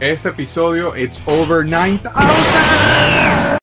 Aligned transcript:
Este 0.00 0.30
episodio, 0.30 0.96
it's 0.96 1.22
over 1.26 1.62
9000. 1.62 3.58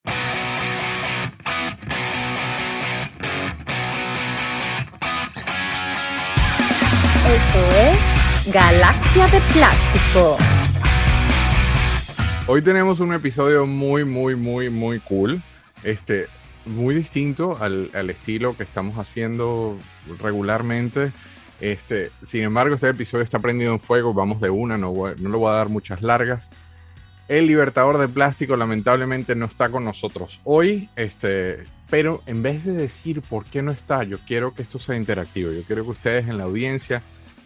Esto 7.26 7.58
es 7.74 8.52
Galaxia 8.54 9.26
de 9.26 9.40
Plástico. 9.52 10.36
Hoy 12.46 12.62
tenemos 12.62 13.00
un 13.00 13.14
episodio 13.14 13.66
muy, 13.66 14.04
muy, 14.04 14.36
muy, 14.36 14.70
muy 14.70 15.00
cool. 15.00 15.42
Este, 15.82 16.28
muy 16.64 16.94
distinto 16.94 17.58
al, 17.60 17.90
al 17.94 18.10
estilo 18.10 18.56
que 18.56 18.62
estamos 18.62 18.96
haciendo 18.98 19.76
regularmente. 20.20 21.10
Este, 21.60 22.10
sin 22.24 22.44
embargo, 22.44 22.74
este 22.74 22.88
episodio 22.88 23.24
está 23.24 23.38
prendido 23.38 23.72
en 23.72 23.80
fuego, 23.80 24.14
vamos 24.14 24.40
de 24.40 24.50
una, 24.50 24.78
no, 24.78 24.92
no 24.92 25.28
le 25.28 25.36
voy 25.36 25.50
a 25.50 25.54
dar 25.54 25.68
muchas 25.68 26.02
largas. 26.02 26.50
El 27.26 27.46
libertador 27.46 27.98
de 27.98 28.08
plástico 28.08 28.56
lamentablemente 28.56 29.34
no 29.34 29.46
está 29.46 29.68
con 29.68 29.84
nosotros 29.84 30.40
hoy, 30.44 30.88
este, 30.96 31.64
pero 31.90 32.22
en 32.26 32.42
vez 32.42 32.64
de 32.64 32.72
decir 32.72 33.20
por 33.22 33.44
qué 33.44 33.60
no 33.60 33.70
está, 33.70 34.02
yo 34.04 34.18
quiero 34.26 34.54
que 34.54 34.62
esto 34.62 34.78
sea 34.78 34.96
interactivo, 34.96 35.52
yo 35.52 35.62
quiero 35.64 35.84
que 35.84 35.90
ustedes 35.90 36.28
en 36.28 36.38
la 36.38 36.44
audiencia 36.44 37.02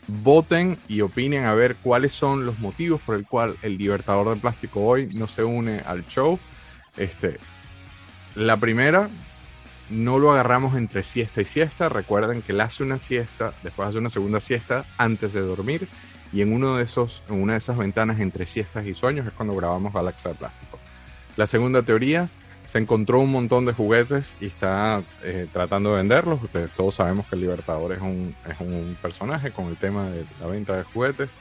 voten 0.07 0.79
y 0.89 1.01
opinen 1.01 1.45
a 1.45 1.55
ver 1.55 1.77
cuáles 1.77 2.13
son 2.13 2.45
los 2.45 2.59
motivos 2.59 3.01
por 3.01 3.17
el 3.17 3.27
cual 3.27 3.57
el 3.63 3.79
libertador 3.79 4.35
de 4.35 4.41
plástico 4.41 4.85
hoy 4.85 5.09
no 5.15 5.29
se 5.29 5.45
une 5.45 5.81
al 5.81 6.07
show. 6.07 6.39
Este, 6.97 7.39
la 8.35 8.57
primera, 8.57 9.09
no 9.91 10.19
lo 10.19 10.33
agarramos 10.33 10.77
entre 10.77 11.03
siesta 11.03 11.41
y 11.41 11.45
siesta. 11.45 11.89
Recuerden 11.89 12.43
que 12.43 12.53
él 12.53 12.61
hace 12.61 12.83
una 12.83 12.99
siesta, 12.99 13.53
después 13.63 13.89
hace 13.89 13.99
una 13.99 14.11
segunda 14.11 14.41
siesta 14.41 14.85
antes 14.99 15.33
de 15.33 15.41
dormir. 15.41 15.89
Y 16.33 16.41
en, 16.41 16.53
una 16.53 16.79
de 16.79 16.85
esas 16.85 17.77
ventanas 17.77 18.19
entre 18.21 18.47
siestas 18.47 18.87
y 18.87 18.95
sueños 18.95 19.27
es 19.27 19.33
cuando 19.33 19.55
grabamos 19.55 19.93
Galaxia 19.93 20.31
de 20.31 20.37
Plástico. 20.37 20.79
La 21.37 21.47
segunda 21.47 21.83
teoría, 21.83 22.29
se 22.65 22.79
encontró 22.79 23.19
un 23.21 23.31
montón 23.31 23.67
de 23.67 23.73
juguetes 23.73 24.37
y 24.41 24.47
está 24.47 25.03
eh, 25.23 25.47
tratando 25.53 25.91
de 25.91 25.97
venderlos. 25.97 26.43
Ustedes 26.43 26.71
todos 26.71 26.95
sabemos 26.95 27.27
que 27.27 27.35
el 27.35 27.43
Libertador 27.43 27.93
es 27.93 28.01
un, 28.01 28.35
es 28.49 28.59
un 28.61 28.97
personaje 29.03 29.51
con 29.51 29.67
el 29.67 29.77
tema 29.77 30.09
de 30.09 30.25
la 30.41 30.47
venta 30.47 30.77
de 30.77 30.85
juguetes. 30.85 31.37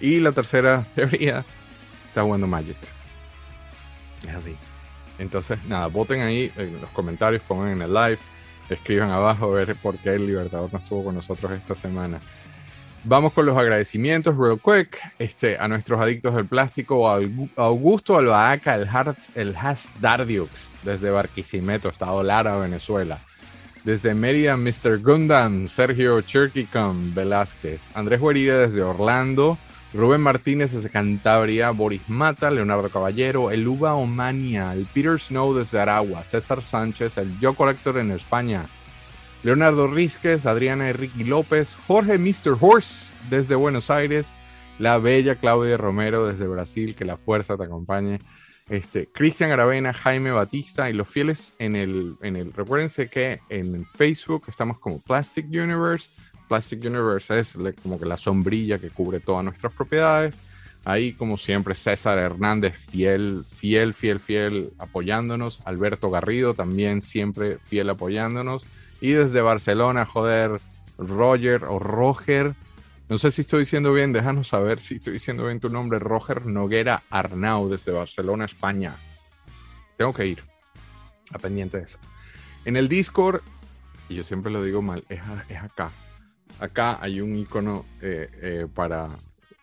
Y 0.00 0.18
la 0.20 0.32
tercera 0.32 0.86
teoría, 0.94 1.44
está 2.08 2.22
jugando 2.22 2.46
Magic. 2.46 2.76
Es 4.26 4.34
así. 4.34 4.56
Entonces, 5.18 5.58
nada, 5.66 5.86
voten 5.86 6.20
ahí 6.20 6.52
en 6.56 6.80
los 6.80 6.90
comentarios, 6.90 7.42
pongan 7.42 7.72
en 7.72 7.82
el 7.82 7.92
live, 7.92 8.18
escriban 8.68 9.10
abajo 9.10 9.46
a 9.46 9.56
ver 9.56 9.76
por 9.76 9.98
qué 9.98 10.10
el 10.10 10.26
Libertador 10.26 10.72
no 10.72 10.78
estuvo 10.78 11.04
con 11.04 11.14
nosotros 11.14 11.52
esta 11.52 11.74
semana. 11.74 12.20
Vamos 13.04 13.32
con 13.32 13.46
los 13.46 13.56
agradecimientos, 13.58 14.36
real 14.36 14.60
quick, 14.60 14.96
este, 15.18 15.58
a 15.58 15.66
nuestros 15.66 16.00
adictos 16.00 16.36
del 16.36 16.46
plástico, 16.46 17.08
Augusto 17.56 18.16
Albahaca, 18.16 18.76
el, 18.76 18.88
el 19.34 19.56
Has 19.56 19.92
Dardiux, 20.00 20.70
desde 20.84 21.10
Barquisimeto, 21.10 21.88
Estado 21.88 22.22
Lara, 22.22 22.56
Venezuela. 22.58 23.18
Desde 23.82 24.14
Mérida, 24.14 24.56
Mr. 24.56 25.00
Gundam, 25.02 25.66
Sergio 25.66 26.20
Cherkicom 26.20 27.12
Velázquez, 27.12 27.90
Andrés 27.96 28.20
Guerida 28.20 28.60
desde 28.60 28.82
Orlando, 28.82 29.58
Rubén 29.94 30.22
Martínez 30.22 30.72
desde 30.72 30.88
Cantabria, 30.88 31.70
Boris 31.70 32.08
Mata, 32.08 32.50
Leonardo 32.50 32.88
Caballero, 32.88 33.50
el 33.50 33.68
Uva 33.68 33.94
Omania, 33.94 34.72
el 34.72 34.86
Peter 34.86 35.20
Snow 35.20 35.52
desde 35.52 35.80
Aragua, 35.80 36.24
César 36.24 36.62
Sánchez, 36.62 37.18
el 37.18 37.38
Yo 37.40 37.52
Collector 37.52 37.98
en 37.98 38.10
España, 38.10 38.64
Leonardo 39.42 39.88
Rizquez, 39.88 40.46
Adriana 40.46 40.88
Enrique 40.88 41.24
López, 41.24 41.76
Jorge 41.86 42.16
Mr. 42.16 42.56
Horse 42.58 43.10
desde 43.28 43.54
Buenos 43.54 43.90
Aires, 43.90 44.34
la 44.78 44.96
bella 44.96 45.34
Claudia 45.34 45.76
Romero 45.76 46.26
desde 46.26 46.46
Brasil, 46.46 46.96
que 46.96 47.04
la 47.04 47.18
fuerza 47.18 47.58
te 47.58 47.64
acompañe. 47.64 48.18
Este, 48.70 49.08
Cristian 49.08 49.50
Aravena, 49.50 49.92
Jaime 49.92 50.30
Batista 50.30 50.88
y 50.88 50.94
los 50.94 51.08
fieles 51.08 51.54
en 51.58 51.76
el, 51.76 52.16
en 52.22 52.36
el. 52.36 52.52
Recuérdense 52.54 53.10
que 53.10 53.40
en 53.50 53.84
Facebook 53.84 54.44
estamos 54.48 54.78
como 54.78 55.00
Plastic 55.00 55.46
Universe 55.46 56.08
Plastic 56.52 56.84
Universe 56.84 57.38
es 57.38 57.56
como 57.82 57.98
que 57.98 58.04
la 58.04 58.18
sombrilla 58.18 58.78
que 58.78 58.90
cubre 58.90 59.20
todas 59.20 59.42
nuestras 59.42 59.72
propiedades. 59.72 60.36
Ahí, 60.84 61.14
como 61.14 61.38
siempre, 61.38 61.74
César 61.74 62.18
Hernández, 62.18 62.76
fiel, 62.76 63.42
fiel, 63.48 63.94
fiel, 63.94 64.20
fiel, 64.20 64.74
apoyándonos. 64.76 65.62
Alberto 65.64 66.10
Garrido, 66.10 66.52
también 66.52 67.00
siempre 67.00 67.56
fiel 67.56 67.88
apoyándonos. 67.88 68.66
Y 69.00 69.12
desde 69.12 69.40
Barcelona, 69.40 70.04
joder, 70.04 70.60
Roger 70.98 71.64
o 71.64 71.78
Roger. 71.78 72.52
No 73.08 73.16
sé 73.16 73.30
si 73.30 73.40
estoy 73.40 73.60
diciendo 73.60 73.90
bien, 73.94 74.12
déjanos 74.12 74.48
saber 74.48 74.78
si 74.78 74.96
estoy 74.96 75.14
diciendo 75.14 75.46
bien 75.46 75.58
tu 75.58 75.70
nombre. 75.70 76.00
Roger 76.00 76.44
Noguera 76.44 77.02
Arnau, 77.08 77.70
desde 77.70 77.92
Barcelona, 77.92 78.44
España. 78.44 78.94
Tengo 79.96 80.12
que 80.12 80.26
ir. 80.26 80.42
A 81.32 81.38
pendiente 81.38 81.78
de 81.78 81.84
eso. 81.84 81.98
En 82.66 82.76
el 82.76 82.90
Discord, 82.90 83.40
y 84.10 84.16
yo 84.16 84.22
siempre 84.24 84.52
lo 84.52 84.62
digo 84.62 84.82
mal, 84.82 85.02
es, 85.08 85.22
es 85.48 85.56
acá 85.56 85.90
acá 86.62 86.98
hay 87.00 87.20
un 87.20 87.34
icono 87.36 87.84
eh, 88.00 88.30
eh, 88.40 88.66
para, 88.72 89.08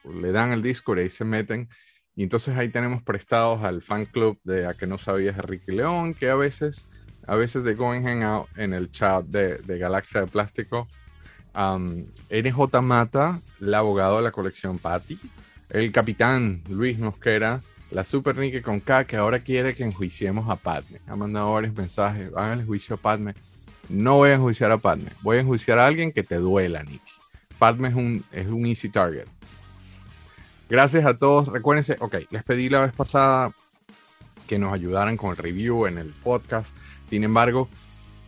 le 0.04 0.32
dan 0.32 0.52
al 0.52 0.62
Discord 0.62 1.00
y 1.00 1.02
ahí 1.04 1.10
se 1.10 1.24
meten. 1.24 1.70
Y 2.16 2.24
entonces 2.24 2.58
ahí 2.58 2.68
tenemos 2.68 3.02
prestados 3.02 3.64
al 3.64 3.82
fan 3.82 4.06
club 4.06 4.38
de 4.44 4.66
A 4.68 4.74
que 4.74 4.86
no 4.86 4.98
sabías 4.98 5.38
de 5.38 5.42
Ricky 5.42 5.72
León, 5.72 6.14
que 6.14 6.30
a 6.30 6.36
veces, 6.36 6.86
a 7.26 7.36
veces 7.36 7.64
de 7.64 7.76
Going 7.76 8.04
Hangout 8.04 8.50
en 8.58 8.74
el 8.74 8.92
chat 8.92 9.24
de, 9.26 9.58
de 9.59 9.78
Galaxia 9.78 10.22
de 10.22 10.28
Plástico. 10.28 10.88
NJ 11.56 12.82
Mata, 12.82 13.42
el 13.59 13.74
abogado 13.74 14.18
de 14.18 14.24
la 14.24 14.32
colección 14.32 14.78
Patty. 14.78 15.18
El 15.70 15.92
capitán 15.92 16.62
Luis 16.70 17.00
Mosquera, 17.00 17.62
la 17.92 18.04
Super 18.04 18.36
Nicky 18.36 18.62
con 18.62 18.80
K, 18.82 19.06
que 19.06 19.18
ahora 19.18 19.40
quiere 19.40 19.74
que 19.74 19.84
enjuiciemos 19.84 20.50
a 20.50 20.58
Padme. 20.58 21.00
Ha 21.08 21.16
mandado 21.16 21.54
varios 21.54 21.74
mensajes, 21.74 22.32
hagan 22.36 22.59
el 22.59 22.66
juicio 22.66 22.96
a 22.96 22.98
Padme 22.98 23.36
no 23.90 24.16
voy 24.16 24.30
a 24.30 24.36
enjuiciar 24.36 24.72
a 24.72 24.78
Padme, 24.78 25.10
voy 25.22 25.38
a 25.38 25.42
enjuiciar 25.42 25.80
a 25.80 25.88
alguien 25.88 26.12
que 26.12 26.24
te 26.24 26.36
duela, 26.36 26.84
Nicky. 26.84 27.12
Padme 27.58 27.90
es 27.90 27.96
un, 27.96 28.24
es 28.32 28.48
un 28.48 28.66
easy 28.66 28.90
target. 28.90 29.26
Gracias 30.70 31.06
a 31.06 31.18
todos. 31.18 31.48
Recuérdense, 31.48 31.98
ok, 32.00 32.16
les 32.30 32.44
pedí 32.44 32.70
la 32.70 32.82
vez 32.82 32.94
pasada 32.94 33.52
que 34.48 34.60
nos 34.60 34.72
ayudaran 34.72 35.18
con 35.18 35.32
el 35.32 35.38
review 35.38 35.88
en 35.88 35.98
el 35.98 36.10
podcast. 36.12 36.76
Sin 37.06 37.24
embargo, 37.24 37.68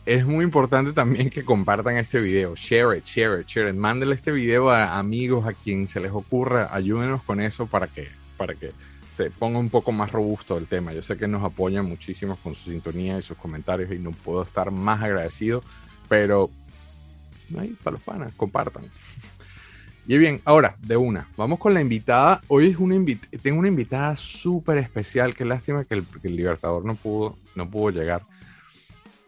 es 0.04 0.26
muy 0.26 0.44
importante 0.44 0.92
también 0.92 1.30
que 1.30 1.44
compartan 1.44 1.96
este 1.96 2.20
video. 2.20 2.54
Share 2.56 2.98
it, 2.98 3.04
share 3.04 3.40
it, 3.40 3.46
share 3.46 3.68
it. 3.68 3.76
Mándenle 3.76 4.16
este 4.16 4.32
video 4.32 4.70
a 4.70 4.98
amigos, 4.98 5.46
a 5.46 5.52
quien 5.52 5.86
se 5.86 6.00
les 6.00 6.10
ocurra. 6.10 6.68
Ayúdenos 6.72 7.22
con 7.22 7.40
eso 7.40 7.66
para 7.66 7.86
que, 7.86 8.08
para 8.36 8.54
que 8.54 8.72
se 9.12 9.30
ponga 9.30 9.58
un 9.58 9.68
poco 9.68 9.92
más 9.92 10.10
robusto 10.10 10.56
el 10.56 10.66
tema. 10.66 10.92
Yo 10.94 11.02
sé 11.02 11.18
que 11.18 11.28
nos 11.28 11.44
apoyan 11.44 11.84
muchísimo 11.84 12.36
con 12.36 12.54
su 12.54 12.70
sintonía 12.70 13.18
y 13.18 13.22
sus 13.22 13.36
comentarios 13.36 13.92
y 13.92 13.98
no 13.98 14.10
puedo 14.10 14.42
estar 14.42 14.70
más 14.70 15.02
agradecido, 15.02 15.62
pero 16.08 16.50
ahí 17.58 17.76
para 17.82 17.98
los 18.18 18.34
compartan. 18.34 18.84
Y 20.04 20.18
bien, 20.18 20.40
ahora, 20.44 20.74
de 20.80 20.96
una, 20.96 21.28
vamos 21.36 21.60
con 21.60 21.74
la 21.74 21.80
invitada. 21.80 22.40
Hoy 22.48 22.70
es 22.70 22.76
una 22.76 22.96
tengo 23.40 23.60
una 23.60 23.68
invitada 23.68 24.16
súper 24.16 24.78
especial. 24.78 25.32
Qué 25.36 25.44
lástima 25.44 25.84
que 25.84 25.94
el, 25.94 26.04
que 26.20 26.26
el, 26.26 26.34
Libertador 26.34 26.84
no 26.84 26.96
pudo, 26.96 27.38
no 27.54 27.70
pudo 27.70 27.90
llegar. 27.90 28.22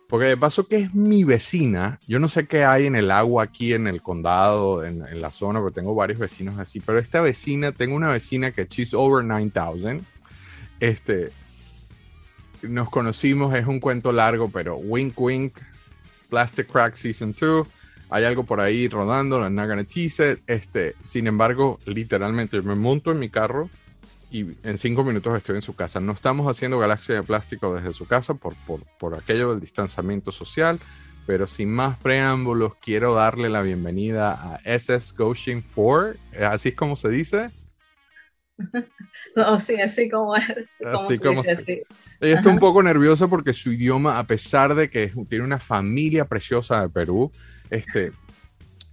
Porque 0.08 0.26
de 0.26 0.36
paso 0.36 0.68
que 0.68 0.76
es 0.76 0.94
mi 0.94 1.24
vecina, 1.24 1.98
yo 2.06 2.18
no 2.18 2.28
sé 2.28 2.46
qué 2.46 2.64
hay 2.64 2.86
en 2.86 2.94
el 2.94 3.10
agua 3.10 3.44
aquí 3.44 3.72
en 3.72 3.86
el 3.86 4.02
condado, 4.02 4.84
en, 4.84 5.20
la 5.20 5.30
zona, 5.30 5.60
porque 5.60 5.74
tengo 5.74 5.94
varios 5.94 6.18
vecinos 6.18 6.58
así, 6.58 6.80
pero 6.80 6.98
esta 6.98 7.20
vecina, 7.20 7.72
tengo 7.72 7.96
una 7.96 8.08
vecina 8.08 8.50
que 8.50 8.66
she's 8.66 8.92
over 8.92 9.24
9000. 9.24 10.04
Este, 10.80 11.32
nos 12.62 12.90
conocimos, 12.90 13.54
es 13.54 13.66
un 13.66 13.80
cuento 13.80 14.12
largo, 14.12 14.50
pero 14.50 14.76
wink 14.76 15.18
wink, 15.18 15.58
Plastic 16.28 16.70
Crack 16.70 16.96
Season 16.96 17.34
2, 17.38 17.66
hay 18.10 18.24
algo 18.24 18.44
por 18.44 18.60
ahí 18.60 18.88
rodando, 18.88 19.40
la 19.40 19.48
not 19.48 19.68
gonna 19.68 19.84
tease 19.84 20.38
Este, 20.46 20.94
sin 21.04 21.26
embargo, 21.26 21.78
literalmente 21.86 22.60
me 22.60 22.74
monto 22.74 23.10
en 23.12 23.18
mi 23.18 23.30
carro 23.30 23.70
y 24.34 24.58
en 24.64 24.78
cinco 24.78 25.04
minutos 25.04 25.36
estoy 25.36 25.54
en 25.54 25.62
su 25.62 25.76
casa. 25.76 26.00
No 26.00 26.10
estamos 26.10 26.50
haciendo 26.50 26.76
galaxia 26.76 27.14
de 27.14 27.22
plástico 27.22 27.72
desde 27.72 27.92
su 27.92 28.04
casa 28.04 28.34
por, 28.34 28.56
por, 28.66 28.80
por 28.98 29.14
aquello 29.14 29.50
del 29.50 29.60
distanciamiento 29.60 30.32
social, 30.32 30.80
pero 31.24 31.46
sin 31.46 31.70
más 31.70 31.96
preámbulos, 31.98 32.72
quiero 32.82 33.14
darle 33.14 33.48
la 33.48 33.62
bienvenida 33.62 34.32
a 34.32 34.56
SS 34.64 35.14
Goshen 35.16 35.62
4, 35.62 36.18
así 36.50 36.70
es 36.70 36.74
como 36.74 36.96
se 36.96 37.10
dice. 37.10 37.50
No, 39.36 39.58
sí, 39.58 39.80
así 39.80 40.08
como 40.08 40.36
es. 40.36 40.78
así 40.84 41.18
como 41.18 41.42
se... 41.42 41.84
Ella 42.20 42.36
está 42.36 42.50
un 42.50 42.60
poco 42.60 42.84
nerviosa 42.84 43.26
porque 43.26 43.52
su 43.52 43.72
idioma, 43.72 44.20
a 44.20 44.26
pesar 44.28 44.76
de 44.76 44.88
que 44.88 45.12
tiene 45.28 45.44
una 45.44 45.58
familia 45.58 46.26
preciosa 46.26 46.82
de 46.82 46.88
Perú, 46.88 47.32
este, 47.68 48.12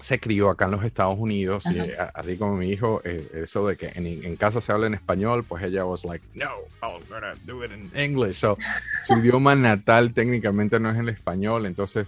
se 0.02 0.20
crió 0.20 0.50
acá 0.50 0.66
en 0.66 0.72
los 0.72 0.84
Estados 0.84 1.18
Unidos 1.18 1.64
y 1.68 1.80
así 2.14 2.36
como 2.36 2.58
mi 2.58 2.70
hijo, 2.70 3.02
eh, 3.04 3.30
eso 3.36 3.68
de 3.68 3.78
que 3.78 3.92
en, 3.96 4.36
casa 4.36 4.60
se 4.60 4.72
habla 4.72 4.88
en 4.88 4.96
español, 4.96 5.46
pues 5.48 5.64
ella 5.64 5.86
was 5.86 6.04
like, 6.04 6.26
no, 6.34 6.50
I'm 6.82 7.04
gonna 7.08 7.34
do 7.46 7.64
it 7.64 7.72
in 7.72 7.92
English. 7.96 8.38
So, 8.38 8.58
su 9.06 9.18
idioma 9.18 9.56
natal 9.56 10.14
técnicamente 10.14 10.80
no 10.80 10.90
es 10.90 10.98
el 10.98 11.10
español, 11.10 11.66
entonces 11.66 12.08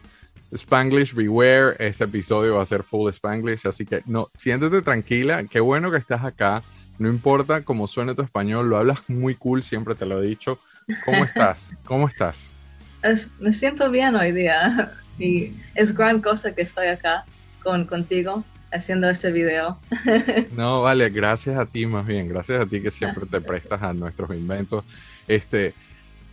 Spanglish 0.51 1.13
Beware, 1.13 1.75
este 1.79 2.05
episodio 2.05 2.55
va 2.55 2.63
a 2.63 2.65
ser 2.65 2.83
full 2.83 3.09
Spanglish, 3.09 3.67
así 3.67 3.85
que 3.85 4.01
no, 4.05 4.29
siéntete 4.35 4.81
tranquila, 4.81 5.43
qué 5.43 5.59
bueno 5.59 5.91
que 5.91 5.97
estás 5.97 6.23
acá. 6.23 6.63
no 6.99 7.09
importa 7.09 7.61
cómo 7.61 7.87
suene 7.87 8.15
tu 8.15 8.21
español, 8.21 8.69
lo 8.69 8.77
hablas 8.77 9.03
muy 9.07 9.35
cool, 9.35 9.63
siempre 9.63 9.95
te 9.95 10.05
lo 10.05 10.21
he 10.21 10.27
dicho. 10.27 10.59
¿Cómo 11.05 11.23
estás? 11.25 11.75
¿Cómo 11.85 12.07
estás? 12.07 12.51
me 13.37 13.51
siento 13.51 13.91
bien 13.91 14.15
hoy 14.15 14.31
día 14.31 14.93
y 15.19 15.51
es 15.75 15.93
gran 15.93 16.21
cosa 16.21 16.55
que 16.55 16.61
estoy 16.61 16.87
acá 16.87 17.25
con, 17.63 17.86
contigo 17.86 18.44
haciendo 18.71 19.10
este 19.10 19.31
video. 19.31 19.80
No, 20.51 20.81
vale, 20.81 21.10
gracias 21.10 21.57
a 21.57 21.65
ti 21.65 21.86
más 21.86 22.06
bien, 22.06 22.27
gracias 22.27 22.62
a 22.62 22.65
ti 22.65 22.81
que 22.81 22.92
siempre 22.92 23.25
te 23.25 23.42
prestas 23.42 23.81
a 23.81 23.94
nuestros 23.94 24.31
inventos. 24.31 24.83
Este, 25.27 25.74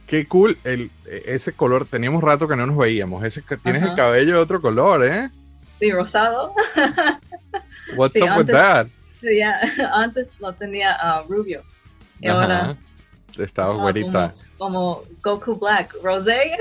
qué 0.06 0.26
cool, 0.26 0.58
el, 0.64 0.90
ese 1.06 1.52
color, 1.52 1.86
teníamos 1.86 2.22
rato 2.22 2.48
que 2.48 2.56
no 2.56 2.66
nos 2.66 2.76
veíamos, 2.76 3.24
ese 3.24 3.42
tienes 3.62 3.82
el 3.82 3.94
cabello 3.94 4.34
de 4.34 4.40
otro 4.40 4.60
color, 4.60 5.04
¿eh? 5.04 5.30
Sí, 5.78 5.90
rosado. 5.90 6.54
What's 7.96 8.20
up 8.20 8.36
with 8.36 8.52
that? 8.52 8.88
Sí, 9.20 9.40
antes 9.94 10.32
lo 10.38 10.52
tenía 10.52 10.96
uh, 11.02 11.30
rubio 11.30 11.62
y 12.20 12.28
ahora 12.28 12.76
estaba 13.38 13.74
güerita. 13.74 14.34
Como, 14.58 15.02
Goku 15.22 15.58
Black 15.58 15.94
Rosé. 16.02 16.56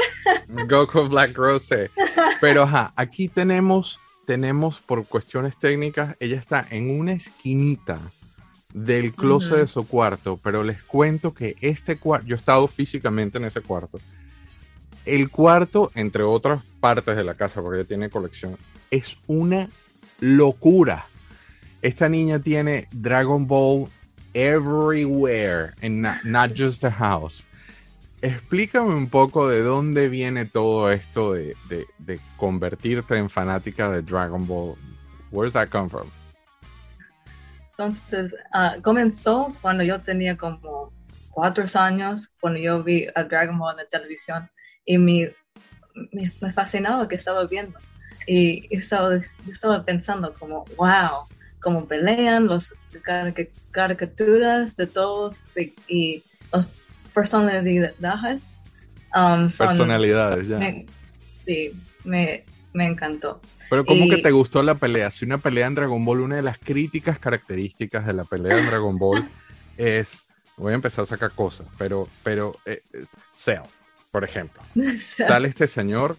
Goku 0.47 1.09
Black 1.09 1.35
Rosé. 1.35 1.91
Pero 2.39 2.63
ajá, 2.63 2.93
aquí 2.95 3.27
tenemos 3.27 3.99
tenemos 4.29 4.79
por 4.79 5.07
cuestiones 5.07 5.57
técnicas, 5.57 6.15
ella 6.19 6.37
está 6.37 6.63
en 6.69 6.91
una 6.99 7.13
esquinita 7.13 7.99
del 8.71 9.11
closet 9.15 9.57
de 9.57 9.65
su 9.65 9.87
cuarto, 9.87 10.39
pero 10.43 10.63
les 10.63 10.83
cuento 10.83 11.33
que 11.33 11.55
este 11.61 11.97
cuarto, 11.97 12.27
yo 12.27 12.35
he 12.35 12.37
estado 12.37 12.67
físicamente 12.67 13.39
en 13.39 13.45
ese 13.45 13.61
cuarto. 13.61 13.99
El 15.03 15.31
cuarto, 15.31 15.89
entre 15.95 16.21
otras 16.21 16.61
partes 16.79 17.17
de 17.17 17.23
la 17.23 17.33
casa, 17.33 17.63
porque 17.63 17.79
ella 17.79 17.87
tiene 17.87 18.11
colección, 18.11 18.55
es 18.91 19.17
una 19.25 19.67
locura. 20.19 21.07
Esta 21.81 22.07
niña 22.07 22.37
tiene 22.37 22.87
Dragon 22.91 23.47
Ball 23.47 23.89
everywhere, 24.35 25.73
and 25.81 26.05
not 26.23 26.51
just 26.55 26.83
the 26.83 26.91
house 26.91 27.43
explícame 28.21 28.93
un 28.93 29.09
poco 29.09 29.47
de 29.47 29.61
dónde 29.61 30.09
viene 30.09 30.45
todo 30.45 30.91
esto 30.91 31.33
de, 31.33 31.55
convertirte 32.37 33.17
en 33.17 33.29
fanática 33.29 33.89
de 33.89 34.01
Dragon 34.01 34.45
Ball. 34.45 34.75
Where's 35.31 35.53
that 35.53 35.69
come 35.69 35.89
from? 35.89 36.09
Entonces, 37.71 38.35
ah, 38.51 38.75
comenzó 38.81 39.55
cuando 39.61 39.83
yo 39.83 40.01
tenía 40.01 40.37
como 40.37 40.91
cuatro 41.29 41.65
años, 41.75 42.29
cuando 42.41 42.59
yo 42.59 42.83
vi 42.83 43.07
a 43.15 43.23
Dragon 43.23 43.57
Ball 43.57 43.71
en 43.71 43.77
la 43.77 43.85
televisión 43.85 44.49
y 44.85 44.97
me, 44.97 45.33
me, 46.11 46.51
fascinaba 46.51 47.07
que 47.07 47.15
estaba 47.15 47.45
viendo. 47.45 47.79
Y 48.27 48.67
estaba, 48.75 49.15
estaba 49.15 49.83
pensando 49.83 50.33
como, 50.33 50.65
wow, 50.77 51.27
cómo 51.61 51.85
pelean, 51.87 52.47
los 52.47 52.73
caricaturas 53.71 54.75
de 54.75 54.87
todos 54.87 55.41
y 55.87 56.23
los 56.51 56.67
personalidades. 57.19 58.59
Um, 59.15 59.49
personalidades, 59.49 60.47
ya. 60.47 60.59
sí, 61.45 61.71
me, 62.03 62.43
me, 62.73 62.85
encantó. 62.85 63.41
Pero 63.69 63.85
¿cómo 63.85 64.07
que 64.07 64.17
te 64.17 64.31
gustó 64.31 64.63
la 64.63 64.75
pelea? 64.75 65.11
Si 65.11 65.25
una 65.25 65.37
pelea 65.37 65.67
en 65.67 65.75
Dragon 65.75 66.03
Ball, 66.03 66.21
una 66.21 66.35
de 66.37 66.41
las 66.41 66.57
críticas 66.57 67.19
características 67.19 68.05
de 68.05 68.13
la 68.13 68.23
pelea 68.23 68.59
en 68.59 68.67
Dragon 68.67 68.97
Ball 68.97 69.27
es, 69.77 70.23
voy 70.57 70.71
a 70.73 70.75
empezar 70.75 71.03
a 71.03 71.05
sacar 71.07 71.31
cosas, 71.31 71.67
pero, 71.77 72.07
pero, 72.23 72.55
eh, 72.65 72.81
eh, 72.93 73.05
Cell, 73.33 73.61
por 74.11 74.23
ejemplo. 74.23 74.61
Sale 75.17 75.47
este 75.47 75.67
señor, 75.67 76.17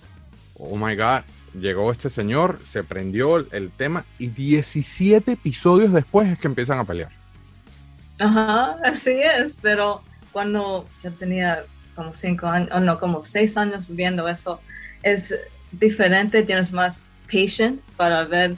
oh 0.54 0.76
my 0.76 0.96
God, 0.96 1.22
llegó 1.58 1.90
este 1.90 2.10
señor, 2.10 2.60
se 2.64 2.84
prendió 2.84 3.38
el 3.38 3.70
tema 3.70 4.04
y 4.18 4.28
17 4.28 5.32
episodios 5.32 5.92
después 5.92 6.28
es 6.28 6.38
que 6.38 6.48
empiezan 6.48 6.78
a 6.78 6.84
pelear. 6.84 7.10
Ajá, 8.18 8.76
así 8.84 9.12
es, 9.12 9.60
pero 9.62 10.02
cuando 10.32 10.88
yo 11.02 11.12
tenía 11.12 11.64
como 11.94 12.14
cinco 12.14 12.46
años, 12.46 12.70
o 12.72 12.80
no, 12.80 12.98
como 12.98 13.22
seis 13.22 13.56
años 13.56 13.94
viendo 13.94 14.28
eso, 14.28 14.60
es 15.02 15.34
diferente, 15.72 16.42
tienes 16.42 16.72
más 16.72 17.08
patience 17.26 17.92
para 17.96 18.24
ver 18.24 18.56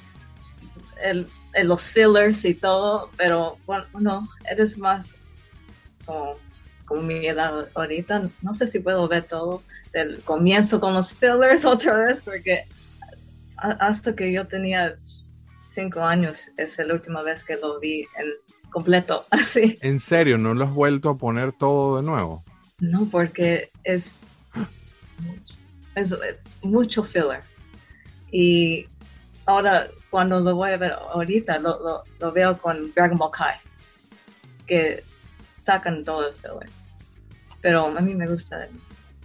los 1.64 1.82
fillers 1.82 2.44
y 2.44 2.54
todo, 2.54 3.10
pero 3.16 3.58
bueno, 3.66 4.28
eres 4.48 4.78
más 4.78 5.16
como, 6.06 6.34
como 6.84 7.02
mi 7.02 7.26
edad 7.26 7.68
ahorita, 7.74 8.30
no 8.40 8.54
sé 8.54 8.66
si 8.66 8.78
puedo 8.78 9.08
ver 9.08 9.24
todo 9.24 9.62
del 9.92 10.20
comienzo 10.22 10.80
con 10.80 10.94
los 10.94 11.12
fillers 11.12 11.64
otra 11.64 11.96
vez, 11.96 12.22
porque 12.22 12.66
hasta 13.56 14.14
que 14.14 14.32
yo 14.32 14.46
tenía 14.46 14.96
cinco 15.68 16.00
años 16.00 16.50
es 16.56 16.78
la 16.78 16.94
última 16.94 17.22
vez 17.22 17.44
que 17.44 17.56
lo 17.56 17.78
vi 17.80 18.06
en 18.16 18.32
completo, 18.72 19.26
así. 19.30 19.78
¿En 19.82 20.00
serio? 20.00 20.38
¿No 20.38 20.54
lo 20.54 20.64
has 20.64 20.74
vuelto 20.74 21.10
a 21.10 21.16
poner 21.16 21.52
todo 21.52 21.98
de 21.98 22.02
nuevo? 22.02 22.42
No, 22.80 23.06
porque 23.06 23.70
es, 23.84 24.18
es, 25.94 26.14
mucho 26.62 27.04
filler. 27.04 27.42
Y 28.32 28.88
ahora, 29.46 29.88
cuando 30.10 30.40
lo 30.40 30.56
voy 30.56 30.72
a 30.72 30.76
ver 30.78 30.92
ahorita, 30.92 31.58
lo, 31.58 32.02
lo, 32.18 32.32
veo 32.32 32.58
con 32.58 32.92
Dragon 32.92 33.18
Ball 33.18 33.30
Kai, 33.30 33.56
que 34.66 35.04
sacan 35.58 36.02
todo 36.02 36.28
el 36.28 36.34
filler. 36.34 36.70
Pero 37.60 37.86
a 37.86 38.00
mí 38.00 38.14
me 38.14 38.26
gusta 38.26 38.68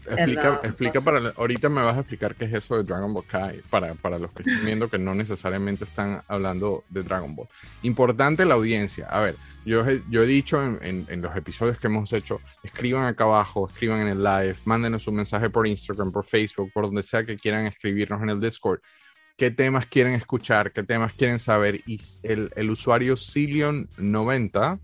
Explica, 0.10 0.62
explica 0.64 1.02
para, 1.02 1.34
ahorita 1.36 1.68
me 1.70 1.82
vas 1.82 1.98
a 1.98 2.00
explicar 2.00 2.36
qué 2.36 2.46
es 2.46 2.54
eso 2.54 2.78
de 2.78 2.84
Dragon 2.84 3.14
Ball 3.14 3.26
Kai, 3.26 3.62
para, 3.70 3.94
para 3.96 4.18
los 4.18 4.32
que 4.32 4.44
están 4.44 4.64
viendo 4.64 4.90
que 4.90 4.98
no 4.98 5.14
necesariamente 5.14 5.84
están 5.84 6.22
hablando 6.28 6.86
de 6.90 7.04
Dragon 7.04 7.36
Ball. 7.36 7.48
Importante 7.82 8.46
la 8.46 8.54
audiencia. 8.54 9.08
A 9.08 9.20
ver, 9.20 9.36
yo, 9.66 9.84
yo 10.10 10.24
he 10.24 10.26
dicho 10.26 10.64
en, 10.64 11.06
en, 11.10 11.22
los 11.22 11.36
episodios 11.36 11.78
que 11.80 11.88
hemos 11.88 12.14
hecho, 12.14 12.40
escriban 12.64 13.06
acá 13.06 13.26
abajo, 13.26 13.68
escriban 13.68 14.02
en 14.02 14.08
el 14.08 14.24
live, 14.24 14.56
mándenos 14.66 15.08
un 15.08 15.16
mensaje 15.16 15.50
por 15.50 15.68
Instagram, 15.68 16.12
por 16.12 16.24
Facebook, 16.24 16.72
por 16.74 16.86
donde 16.86 17.04
sea 17.04 17.26
que 17.26 17.36
quieran 17.36 17.66
escribirnos 17.66 18.22
en 18.22 18.30
el 18.30 18.40
Discord. 18.40 18.80
¿Qué 19.36 19.52
temas 19.52 19.86
quieren 19.86 20.14
escuchar? 20.14 20.72
¿Qué 20.72 20.84
temas 20.84 21.14
quieren 21.14 21.40
saber? 21.40 21.82
Y 21.86 22.00
el, 22.24 22.50
el 22.56 22.72
usuario 22.72 23.16
Cilion90 23.16 24.80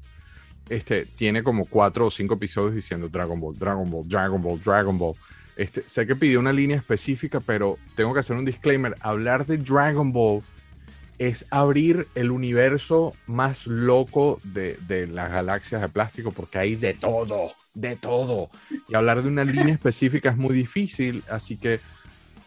este, 0.69 1.05
tiene 1.05 1.43
como 1.43 1.65
cuatro 1.65 2.07
o 2.07 2.11
cinco 2.11 2.35
episodios 2.35 2.75
diciendo 2.75 3.09
Dragon 3.09 3.39
Ball, 3.39 3.57
Dragon 3.57 3.89
Ball, 3.89 4.07
Dragon 4.07 4.41
Ball, 4.41 4.61
Dragon 4.61 4.97
Ball. 4.97 5.15
Este, 5.55 5.83
sé 5.87 6.07
que 6.07 6.15
pidió 6.15 6.39
una 6.39 6.53
línea 6.53 6.77
específica, 6.77 7.39
pero 7.39 7.77
tengo 7.95 8.13
que 8.13 8.21
hacer 8.21 8.35
un 8.35 8.45
disclaimer. 8.45 8.95
Hablar 9.01 9.45
de 9.45 9.57
Dragon 9.57 10.11
Ball 10.11 10.41
es 11.19 11.45
abrir 11.51 12.07
el 12.15 12.31
universo 12.31 13.13
más 13.27 13.67
loco 13.67 14.39
de, 14.43 14.77
de, 14.87 15.05
las 15.07 15.29
galaxias 15.29 15.81
de 15.81 15.89
plástico 15.89 16.31
porque 16.31 16.57
hay 16.57 16.75
de 16.75 16.95
todo, 16.95 17.51
de 17.73 17.95
todo. 17.95 18.49
Y 18.87 18.95
hablar 18.95 19.21
de 19.21 19.27
una 19.27 19.45
línea 19.45 19.73
específica 19.73 20.29
es 20.29 20.37
muy 20.37 20.55
difícil, 20.55 21.23
así 21.29 21.55
que 21.57 21.79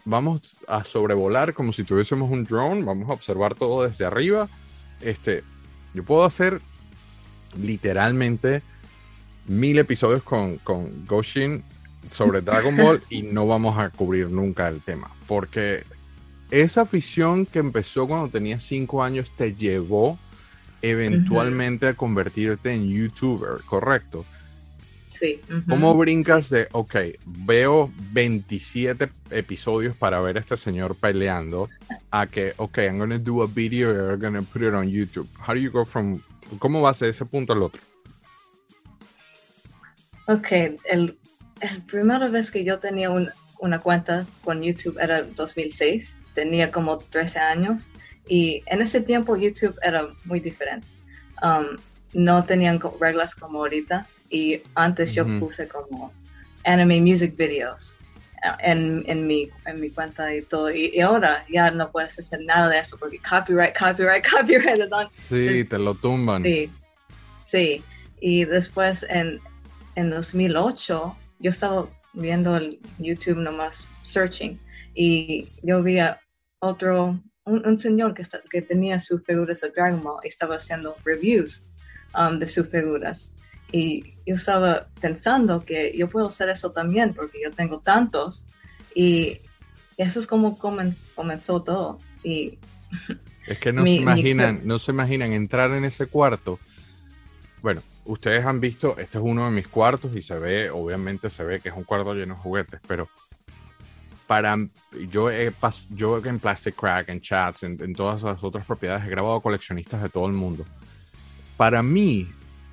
vamos 0.04 0.56
a 0.66 0.85
sobrevolar 0.85 1.54
como 1.54 1.73
si 1.73 1.85
tuviésemos 1.85 2.30
un 2.30 2.44
drone, 2.44 2.82
vamos 2.82 3.08
a 3.08 3.12
observar 3.12 3.54
todo 3.54 3.87
desde 3.87 4.04
arriba. 4.04 4.49
Este, 5.00 5.44
yo 5.94 6.04
puedo 6.04 6.25
hacer 6.25 6.61
literalmente 7.61 8.62
mil 9.47 9.79
episodios 9.79 10.23
con, 10.23 10.57
con 10.59 11.07
Goshin 11.07 11.62
sobre 12.11 12.41
Dragon 12.41 12.76
Ball 12.76 13.03
y 13.11 13.23
no 13.23 13.47
vamos 13.47 13.79
a 13.79 13.91
cubrir 13.91 14.31
nunca 14.31 14.69
el 14.69 14.81
tema. 14.81 15.11
Porque 15.26 15.85
esa 16.50 16.83
afición 16.83 17.47
que 17.47 17.59
empezó 17.59 18.07
cuando 18.07 18.29
tenías 18.29 18.62
cinco 18.62 19.03
años 19.03 19.31
te 19.37 19.55
llevó 19.55 20.19
eventualmente 20.83 21.88
a 21.88 21.95
convertirte 21.95 22.73
en 22.73 22.88
youtuber, 22.88 23.62
¿correcto? 23.65 24.25
Sí. 25.19 25.41
¿Cómo 25.69 25.97
brincas 25.97 26.50
de, 26.50 26.69
ok, 26.73 26.97
veo 27.25 27.91
27 28.12 29.09
episodios 29.31 29.97
para 29.97 30.21
ver 30.21 30.37
a 30.37 30.41
este 30.41 30.59
señor 30.59 30.95
peleando, 30.95 31.71
a 32.11 32.26
que, 32.26 32.53
ok, 32.59 32.79
I'm 32.79 32.99
gonna 32.99 33.19
do 33.19 33.43
a 33.43 33.47
video 33.47 33.91
and 33.91 34.11
I'm 34.11 34.21
gonna 34.21 34.43
put 34.43 34.62
it 34.62 34.75
on 34.75 34.88
YouTube? 34.88 35.26
How 35.38 35.55
do 35.55 35.61
you 35.61 35.71
go 35.71 35.87
from 35.87 36.21
¿Cómo 36.59 36.83
vas 36.83 37.00
de 37.00 37.09
ese 37.09 37.25
punto 37.25 37.53
al 37.53 37.62
otro? 37.62 37.83
Ok, 40.29 40.49
el, 40.85 41.19
el 41.61 41.83
primera 41.87 42.29
vez 42.29 42.50
que 42.50 42.65
yo 42.65 42.79
tenía 42.79 43.11
una 43.59 43.79
cuenta 43.81 44.26
con 44.43 44.62
YouTube 44.62 44.99
era 45.00 45.23
2006, 45.23 46.17
tenía 46.35 46.71
como 46.71 46.99
13 46.99 47.38
años 47.38 47.88
y 48.29 48.62
en 48.67 48.83
ese 48.83 49.00
tiempo 49.00 49.37
YouTube 49.37 49.79
era 49.83 50.09
muy 50.25 50.41
diferente. 50.41 50.87
Um, 51.43 51.76
no 52.12 52.45
tenían 52.45 52.81
reglas 53.00 53.35
como 53.35 53.59
ahorita 53.59 54.07
y 54.31 54.62
antes 54.75 55.15
yo 55.15 55.26
puse 55.38 55.69
como 55.69 56.12
anime 56.65 57.00
music 57.00 57.37
videos 57.37 57.97
en, 58.61 59.05
en, 59.07 59.26
mi, 59.26 59.49
en 59.65 59.81
mi 59.81 59.91
cuenta 59.91 60.35
y 60.35 60.43
todo. 60.43 60.71
Y, 60.71 61.00
ahora 61.00 61.45
ya 61.50 61.71
no 61.71 61.91
puedes 61.91 62.19
hacer 62.19 62.41
nada 62.45 62.69
de 62.69 62.79
eso 62.79 62.97
porque 62.99 63.19
copyright, 63.19 63.76
copyright, 63.76 64.25
copyright. 64.31 65.12
Sí, 65.12 65.65
te 65.65 65.79
lo 65.79 65.95
tumban. 65.95 66.43
Sí, 66.43 66.71
sí. 67.45 67.85
Y 68.21 68.45
después 68.45 69.05
en, 69.09 69.41
en 69.95 70.11
2008 70.11 71.17
yo 71.38 71.50
estaba 71.50 71.88
viendo 72.12 72.57
el 72.57 72.81
YouTube 72.99 73.38
nomás, 73.38 73.87
searching, 74.05 74.59
y 74.95 75.49
yo 75.62 75.83
vi 75.83 75.99
a 75.99 76.19
otro, 76.59 77.21
un, 77.45 77.79
señor 77.79 78.15
que, 78.15 78.25
que 78.50 78.62
tenía 78.62 78.99
sus 78.99 79.23
figuras 79.23 79.61
de 79.61 79.71
Dragon 79.71 80.03
Ball 80.03 80.21
y 80.25 80.29
estaba 80.29 80.57
haciendo 80.57 80.97
reviews 81.05 81.65
um, 82.19 82.38
de 82.38 82.47
sus 82.47 82.69
figuras. 82.69 83.33
Y 83.73 84.14
yo 84.25 84.35
estaba 84.37 84.88
pensando 85.00 85.64
que 85.64 85.96
yo 85.96 86.08
puedo 86.08 86.28
hacer 86.28 86.49
eso 86.50 86.70
también 86.73 87.14
porque 87.14 87.40
yo 87.42 87.50
tengo 87.50 87.80
tantos 87.80 88.46
y 88.94 89.40
eso 89.96 90.20
es 90.20 90.26
como 90.26 90.58
comen- 90.58 90.94
comenzó 91.14 91.62
todo. 91.62 91.99
Y 92.23 92.58
Es 93.46 93.58
que 93.61 93.73
no 93.73 93.82
Mi- 93.82 93.90
se 93.92 93.96
mi 93.96 94.02
imaginan, 94.02 94.61
no 94.64 94.78
se 94.78 94.90
imaginan 94.92 95.32
entrar 95.32 95.70
en 95.73 95.85
ese 95.85 96.06
cuarto. 96.06 96.58
Bueno, 97.62 97.82
ustedes 98.04 98.44
han 98.44 98.61
visto, 98.61 98.96
este 98.99 99.18
es 99.18 99.25
uno 99.25 99.44
de 99.44 99.50
mis 99.52 99.68
cuartos 99.68 100.14
y 100.16 100.23
se 100.23 100.37
ve, 100.38 100.70
obviamente 100.70 101.30
se 101.30 101.44
ve 101.44 101.61
que 101.61 101.68
es 101.68 101.75
un 101.76 101.85
cuarto 101.85 102.12
lleno 102.14 102.35
de 102.35 102.40
juguetes, 102.40 102.80
pero 102.88 103.08
para 104.26 104.56
yo 105.11 105.30
he 105.30 105.52
pas- 105.52 105.87
yo 105.94 106.18
en 106.25 106.40
Plastic 106.40 106.75
Crack, 106.75 107.08
en 107.08 107.20
chats, 107.20 107.62
en, 107.62 107.80
en 107.80 107.94
todas 107.94 108.23
las 108.25 108.42
otras 108.42 108.64
propiedades 108.66 109.06
he 109.06 109.11
grabado 109.11 109.40
coleccionistas 109.40 110.02
de 110.02 110.08
todo 110.08 110.26
el 110.26 110.32
mundo. 110.32 110.64
Para 111.56 111.82
mí, 111.82 112.28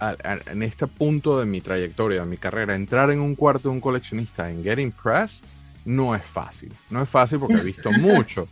a- 0.10 0.18
a- 0.24 0.52
en 0.52 0.64
este 0.64 0.88
punto 0.88 1.40
de 1.40 1.46
mi 1.46 1.62
trayectoria, 1.62 2.22
de 2.22 2.28
mi 2.28 2.38
carrera, 2.38 2.76
entrar 2.76 3.12
en 3.12 3.20
un 3.20 3.36
cuarto 3.36 3.70
de 3.70 3.76
un 3.76 3.82
coleccionista 3.82 4.50
en 4.50 4.64
Get 4.64 4.80
Impressed 4.80 5.44
no 5.86 6.16
es 6.16 6.24
fácil. 6.24 6.72
No 6.90 7.02
es 7.04 7.10
fácil 7.10 7.40
porque 7.40 7.56
he 7.56 7.64
visto 7.64 7.92
mucho. 7.92 8.48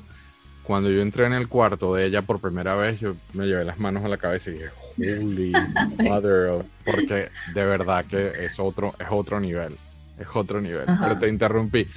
Cuando 0.64 0.90
yo 0.92 1.02
entré 1.02 1.26
en 1.26 1.34
el 1.34 1.48
cuarto 1.48 1.96
de 1.96 2.06
ella 2.06 2.22
por 2.22 2.40
primera 2.40 2.76
vez, 2.76 3.00
yo 3.00 3.16
me 3.34 3.48
llevé 3.48 3.66
las 3.66 3.80
manos 3.80 4.06
a 4.06 4.08
la 4.08 4.18
cabeza 4.18 4.52
y 4.52 4.54
dije, 4.54 4.70
holy 4.98 5.52
mother 6.00 6.48
of-", 6.52 6.66
porque 6.86 7.30
de 7.54 7.66
verdad 7.66 8.06
que 8.06 8.46
es 8.46 8.60
otro, 8.60 8.94
es 9.00 9.08
otro 9.10 9.40
nivel, 9.40 9.76
es 10.20 10.28
otro 10.34 10.62
nivel. 10.62 10.88
Ajá. 10.88 11.04
Pero 11.08 11.20
te 11.20 11.28
interrumpí. 11.30 11.88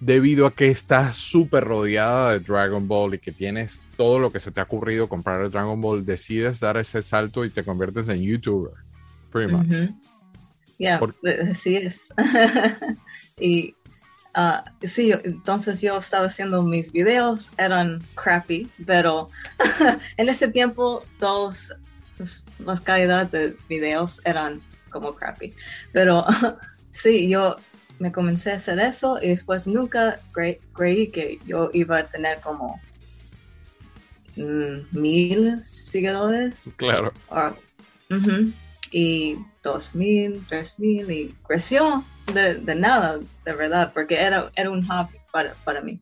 Debido 0.00 0.46
a 0.46 0.54
que 0.54 0.70
estás 0.70 1.16
súper 1.16 1.64
rodeada 1.64 2.32
de 2.32 2.40
Dragon 2.40 2.88
Ball 2.88 3.14
y 3.14 3.18
que 3.18 3.32
tienes 3.32 3.84
todo 3.98 4.18
lo 4.18 4.32
que 4.32 4.40
se 4.40 4.50
te 4.50 4.60
ha 4.60 4.64
ocurrido 4.64 5.08
comprar 5.08 5.42
el 5.42 5.50
Dragon 5.50 5.78
Ball, 5.80 6.06
decides 6.06 6.58
dar 6.58 6.78
ese 6.78 7.02
salto 7.02 7.44
y 7.44 7.50
te 7.50 7.64
conviertes 7.64 8.08
en 8.08 8.22
YouTuber. 8.22 8.72
Pretty 9.30 9.52
much. 9.52 9.66
Ujú. 9.66 9.94
Ya, 10.78 10.98
Por- 10.98 11.14
eh, 11.24 11.50
así 11.52 11.76
es. 11.76 12.14
y 13.38 13.74
ah, 14.32 14.64
sí, 14.82 15.12
entonces 15.24 15.82
yo 15.82 15.98
estaba 15.98 16.26
haciendo 16.26 16.62
mis 16.62 16.90
videos, 16.90 17.50
eran 17.58 18.02
crappy, 18.14 18.70
pero 18.86 19.28
en 20.16 20.28
ese 20.30 20.48
tiempo 20.48 21.04
todos 21.18 21.74
pues, 22.16 22.42
las 22.58 22.80
calidades 22.80 23.30
de 23.30 23.56
videos 23.68 24.22
eran 24.24 24.62
como 24.88 25.14
crappy. 25.14 25.54
Pero 25.92 26.24
sí, 26.94 27.28
yo 27.28 27.56
me 28.00 28.10
comencé 28.10 28.50
a 28.50 28.56
hacer 28.56 28.80
eso 28.80 29.18
y 29.22 29.28
después 29.28 29.66
nunca 29.66 30.20
cre- 30.32 30.58
creí 30.72 31.08
que 31.08 31.38
yo 31.46 31.68
iba 31.74 31.98
a 31.98 32.04
tener 32.04 32.40
como 32.40 32.80
mm, 34.36 34.98
mil 34.98 35.62
seguidores 35.64 36.72
Claro. 36.76 37.12
Ah. 37.30 37.54
Y 38.90 39.36
dos 39.62 39.94
mil, 39.94 40.42
tres 40.48 40.78
mil, 40.80 41.08
y 41.12 41.32
creció 41.46 42.02
de, 42.34 42.54
de 42.56 42.74
nada, 42.74 43.20
de 43.44 43.52
verdad, 43.52 43.92
porque 43.94 44.16
era, 44.20 44.50
era 44.56 44.68
un 44.70 44.84
hobby 44.88 45.16
para, 45.30 45.54
para 45.62 45.80
mí. 45.80 46.00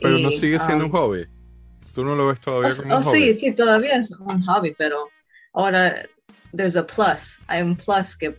Pero 0.00 0.18
no 0.18 0.30
sigue 0.30 0.58
siendo 0.58 0.86
um, 0.86 0.90
un 0.90 0.96
hobby. 0.96 1.26
Tú 1.94 2.04
no 2.04 2.14
lo 2.14 2.28
ves 2.28 2.40
todavía 2.40 2.74
como 2.76 2.94
oh, 2.94 2.98
un 2.98 3.02
hobby. 3.02 3.18
sí, 3.18 3.40
sí, 3.40 3.52
todavía 3.52 3.96
es 3.96 4.10
un 4.12 4.42
hobby, 4.44 4.74
pero 4.78 5.08
ahora 5.52 6.06
there's 6.56 6.76
a 6.76 6.86
plus. 6.86 7.38
Hay 7.48 7.60
un 7.60 7.76
plus 7.76 8.16
que 8.16 8.34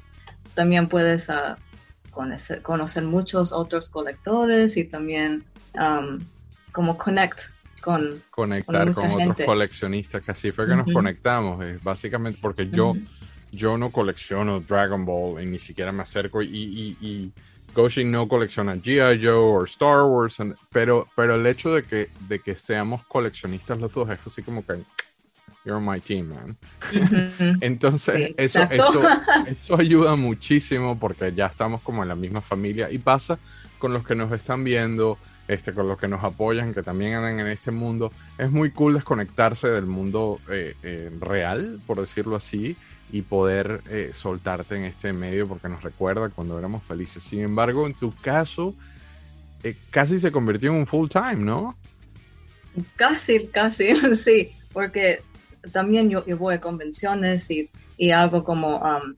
también 0.55 0.87
puedes 0.87 1.29
ah, 1.29 1.57
conocer, 2.11 2.61
conocer 2.61 3.03
muchos 3.03 3.51
otros 3.51 3.89
colectores 3.89 4.77
y 4.77 4.85
también 4.85 5.43
um, 5.73 6.19
como 6.71 6.97
connect 6.97 7.41
con... 7.81 8.21
conectar 8.31 8.93
con 8.93 9.05
otros 9.11 9.27
gente. 9.27 9.45
coleccionistas, 9.45 10.21
que 10.21 10.31
así 10.31 10.51
fue 10.51 10.67
que 10.67 10.75
nos 10.75 10.91
conectamos, 10.91 11.63
es 11.65 11.81
básicamente 11.83 12.37
porque 12.41 12.69
yo, 12.69 12.93
yo 13.51 13.77
no 13.77 13.89
colecciono 13.91 14.59
Dragon 14.59 15.05
Ball 15.05 15.41
y 15.43 15.45
ni 15.45 15.59
siquiera 15.59 15.91
me 15.91 16.03
acerco 16.03 16.41
y, 16.41 16.47
y, 16.49 16.97
y 16.99 17.31
Goshin 17.73 18.11
no 18.11 18.27
colecciona 18.27 18.75
G.I. 18.75 19.23
Joe 19.23 19.33
o 19.33 19.63
Star 19.63 20.03
Wars, 20.03 20.39
and- 20.39 20.55
pero, 20.71 21.07
pero 21.15 21.35
el 21.35 21.45
hecho 21.45 21.73
de 21.73 21.83
que, 21.83 22.09
de 22.27 22.39
que 22.39 22.55
seamos 22.55 23.05
coleccionistas 23.05 23.79
los 23.79 23.93
dos 23.93 24.09
es 24.09 24.19
así 24.25 24.41
como 24.41 24.65
que 24.65 24.83
you're 25.69 25.79
my 25.79 25.99
team, 25.99 26.29
man. 26.29 26.57
Entonces, 27.61 28.15
Sí, 28.15 28.35
eso, 28.37 28.63
eso, 28.63 29.01
eso 29.47 29.79
ayuda 29.79 30.15
muchísimo 30.15 30.97
porque 30.97 31.33
ya 31.33 31.45
estamos 31.45 31.81
como 31.81 32.01
en 32.01 32.09
la 32.09 32.15
misma 32.15 32.41
familia 32.41 32.91
y 32.91 32.97
pasa 32.97 33.37
con 33.77 33.93
los 33.93 34.05
que 34.05 34.15
nos 34.15 34.31
están 34.31 34.63
viendo, 34.63 35.17
este, 35.47 35.73
con 35.73 35.87
los 35.87 35.97
que 35.97 36.07
nos 36.07 36.23
apoyan, 36.23 36.73
que 36.73 36.81
también 36.81 37.13
andan 37.13 37.39
en 37.39 37.47
este 37.47 37.71
mundo. 37.71 38.11
Es 38.37 38.51
muy 38.51 38.71
cool 38.71 38.95
desconectarse 38.95 39.69
del 39.69 39.85
mundo 39.85 40.39
eh, 40.49 40.75
eh, 40.83 41.11
real, 41.19 41.79
por 41.85 41.99
decirlo 41.99 42.35
así, 42.35 42.75
y 43.11 43.21
poder 43.21 43.81
eh, 43.89 44.11
soltarte 44.13 44.75
en 44.75 44.83
este 44.83 45.13
medio 45.13 45.47
porque 45.47 45.69
nos 45.69 45.81
recuerda 45.83 46.29
cuando 46.29 46.57
éramos 46.57 46.83
felices. 46.83 47.23
Sin 47.23 47.41
embargo, 47.41 47.85
en 47.87 47.93
tu 47.93 48.13
caso, 48.13 48.75
casi 49.91 50.19
se 50.19 50.31
convirtió 50.31 50.71
en 50.71 50.77
un 50.77 50.87
full 50.87 51.09
time, 51.09 51.37
¿no? 51.37 51.75
Casi, 52.95 53.47
casi, 53.47 53.95
sí, 54.15 54.51
porque 54.73 55.21
también 55.71 56.09
yo, 56.09 56.25
yo 56.25 56.37
voy 56.37 56.55
a 56.55 56.61
convenciones 56.61 57.49
y, 57.51 57.69
y 57.97 58.11
hago 58.11 58.43
como 58.43 58.77
um, 58.77 59.13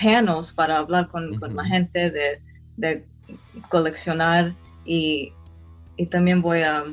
panels 0.00 0.52
para 0.52 0.78
hablar 0.78 1.08
con, 1.08 1.38
con 1.38 1.54
la 1.56 1.64
gente 1.64 2.10
de, 2.10 2.40
de 2.76 3.04
coleccionar 3.68 4.54
y, 4.84 5.32
y 5.96 6.06
también 6.06 6.40
voy 6.42 6.62
a, 6.62 6.84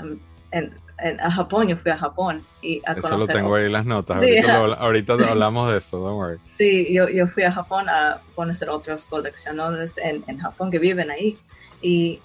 um, 0.00 0.18
en- 0.52 0.74
en- 0.98 1.20
a 1.20 1.30
Japón, 1.30 1.68
yo 1.68 1.76
fui 1.76 1.90
a 1.90 1.98
Japón 1.98 2.42
y 2.62 2.80
a 2.86 2.92
Eso 2.92 3.18
lo 3.18 3.26
tengo 3.26 3.54
ahí 3.56 3.68
las 3.70 3.84
notas. 3.84 4.18
Sí. 4.24 4.30
Ahorita, 4.38 4.46
lo 4.46 4.64
habla- 4.64 4.76
ahorita 4.76 5.12
hablamos 5.30 5.70
de 5.70 5.78
eso, 5.78 5.98
don't 5.98 6.16
worry. 6.16 6.38
Sí, 6.56 6.92
yo, 6.92 7.08
yo 7.08 7.26
fui 7.26 7.42
a 7.42 7.52
Japón 7.52 7.88
a 7.88 8.20
conocer 8.34 8.70
otros 8.70 9.04
coleccionadores 9.04 9.98
en, 9.98 10.24
en 10.26 10.38
Japón 10.38 10.70
que 10.70 10.78
viven 10.78 11.10
ahí 11.10 11.38
y 11.82 12.20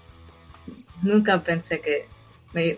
nunca 1.02 1.42
pensé 1.42 1.82
que 1.82 2.06
me- 2.54 2.78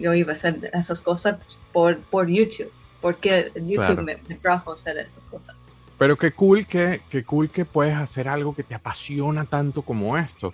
yo 0.00 0.14
iba 0.14 0.32
a 0.32 0.34
hacer 0.34 0.70
esas 0.72 1.00
cosas 1.02 1.36
por, 1.72 1.98
por 1.98 2.28
YouTube, 2.28 2.70
porque 3.00 3.52
YouTube 3.54 3.76
Claro. 3.76 4.02
me, 4.02 4.18
me 4.28 4.34
trajo 4.36 4.72
a 4.72 4.74
hacer 4.74 4.98
esas 4.98 5.24
cosas. 5.24 5.54
Pero 5.98 6.16
qué 6.16 6.30
cool 6.32 6.66
que, 6.66 7.00
qué 7.10 7.24
cool 7.24 7.50
que 7.50 7.64
puedes 7.64 7.96
hacer 7.96 8.28
algo 8.28 8.54
que 8.54 8.62
te 8.62 8.74
apasiona 8.74 9.44
tanto 9.44 9.82
como 9.82 10.16
esto. 10.16 10.52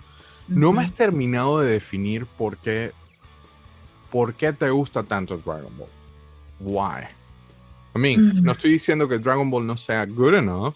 No 0.49 0.73
me 0.73 0.83
has 0.85 0.93
terminado 0.93 1.61
de 1.61 1.73
definir 1.73 2.26
por 2.26 2.57
qué, 2.59 2.93
por 4.11 4.35
qué 4.35 4.52
te 4.52 4.71
gusta 4.71 5.02
tanto 5.02 5.37
Dragon 5.38 5.73
Ball. 5.76 5.88
Why? 6.61 7.04
I 7.95 7.99
mean, 7.99 8.28
Mm. 8.38 8.43
no 8.43 8.52
estoy 8.52 8.73
diciendo 8.73 9.09
que 9.09 9.19
Dragon 9.19 9.50
Ball 9.50 9.66
no 9.66 9.76
sea 9.76 10.04
good 10.07 10.35
enough. 10.35 10.75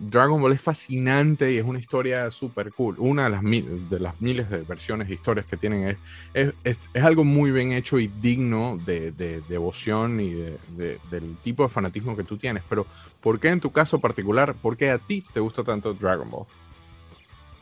Dragon 0.00 0.40
Ball 0.40 0.52
es 0.52 0.60
fascinante 0.62 1.52
y 1.52 1.58
es 1.58 1.64
una 1.64 1.78
historia 1.78 2.30
súper 2.30 2.72
cool. 2.72 2.94
Una 2.98 3.24
de 3.24 3.30
las, 3.30 3.42
mil- 3.42 3.88
de 3.88 3.98
las 4.00 4.20
miles 4.20 4.48
de 4.48 4.58
versiones 4.62 5.08
de 5.08 5.14
historias 5.14 5.46
que 5.46 5.56
tienen 5.56 5.98
es, 6.34 6.54
es, 6.64 6.78
algo 7.02 7.24
muy 7.24 7.50
bien 7.50 7.72
hecho 7.72 7.98
y 7.98 8.06
digno 8.08 8.78
de, 8.84 9.12
de 9.12 9.40
devoción 9.48 10.20
y 10.20 10.32
de- 10.34 10.58
de- 10.68 11.00
del 11.10 11.36
tipo 11.38 11.62
de 11.64 11.68
fanatismo 11.68 12.16
que 12.16 12.24
tú 12.24 12.36
tienes. 12.36 12.62
Pero, 12.68 12.86
¿por 13.20 13.40
qué 13.40 13.48
en 13.48 13.60
tu 13.60 13.72
caso 13.72 14.00
particular, 14.00 14.54
por 14.54 14.76
qué 14.76 14.90
a 14.90 14.98
ti 14.98 15.24
te 15.32 15.40
gusta 15.40 15.64
tanto 15.64 15.94
Dragon 15.94 16.30
Ball? 16.30 16.46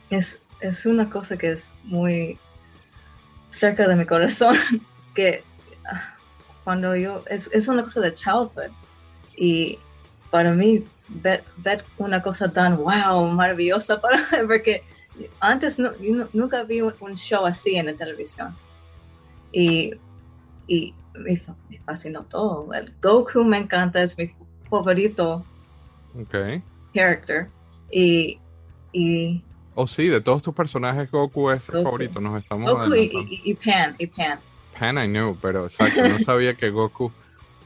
es, 0.09 0.41
es 0.59 0.85
una 0.85 1.09
cosa 1.09 1.37
que 1.37 1.51
es 1.51 1.73
muy 1.83 2.39
cerca 3.49 3.87
de 3.87 3.95
mi 3.95 4.05
corazón, 4.05 4.55
que 5.15 5.43
ah, 5.85 6.15
cuando 6.63 6.95
yo, 6.95 7.23
es, 7.27 7.49
es 7.53 7.67
una 7.67 7.83
cosa 7.83 8.01
de 8.01 8.13
childhood 8.13 8.71
y 9.35 9.79
para 10.29 10.53
mí 10.53 10.83
ver, 11.09 11.43
ver 11.57 11.83
una 11.97 12.21
cosa 12.21 12.51
tan 12.51 12.77
wow, 12.77 13.27
maravillosa, 13.29 13.99
para, 14.01 14.19
porque 14.47 14.83
antes 15.39 15.79
no, 15.79 15.91
yo 16.01 16.27
nunca 16.33 16.63
vi 16.63 16.81
un, 16.81 16.93
un 16.99 17.15
show 17.15 17.45
así 17.45 17.75
en 17.75 17.87
la 17.87 17.93
televisión 17.93 18.55
y, 19.51 19.93
y 20.67 20.93
me, 21.15 21.37
fa- 21.37 21.55
me 21.69 21.79
fascinó 21.79 22.23
todo. 22.25 22.73
El 22.73 22.93
Goku 23.01 23.43
me 23.43 23.57
encanta, 23.57 24.01
es 24.03 24.17
mi 24.17 24.31
favorito 24.69 25.45
character 26.93 27.47
y, 27.91 28.39
y 28.91 29.43
Oh, 29.79 29.85
sí, 29.85 30.07
de 30.07 30.19
todos 30.21 30.41
tus 30.41 30.55
personajes, 30.55 31.09
Goku 31.11 31.51
es 31.51 31.69
el 31.69 31.83
favorito. 31.83 32.19
Nos 32.19 32.41
estamos 32.41 32.67
Goku 32.71 32.95
y, 32.95 32.99
adelantando. 32.99 33.27
y- 33.31 33.41
y 33.45 33.53
Pan, 33.53 33.95
y 33.99 34.07
Pan. 34.07 34.39
Pan, 34.77 34.97
I 34.97 35.07
knew, 35.07 35.37
pero 35.39 35.65
exacto, 35.65 36.07
no 36.07 36.17
sabía 36.19 36.55
que 36.55 36.71
Goku. 36.71 37.11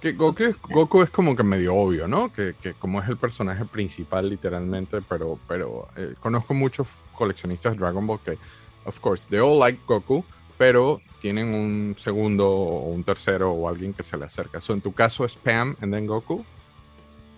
Que 0.01 0.13
Goku, 0.13 1.03
es- 1.03 1.09
como 1.11 1.35
que 1.35 1.43
medio 1.43 1.75
obvio, 1.75 2.07
¿no? 2.07 2.33
Que, 2.33 2.55
que 2.59 2.73
como 2.73 3.01
es 3.01 3.07
el 3.07 3.17
personaje 3.17 3.65
principal, 3.65 4.27
literalmente, 4.29 4.99
pero, 5.01 5.37
pero 5.47 5.87
eh, 5.95 6.15
conozco 6.19 6.53
muchos 6.55 6.87
coleccionistas 7.15 7.73
de 7.73 7.79
Dragon 7.79 8.05
Ball 8.07 8.19
que, 8.19 8.37
of 8.85 8.99
course, 8.99 9.27
they 9.29 9.39
all 9.39 9.59
like 9.59 9.79
Goku, 9.85 10.25
pero 10.57 10.99
tienen 11.19 11.53
un 11.53 11.93
segundo 11.97 12.49
o 12.49 12.89
un 12.89 13.03
tercero 13.03 13.51
o 13.51 13.69
alguien 13.69 13.93
que 13.93 14.01
se 14.01 14.17
le 14.17 14.25
acerca. 14.25 14.59
So, 14.59 14.73
en 14.73 14.81
tu 14.81 14.91
caso 14.91 15.23
es 15.23 15.35
Pam 15.35 15.75
and 15.81 15.93
then 15.93 16.07
Goku. 16.07 16.43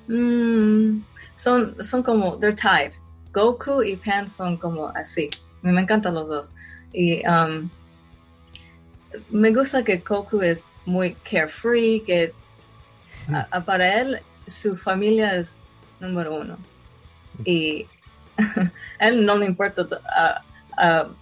Mm, 0.07 1.01
son, 1.35 1.75
son 1.83 2.01
como, 2.01 2.37
they're 2.39 2.55
tied. 2.55 2.93
Goku 3.33 3.83
y 3.83 3.97
Pan 3.97 4.29
son 4.29 4.55
como 4.57 4.87
así. 4.89 5.29
Me, 5.63 5.73
me 5.73 5.81
encantan 5.81 6.13
los 6.13 6.29
dos. 6.29 6.53
Y 6.93 7.27
um, 7.27 7.69
me 9.31 9.51
gusta 9.51 9.83
que 9.83 9.97
Goku 9.97 10.41
es 10.41 10.63
muy 10.85 11.15
carefree, 11.29 12.03
que 12.03 12.33
a- 13.29 13.47
a- 13.51 13.61
para 13.63 14.01
él 14.01 14.19
su 14.47 14.75
familia 14.77 15.35
es 15.35 15.57
número 15.99 16.35
uno. 16.35 16.57
Y 17.45 17.85
él 18.99 19.25
no 19.25 19.37
le 19.37 19.45
importa 19.45 19.83
uh, 19.83 20.81
uh, 20.81 21.13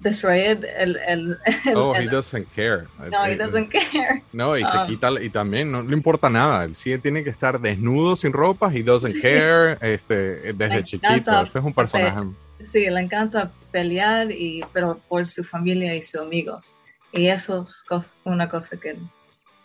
destroyer 0.00 0.64
el, 0.78 0.96
el, 0.96 1.38
el, 1.66 1.76
Oh, 1.76 1.94
he 1.94 2.06
doesn't 2.06 2.46
care. 2.54 2.86
no, 3.10 3.24
he 3.24 3.32
Eh, 3.32 3.36
doesn't 3.36 3.70
care. 3.70 4.22
No, 4.32 4.56
y 4.56 4.64
se 4.66 4.76
Um, 4.78 4.86
quita, 4.86 5.10
y 5.22 5.30
también 5.30 5.70
no 5.72 5.82
le 5.82 5.94
importa 5.94 6.28
nada. 6.28 6.64
Él 6.64 6.74
sí 6.74 6.96
tiene 6.98 7.24
que 7.24 7.30
estar 7.30 7.60
desnudo, 7.60 8.14
sin 8.16 8.32
ropa, 8.32 8.70
he 8.72 8.82
doesn't 8.82 9.14
care, 9.22 9.78
este, 9.80 10.52
desde 10.52 10.68
Me 10.76 10.84
chiquito. 10.84 11.42
Ese 11.42 11.58
es 11.58 11.64
un 11.64 11.72
personaje. 11.72 12.20
Sí, 12.64 12.88
le 12.88 13.00
encanta 13.00 13.50
pelear, 13.70 14.30
y, 14.30 14.64
pero 14.72 14.98
por 15.08 15.26
su 15.26 15.44
familia 15.44 15.94
y 15.94 16.02
sus 16.02 16.20
amigos. 16.20 16.76
Y 17.12 17.28
eso 17.28 17.62
es 17.62 17.84
cos- 17.88 18.12
una 18.24 18.48
cosa 18.48 18.76
que 18.76 18.96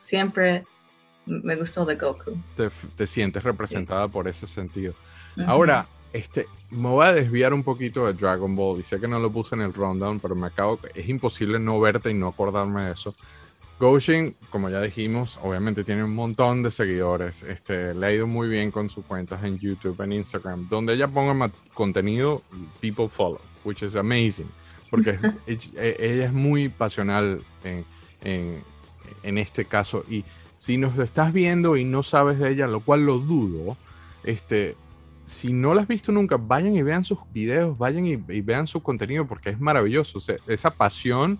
siempre 0.01 0.63
me 1.43 1.55
gustó 1.55 1.85
de 1.85 1.95
Goku. 1.95 2.37
Te, 2.55 2.69
te 2.95 3.07
sientes 3.07 3.43
representada 3.43 4.07
por 4.07 4.27
ese 4.27 4.47
sentido. 4.47 4.93
Ujú. 5.37 5.49
Ahora, 5.49 5.87
este, 6.13 6.45
me 6.69 6.89
voy 6.89 7.05
a 7.05 7.13
desviar 7.13 7.53
un 7.53 7.63
poquito 7.63 8.05
de 8.05 8.13
Dragon 8.13 8.53
Ball 8.55 8.81
y 8.81 8.83
sé 8.83 8.99
que 8.99 9.07
no 9.07 9.19
lo 9.19 9.31
puse 9.31 9.55
en 9.55 9.61
el 9.61 9.73
rundown, 9.73 10.19
pero 10.19 10.35
me 10.35 10.47
acabo, 10.47 10.79
es 10.93 11.07
imposible 11.07 11.57
no 11.59 11.79
verte 11.79 12.09
y 12.11 12.13
no 12.13 12.27
acordarme 12.27 12.83
de 12.85 12.91
eso. 12.93 13.15
Goshin, 13.79 14.35
como 14.51 14.69
ya 14.69 14.79
dijimos, 14.81 15.39
obviamente 15.41 15.83
tiene 15.83 16.03
un 16.03 16.13
montón 16.13 16.61
de 16.61 16.69
seguidores. 16.69 17.41
Este, 17.41 17.95
le 17.95 18.05
ha 18.05 18.11
ido 18.13 18.27
muy 18.27 18.47
bien 18.47 18.69
con 18.69 18.89
sus 18.91 19.03
cuentas 19.05 19.43
en 19.43 19.57
YouTube, 19.57 19.99
en 20.03 20.11
Instagram, 20.13 20.67
donde 20.69 20.93
ella 20.93 21.07
ponga 21.07 21.33
ma- 21.33 21.51
contenido, 21.73 22.43
people 22.79 23.09
follow, 23.09 23.41
which 23.63 23.81
is 23.81 23.95
amazing, 23.95 24.47
porque 24.91 25.17
ella 25.47 26.25
es 26.25 26.31
muy 26.33 26.69
pasional 26.69 27.41
en, 27.63 27.83
en- 28.21 28.63
en 29.23 29.37
este 29.39 29.65
caso. 29.65 30.03
Y 30.07 30.23
si 30.61 30.77
nos 30.77 30.95
estás 30.99 31.33
viendo 31.33 31.75
y 31.75 31.83
no 31.85 32.03
sabes 32.03 32.37
de 32.37 32.51
ella, 32.51 32.67
lo 32.67 32.81
cual 32.81 33.03
lo 33.03 33.17
dudo, 33.17 33.77
este, 34.23 34.75
si 35.25 35.53
no 35.53 35.73
la 35.73 35.81
has 35.81 35.87
visto 35.87 36.11
nunca, 36.11 36.37
vayan 36.37 36.75
y 36.75 36.83
vean 36.83 37.03
sus 37.03 37.17
videos, 37.33 37.75
vayan 37.79 38.05
y, 38.05 38.11
y 38.11 38.41
vean 38.41 38.67
su 38.67 38.79
contenido 38.83 39.25
porque 39.25 39.49
es 39.49 39.59
maravilloso. 39.59 40.19
O 40.19 40.21
sea, 40.21 40.35
esa 40.45 40.69
pasión 40.69 41.39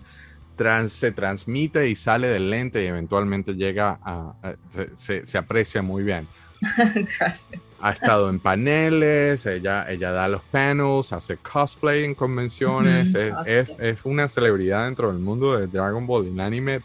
trans- 0.56 0.92
se 0.92 1.12
transmite 1.12 1.88
y 1.88 1.94
sale 1.94 2.26
del 2.26 2.50
lente 2.50 2.82
y 2.82 2.86
eventualmente 2.86 3.54
llega 3.54 4.00
a, 4.02 4.34
a- 4.42 4.54
se, 4.70 4.90
se- 4.96 5.24
se 5.24 5.38
aprecia 5.38 5.82
muy 5.82 6.02
bien. 6.02 6.26
Gracias. 7.18 7.60
Ha 7.80 7.92
estado 7.92 8.28
en 8.28 8.40
paneles, 8.40 9.46
ella, 9.46 9.88
ella 9.88 10.10
da 10.10 10.26
los 10.26 10.42
panels, 10.50 11.12
hace 11.12 11.36
cosplay 11.36 12.02
en 12.02 12.16
convenciones, 12.16 13.14
es, 13.14 13.32
es- 13.46 13.76
es 13.78 14.04
una 14.04 14.28
celebridad 14.28 14.86
dentro 14.86 15.12
del 15.12 15.20
mundo 15.20 15.56
de 15.56 15.68
Dragon 15.68 16.04
Ball 16.08 16.26
y 16.26 16.30
el 16.30 16.40
anime, 16.40 16.80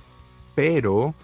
pero 0.53 1.15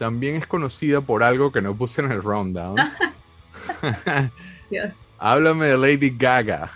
también 0.00 0.34
es 0.36 0.46
conocida 0.46 1.02
por 1.02 1.22
algo 1.22 1.52
que 1.52 1.60
no 1.60 1.74
puse 1.76 2.00
en 2.00 2.10
el 2.10 2.22
rundown. 2.22 2.74
Háblame 5.18 5.66
de 5.66 5.76
Lady 5.76 6.08
Gaga. 6.08 6.70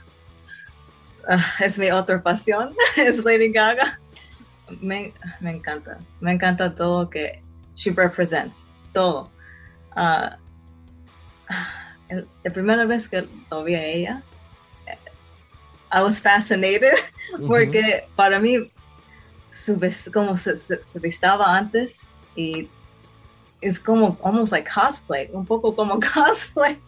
Ah, 1.26 1.54
es 1.60 1.78
mi 1.78 1.90
otra 1.90 2.22
pasión, 2.22 2.74
es 2.98 3.24
Lady 3.24 3.50
Gaga. 3.50 3.98
Me, 4.78 5.14
me 5.40 5.52
encanta, 5.52 5.98
me 6.20 6.32
encanta 6.32 6.74
todo 6.74 7.08
que 7.08 7.42
she 7.74 7.90
represents, 7.92 8.66
todo. 8.92 9.30
Ah, 9.96 10.36
el- 12.10 12.28
la 12.42 12.50
primera 12.52 12.84
vez 12.84 13.08
que 13.08 13.26
lo 13.50 13.64
vi 13.64 13.74
a 13.74 13.86
ella, 13.86 14.22
eh, 14.86 14.98
I 15.90 16.02
was 16.02 16.20
fascinated 16.20 16.92
porque 17.46 18.06
para 18.16 18.38
mí 18.38 18.70
su 19.50 19.80
como 20.12 20.36
se, 20.36 20.58
se, 20.58 20.78
se 20.84 20.98
vistaba 21.00 21.56
antes 21.56 22.06
y 22.36 22.68
es 23.64 23.80
como 23.80 24.18
almost 24.22 24.52
like 24.52 24.68
cosplay, 24.70 25.28
un 25.32 25.44
poco 25.46 25.74
como 25.74 25.98
cosplay. 26.14 26.78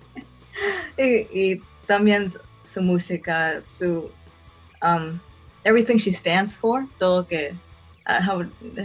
y, 0.99 1.04
y 1.33 1.62
también 1.87 2.31
su- 2.64 2.83
música, 2.83 3.61
su 3.62 4.11
um, 4.83 5.18
everything 5.64 5.96
she 5.96 6.12
stands 6.12 6.55
for, 6.57 6.85
todo 6.98 7.27
que 7.27 7.55
uh, 8.09 8.22
how, 8.22 8.44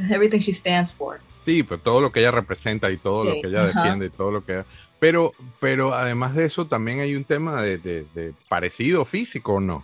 everything 0.09 0.39
she 0.39 0.53
stands 0.53 0.91
for. 0.93 1.19
Sí, 1.43 1.63
pero 1.63 1.79
todo 1.81 2.01
lo 2.01 2.11
que 2.11 2.19
ella 2.19 2.31
representa 2.31 2.91
y 2.91 2.97
todo 2.97 3.25
lo 3.25 3.33
Sí, 3.33 3.41
que 3.41 3.47
ella 3.47 3.65
ajá. 3.67 3.81
defiende 3.81 4.05
y 4.05 4.09
todo 4.11 4.31
lo 4.31 4.45
que... 4.45 4.63
Pero, 4.99 5.33
pero 5.59 5.95
además 5.95 6.35
de 6.35 6.45
eso 6.45 6.67
también 6.67 6.99
hay 6.99 7.15
un 7.15 7.23
tema 7.23 7.63
de, 7.63 7.77
de- 7.79 8.05
de 8.13 8.33
parecido 8.47 9.03
físico, 9.05 9.53
¿o 9.55 9.59
¿no? 9.59 9.83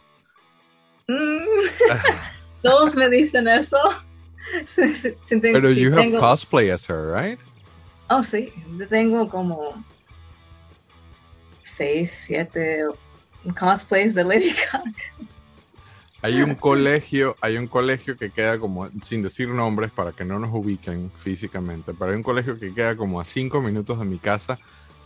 Mm, 1.08 1.40
todos 2.62 2.96
me 2.96 3.10
dicen 3.10 3.48
eso. 3.48 3.78
Pero 5.42 5.72
you 5.72 5.92
have 5.94 6.12
cosplay 6.18 6.70
as 6.70 6.88
her, 6.90 7.12
right? 7.14 7.40
Oh, 8.10 8.24
sí, 8.24 8.54
tengo 8.90 9.28
como 9.30 9.84
seis, 11.64 12.12
siete 12.12 12.84
cosplays 13.60 14.14
de 14.16 14.24
Lady 14.24 14.52
Gaga. 14.72 14.84
Hay 16.22 16.42
un 16.42 16.56
colegio, 16.56 17.36
hay 17.42 17.58
un 17.58 17.68
colegio 17.68 18.18
que 18.18 18.32
queda 18.32 18.58
como, 18.60 18.90
sin 19.04 19.22
decir 19.22 19.50
nombres 19.50 19.92
para 19.92 20.12
que 20.14 20.26
no 20.26 20.40
nos 20.40 20.50
ubiquen 20.52 21.12
físicamente, 21.16 21.94
pero 21.94 22.12
hay 22.12 22.18
un 22.18 22.24
colegio 22.24 22.60
que 22.60 22.74
queda 22.74 22.98
como 22.98 23.22
a 23.22 23.26
cinco 23.26 23.62
minutos 23.62 24.00
de 24.00 24.06
mi 24.06 24.18
casa, 24.18 24.58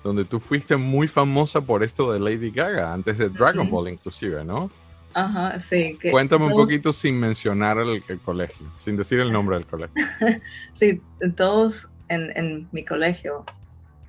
donde 0.04 0.24
tú 0.24 0.40
fuiste 0.40 0.78
muy 0.78 1.08
famosa 1.08 1.62
por 1.62 1.84
esto 1.84 2.12
de 2.14 2.20
Lady 2.20 2.50
Gaga, 2.50 2.94
antes 2.94 3.18
de 3.18 3.30
Dragon. 3.30 3.70
Ball 3.70 3.90
inclusive, 3.90 4.44
¿no? 4.46 4.72
Ajá, 5.14 5.60
sí. 5.60 5.98
que 6.00 6.10
Cuéntame 6.12 6.46
un 6.46 6.52
todos- 6.52 6.64
poquito 6.64 6.94
sin 6.94 7.20
mencionar 7.20 7.78
el, 7.80 8.02
el 8.08 8.20
colegio, 8.22 8.66
sin 8.76 8.96
decir 8.96 9.20
el 9.20 9.32
nombre 9.34 9.58
del 9.58 9.66
colegio. 9.68 9.94
Sí, 10.74 11.02
todos 11.36 11.90
en, 12.14 12.32
en 12.38 12.68
mi 12.72 12.84
colegio, 12.86 13.46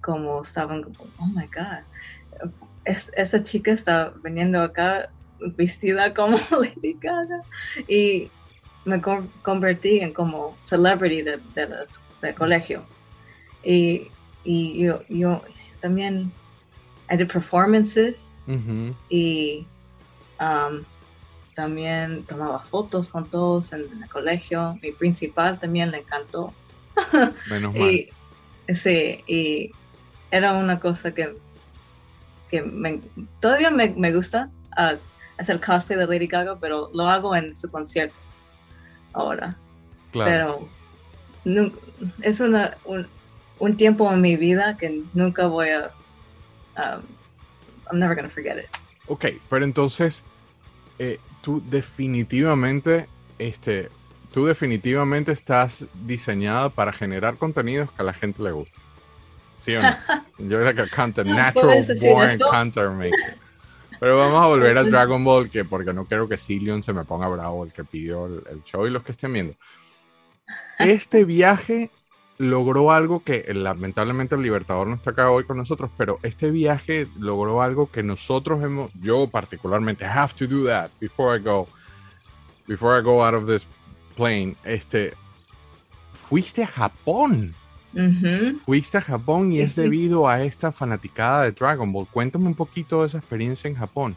como 0.01 0.43
estaban 0.43 0.83
como, 0.83 0.99
oh 1.19 1.27
my 1.27 1.47
God, 1.47 1.83
es- 2.85 3.11
esa 3.17 3.43
chica 3.43 3.71
está 3.73 4.13
viniendo 4.25 4.61
acá 4.63 5.09
vestida 5.57 6.13
como 6.15 6.37
Lady 6.51 6.97
Gaga. 7.01 7.41
Y 7.89 8.31
me 8.85 9.01
con- 9.01 9.29
convertí 9.43 10.01
en 10.01 10.13
como 10.13 10.55
celebrity 10.59 11.23
de, 11.23 11.39
de 11.55 11.67
del 12.23 12.35
colegio. 12.35 12.85
Y, 13.65 14.09
y 14.45 14.79
yo, 14.85 15.03
yo 15.09 15.43
también, 15.81 16.33
did 17.11 17.29
performances 17.29 18.29
y 19.09 19.67
um, 20.41 20.83
también 21.55 22.25
tomaba 22.25 22.59
fotos 22.61 23.09
con 23.09 23.29
todos 23.31 23.73
en, 23.73 23.83
el 24.03 24.09
colegio. 24.11 24.77
Mi 24.83 24.91
principal 24.91 25.61
también 25.61 25.91
le 25.93 25.99
encantó. 25.99 26.53
Menos 27.49 27.75
mal. 27.75 27.91
Y 27.91 28.09
sí, 28.75 29.23
y 29.27 29.71
era 30.31 30.53
una 30.53 30.79
cosa 30.81 31.13
que, 31.13 31.37
que 32.51 32.63
me- 32.63 33.01
todavía 33.41 33.71
me, 33.71 33.91
me 33.91 34.13
gusta 34.13 34.51
ah, 34.77 34.95
hacer 35.39 35.61
cosplay 35.61 35.99
de 35.99 36.07
Lady 36.07 36.27
Gaga, 36.27 36.59
pero 36.59 36.91
lo 36.95 37.07
hago 37.09 37.35
en 37.37 37.55
sus 37.55 37.71
conciertos 37.71 38.17
ahora. 39.13 39.57
claro. 40.13 40.69
Pero 41.45 41.63
es 42.23 42.41
una, 42.41 42.77
un, 42.85 43.07
un 43.59 43.77
tiempo 43.77 44.11
en 44.13 44.21
mi 44.21 44.37
vida 44.37 44.77
que 44.77 45.03
nunca 45.15 45.47
voy 45.47 45.69
a... 45.71 45.91
um, 46.77 47.03
I'm 47.91 47.99
never 47.99 48.15
gonna 48.15 48.31
forget 48.31 48.59
it. 48.59 48.67
Ok, 49.07 49.27
pero 49.51 49.65
entonces, 49.65 50.25
eh, 50.99 51.19
tú 51.43 51.63
definitivamente, 51.69 53.09
este, 53.39 53.91
tú 54.33 54.47
definitivamente 54.47 55.31
estás 55.33 55.87
diseñada 56.05 56.71
para 56.71 56.93
generar 56.93 57.37
contenidos 57.37 57.91
que 57.93 58.03
a 58.03 58.05
la 58.05 58.15
gente 58.15 58.43
le 58.43 58.53
guste. 58.53 58.81
¿Sí 59.57 59.77
o 59.77 59.83
no? 59.83 59.97
Yo 60.39 60.61
era 60.61 60.75
que 60.75 60.89
canta 60.91 61.23
natural 61.23 61.53
¿Puedes 61.53 61.89
decir 61.89 62.11
born 62.11 62.39
counter 62.51 62.91
maker. 62.91 63.37
Pero 64.01 64.19
vamos 64.19 64.43
a 64.43 64.47
volver 64.47 64.77
a 64.77 64.83
Dragon 64.83 65.23
Ball, 65.23 65.49
que 65.49 65.65
porque 65.65 65.93
no 65.93 66.07
quiero 66.07 66.29
que 66.29 66.37
Cillion 66.37 66.83
se 66.83 66.93
me 66.93 67.05
ponga 67.05 67.29
bravo, 67.29 67.63
el 67.63 67.73
que 67.73 67.85
pidió 67.85 68.27
el, 68.27 68.43
el 68.51 68.65
show 68.65 68.85
y 68.85 68.91
los 68.91 69.05
que 69.05 69.13
estén 69.13 69.33
viendo. 69.33 69.55
Este 70.81 71.25
viaje 71.27 71.91
logró 72.39 72.91
algo 72.91 73.23
que 73.23 73.47
lamentablemente 73.55 74.35
el 74.35 74.43
Libertador 74.43 74.89
no 74.89 74.97
está 74.97 75.11
acá 75.11 75.31
hoy 75.31 75.45
con 75.45 75.57
nosotros, 75.57 75.91
pero 75.97 76.19
este 76.25 76.51
viaje 76.51 77.07
logró 77.17 77.63
algo 77.63 77.89
que 77.89 78.03
nosotros 78.03 78.61
hemos, 78.65 78.91
yo 78.95 79.29
particularmente, 79.29 80.05
have 80.05 80.35
to 80.35 80.49
do 80.49 80.67
that 80.67 80.91
before 80.99 81.39
I 81.39 81.41
go, 81.41 81.69
before 82.67 82.99
I 82.99 83.03
go 83.03 83.25
out 83.25 83.35
of 83.35 83.47
this 83.47 83.65
plane. 84.13 84.55
Este, 84.65 85.15
fuiste 86.13 86.63
a 86.63 86.67
Japón, 86.67 87.55
fuiste 88.65 88.99
a 88.99 89.03
Japón 89.03 89.53
y 89.53 89.61
es 89.61 89.77
debido 89.77 90.29
a 90.29 90.43
esta 90.43 90.73
fanaticada 90.73 91.45
de 91.45 91.53
Dragon 91.53 91.93
Ball. 91.93 92.07
Cuéntame 92.11 92.47
un 92.47 92.55
poquito 92.55 93.01
de 93.03 93.09
esa 93.09 93.19
experiencia 93.19 93.69
en 93.69 93.75
Japón. 93.77 94.17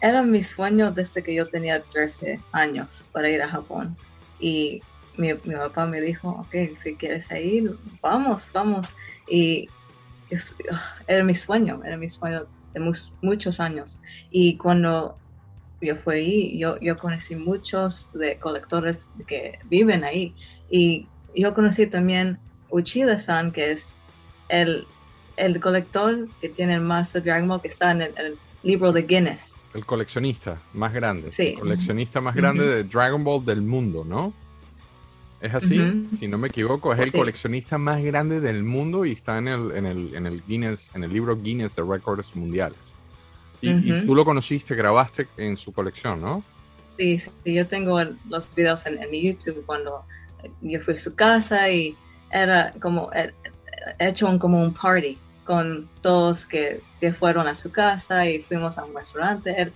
Era 0.00 0.22
mi 0.22 0.42
sueño 0.42 0.90
desde 0.90 1.22
que 1.22 1.34
yo 1.34 1.48
tenía 1.48 1.80
13 1.82 2.40
años 2.50 3.04
para 3.12 3.30
ir 3.30 3.40
a 3.42 3.48
Japón. 3.48 3.96
Y 4.40 4.82
mi, 5.16 5.32
mi 5.44 5.54
papá 5.54 5.86
me 5.86 6.00
dijo, 6.00 6.28
ok, 6.30 6.76
si 6.78 6.96
quieres 6.96 7.28
ir, 7.30 7.76
vamos, 8.00 8.50
vamos. 8.52 8.88
Y 9.28 9.68
es- 10.30 10.54
era 11.06 11.22
mi 11.22 11.34
sueño, 11.36 11.80
era 11.84 11.96
mi 11.96 12.10
sueño 12.10 12.46
de 12.74 12.80
mus- 12.80 13.12
muchos 13.22 13.60
años. 13.60 13.98
Y 14.30 14.56
cuando 14.56 15.18
yo 15.82 15.96
fui 15.96 16.14
ahí, 16.14 16.58
yo, 16.58 16.78
yo 16.80 16.96
conocí 16.96 17.36
muchos 17.36 18.10
de 18.14 18.38
colectores 18.38 19.08
que 19.26 19.58
viven 19.64 20.04
ahí. 20.04 20.34
Y 20.70 21.06
yo 21.36 21.52
conocí 21.54 21.86
también 21.86 22.38
Uchida-san, 22.70 23.52
que 23.52 23.72
es 23.72 23.98
el 24.48 24.86
el 25.36 25.60
colector 25.60 26.28
que 26.42 26.50
tiene 26.50 26.78
más 26.78 27.14
Dragon 27.14 27.48
Ball 27.48 27.62
que 27.62 27.68
está 27.68 27.90
en 27.92 28.02
el, 28.02 28.12
el 28.18 28.38
libro 28.62 28.92
de 28.92 29.02
Guinness. 29.02 29.56
El 29.72 29.86
coleccionista 29.86 30.60
más 30.74 30.92
grande. 30.92 31.32
Sí. 31.32 31.48
El 31.54 31.60
coleccionista 31.60 32.20
más 32.20 32.34
grande 32.34 32.66
de 32.66 32.84
Dragon 32.84 33.24
Ball 33.24 33.42
del 33.44 33.62
mundo, 33.62 34.04
¿no? 34.04 34.34
Es 35.40 35.54
así, 35.54 35.80
Ujú. 35.80 36.14
si 36.14 36.28
no 36.28 36.36
me 36.38 36.48
equivoco, 36.48 36.92
es 36.92 37.00
el 37.00 37.10
Sí. 37.10 37.18
coleccionista 37.18 37.78
más 37.78 38.02
grande 38.02 38.40
del 38.40 38.62
mundo 38.62 39.06
y 39.06 39.12
está 39.12 39.38
en 39.38 39.48
el, 39.48 39.72
en 39.72 39.86
el, 39.86 40.14
en 40.14 40.26
el 40.26 40.42
Guinness, 40.46 40.94
en 40.94 41.02
el 41.02 41.12
libro 41.12 41.34
Guinness 41.36 41.74
de 41.74 41.82
récords 41.82 42.36
mundiales. 42.36 42.78
Y, 43.62 43.70
y 43.70 43.92
Ujú. 43.92 44.06
tú 44.06 44.14
lo 44.14 44.24
conociste, 44.24 44.74
grabaste 44.74 45.28
en 45.38 45.56
su 45.56 45.72
colección, 45.72 46.20
¿no? 46.20 46.42
Sí, 46.98 47.18
sí, 47.18 47.32
yo 47.54 47.66
tengo 47.66 47.98
los 48.28 48.54
videos 48.54 48.84
en, 48.86 49.02
en 49.02 49.10
mi 49.10 49.22
YouTube 49.22 49.64
cuando 49.64 50.04
yo 50.60 50.80
fui 50.80 50.94
a 50.94 50.98
su 50.98 51.14
casa 51.14 51.70
y 51.70 51.96
era 52.30 52.72
como 52.80 53.10
he 53.14 53.32
he 53.98 54.08
hecho 54.08 54.28
un, 54.28 54.38
como 54.38 54.60
un 54.62 54.72
party 54.74 55.16
con 55.44 55.88
todos 56.02 56.44
que, 56.44 56.80
que 57.00 57.12
fueron 57.12 57.48
a 57.48 57.54
su 57.54 57.70
casa 57.72 58.28
y 58.28 58.42
fuimos 58.42 58.78
a 58.78 58.84
un 58.84 58.94
restaurante. 58.94 59.54
Él- 59.62 59.72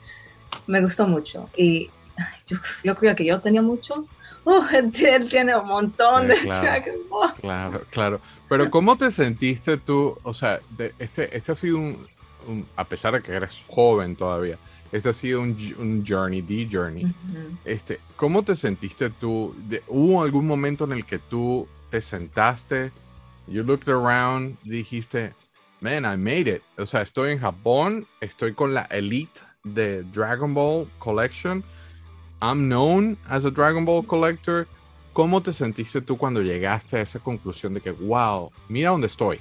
me 0.68 0.80
gustó 0.80 1.06
mucho 1.06 1.48
y 1.56 1.90
yo, 2.48 2.56
yo 2.82 2.94
creo 2.96 3.14
que 3.16 3.24
yo 3.24 3.40
tenía 3.40 3.62
muchos. 3.62 4.10
Oh, 4.48 4.64
él, 4.72 4.92
él 5.04 5.28
tiene 5.28 5.56
un 5.56 5.66
montón 5.66 6.22
Sí, 6.22 6.28
de 6.28 6.36
claro. 6.42 6.84
Ball. 7.10 7.34
Claro, 7.34 7.82
claro. 7.90 8.20
Pero 8.48 8.70
¿cómo 8.70 8.96
te 8.96 9.10
sentiste 9.10 9.76
tú? 9.76 10.16
O 10.22 10.32
sea, 10.32 10.60
de- 10.70 10.94
este, 11.00 11.36
este 11.36 11.50
ha 11.50 11.56
sido 11.56 11.78
un, 11.78 12.06
un- 12.46 12.66
a 12.76 12.84
pesar 12.84 13.14
de 13.14 13.22
que 13.22 13.32
eres 13.32 13.64
joven 13.68 14.16
todavía, 14.16 14.58
este 14.92 15.08
ha 15.08 15.12
sido 15.12 15.40
un, 15.42 16.04
journey, 16.06 16.42
the 16.42 16.68
journey. 16.70 17.04
Ujú. 17.04 17.56
Este, 17.64 18.00
¿Cómo 18.16 18.42
te 18.42 18.54
sentiste 18.56 19.10
tú? 19.10 19.54
De- 19.68 19.82
¿Hubo 19.88 20.22
algún 20.22 20.46
momento 20.46 20.84
en 20.84 20.92
el 20.92 21.04
que 21.04 21.18
tú 21.18 21.66
te 21.90 22.00
sentaste, 22.00 22.92
you 23.46 23.62
looked 23.62 23.88
around, 23.92 24.56
dijiste, 24.62 25.34
man, 25.80 26.04
I 26.04 26.16
made 26.16 26.48
it? 26.48 26.62
O 26.78 26.86
sea, 26.86 27.02
estoy 27.02 27.32
en 27.32 27.40
Japón, 27.40 28.06
estoy 28.20 28.54
con 28.54 28.72
la 28.74 28.82
elite 28.90 29.40
de 29.64 30.02
Dragon 30.04 30.54
Ball 30.54 30.86
Collection. 30.98 31.62
I'm 32.40 32.68
known 32.68 33.18
as 33.28 33.44
a 33.44 33.50
Dragon 33.50 33.84
Ball 33.84 34.04
collector. 34.06 34.66
¿Cómo 35.12 35.42
te 35.42 35.52
sentiste 35.52 36.00
tú 36.02 36.16
cuando 36.18 36.42
llegaste 36.42 36.98
a 36.98 37.00
esa 37.00 37.18
conclusión 37.18 37.72
de 37.74 37.80
que, 37.80 37.90
wow, 37.90 38.52
mira 38.68 38.90
dónde 38.90 39.06
estoy? 39.06 39.40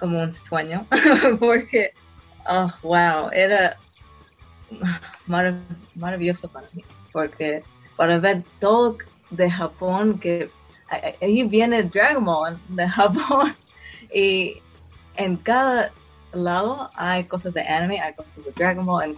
Como 0.00 0.18
un 0.20 0.32
sueño, 0.32 0.86
porque, 1.38 1.92
oh, 2.48 2.72
wow, 2.82 3.30
era 3.32 3.76
marav- 5.26 5.60
maravilloso 5.94 6.48
para 6.48 6.66
mí, 6.72 6.82
porque 7.12 7.62
para 7.96 8.18
ver 8.18 8.42
todo 8.58 8.96
de 9.30 9.50
Japón, 9.50 10.18
que 10.18 10.50
ahí 11.20 11.42
viene 11.44 11.82
Dragon 11.84 12.24
Ball 12.24 12.58
de 12.68 12.88
Japón, 12.88 13.54
y 14.14 14.56
en 15.16 15.36
cada 15.36 15.92
lado 16.32 16.90
hay 16.94 17.24
cosas 17.24 17.54
de 17.54 17.62
anime, 17.62 18.00
hay 18.00 18.14
cosas 18.14 18.44
de 18.44 18.52
Dragon 18.52 18.86
Ball, 18.86 19.16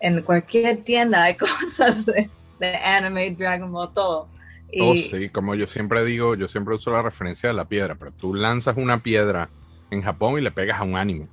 en, 0.00 0.16
en 0.18 0.22
cualquier 0.22 0.82
tienda 0.84 1.22
hay 1.24 1.34
cosas 1.36 2.04
de, 2.06 2.28
de 2.60 2.76
anime, 2.76 3.30
Dragon 3.30 3.72
Ball, 3.72 3.92
todo. 3.94 4.28
Y, 4.70 4.82
Oh, 4.82 4.94
sí, 4.94 5.30
como 5.30 5.54
yo 5.54 5.66
siempre 5.66 6.04
digo, 6.04 6.34
yo 6.34 6.46
siempre 6.46 6.74
uso 6.74 6.90
la 6.90 7.00
referencia 7.00 7.48
de 7.48 7.54
la 7.54 7.64
piedra, 7.64 7.94
pero 7.94 8.12
tú 8.12 8.34
lanzas 8.34 8.76
una 8.76 9.02
piedra 9.02 9.48
en 9.90 10.02
Japón 10.02 10.38
y 10.38 10.40
le 10.42 10.50
pegas 10.50 10.80
a 10.80 10.84
un 10.84 10.96
anime. 10.96 11.28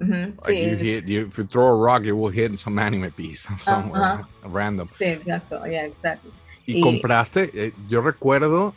ujú, 0.00 0.34
Like 0.44 0.60
sí, 0.60 0.70
you 0.70 0.76
hit, 0.76 1.04
you, 1.06 1.26
if 1.26 1.38
you 1.38 1.44
throw 1.44 1.66
a 1.68 1.74
rock, 1.76 2.04
you 2.04 2.16
will 2.16 2.30
hit 2.30 2.58
some 2.58 2.78
anime 2.78 3.10
piece 3.10 3.48
somewhere 3.58 4.24
random. 4.44 4.86
sí, 4.98 5.04
exacto, 5.04 5.64
yeah, 5.66 5.84
exacto. 5.84 6.28
Y, 6.66 6.74
Y- 6.74 6.80
compraste, 6.82 7.50
eh, 7.54 7.72
yo 7.88 8.02
recuerdo, 8.02 8.74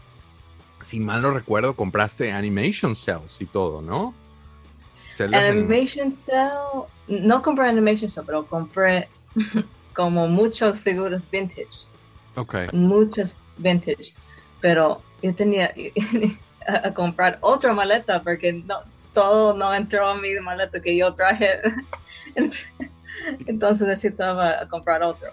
si 0.82 1.00
mal 1.00 1.22
no 1.22 1.32
recuerdo, 1.32 1.76
compraste 1.76 2.32
Animation 2.32 2.96
Cells 2.96 3.42
y 3.42 3.46
todo, 3.46 3.82
¿no? 3.82 4.14
Animation 5.34 6.12
Cell, 6.12 6.86
no 7.08 7.42
compré 7.42 7.68
Animation 7.68 8.10
Cell, 8.10 8.24
pero 8.26 8.46
compré 8.46 9.10
como 9.96 10.28
muchas 10.28 10.80
figuras 10.80 11.30
vintage, 11.30 11.68
Ok, 12.36 12.56
muchas 12.74 13.36
vintage, 13.58 14.14
pero 14.62 15.02
yo 15.22 15.34
tenía 15.36 15.74
a, 16.70 16.88
a 16.88 16.94
comprar 16.94 17.38
otra 17.42 17.74
maleta 17.74 18.22
porque 18.24 18.54
no, 18.54 18.80
todo 19.14 19.54
no 19.54 19.74
entró 19.74 20.08
a 20.08 20.16
mi 20.18 20.34
maleta 20.40 20.82
que 20.82 20.96
yo 20.96 21.14
traje, 21.14 21.60
entonces 23.48 23.88
necesitaba 23.88 24.68
comprar 24.70 25.04
otro. 25.04 25.30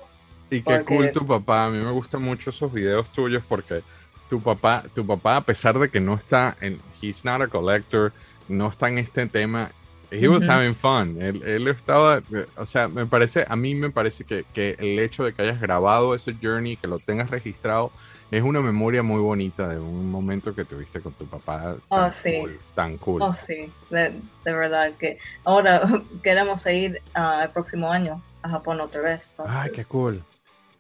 y 0.51 0.61
qué 0.63 0.63
porque- 0.79 0.85
cool 0.85 1.11
tu 1.13 1.27
papá. 1.27 1.67
A 1.67 1.71
mí 1.71 1.79
me 1.79 1.91
gustan 1.93 2.23
mucho 2.23 2.51
esos 2.51 2.73
videos 2.73 3.11
tuyos 3.11 3.43
porque 3.49 3.83
tu 4.29 4.41
papá, 4.43 4.83
tu 4.95 5.07
papá, 5.07 5.37
a 5.37 5.41
pesar 5.43 5.79
de 5.79 5.89
que 5.89 6.01
no 6.01 6.15
está 6.15 6.57
en, 6.61 6.79
he's 7.01 7.25
not 7.25 7.41
a 7.43 7.47
collector, 7.49 8.13
no 8.49 8.69
está 8.69 8.89
en 8.89 8.99
este 8.99 9.27
tema, 9.27 9.71
he 10.11 10.29
was 10.29 10.45
Ujú. 10.45 10.53
having 10.53 10.75
fun. 10.75 11.21
Él, 11.23 11.43
él 11.45 11.69
estaba, 11.69 12.23
o 12.57 12.67
sea, 12.67 12.89
me 12.89 13.07
parece, 13.07 13.45
a 13.49 13.57
mí 13.57 13.75
me 13.75 13.91
parece 13.91 14.25
que, 14.25 14.45
que 14.53 14.77
el 14.79 14.99
hecho 14.99 15.25
de 15.25 15.33
que 15.33 15.43
hayas 15.43 15.61
grabado 15.61 16.15
ese 16.15 16.35
journey, 16.41 16.77
que 16.77 16.87
lo 16.89 16.99
tengas 16.99 17.31
registrado, 17.31 17.93
es 18.31 18.43
una 18.43 18.61
memoria 18.61 19.03
muy 19.03 19.21
bonita 19.21 19.69
de 19.69 19.79
un 19.79 20.11
momento 20.11 20.55
que 20.55 20.65
tuviste 20.65 21.01
con 21.01 21.13
tu 21.13 21.27
papá. 21.27 21.77
Oh, 21.89 21.97
tan 22.01 22.13
sí. 22.13 22.39
cool, 22.41 22.59
tan 22.75 22.97
cool. 22.99 23.23
Oh, 23.23 23.33
sí, 23.35 23.71
de, 23.91 24.13
de 24.45 24.53
verdad 24.53 24.93
que 24.99 25.19
ahora 25.45 25.83
queremos 26.23 26.65
ir 26.67 27.01
ah, 27.15 27.41
el 27.45 27.51
próximo 27.51 27.91
año 27.91 28.21
a 28.43 28.49
Japón 28.49 28.81
otra 28.81 29.01
vez. 29.01 29.31
entonces, 29.31 29.55
Ay, 29.57 29.71
qué 29.73 29.85
cool. 29.85 30.23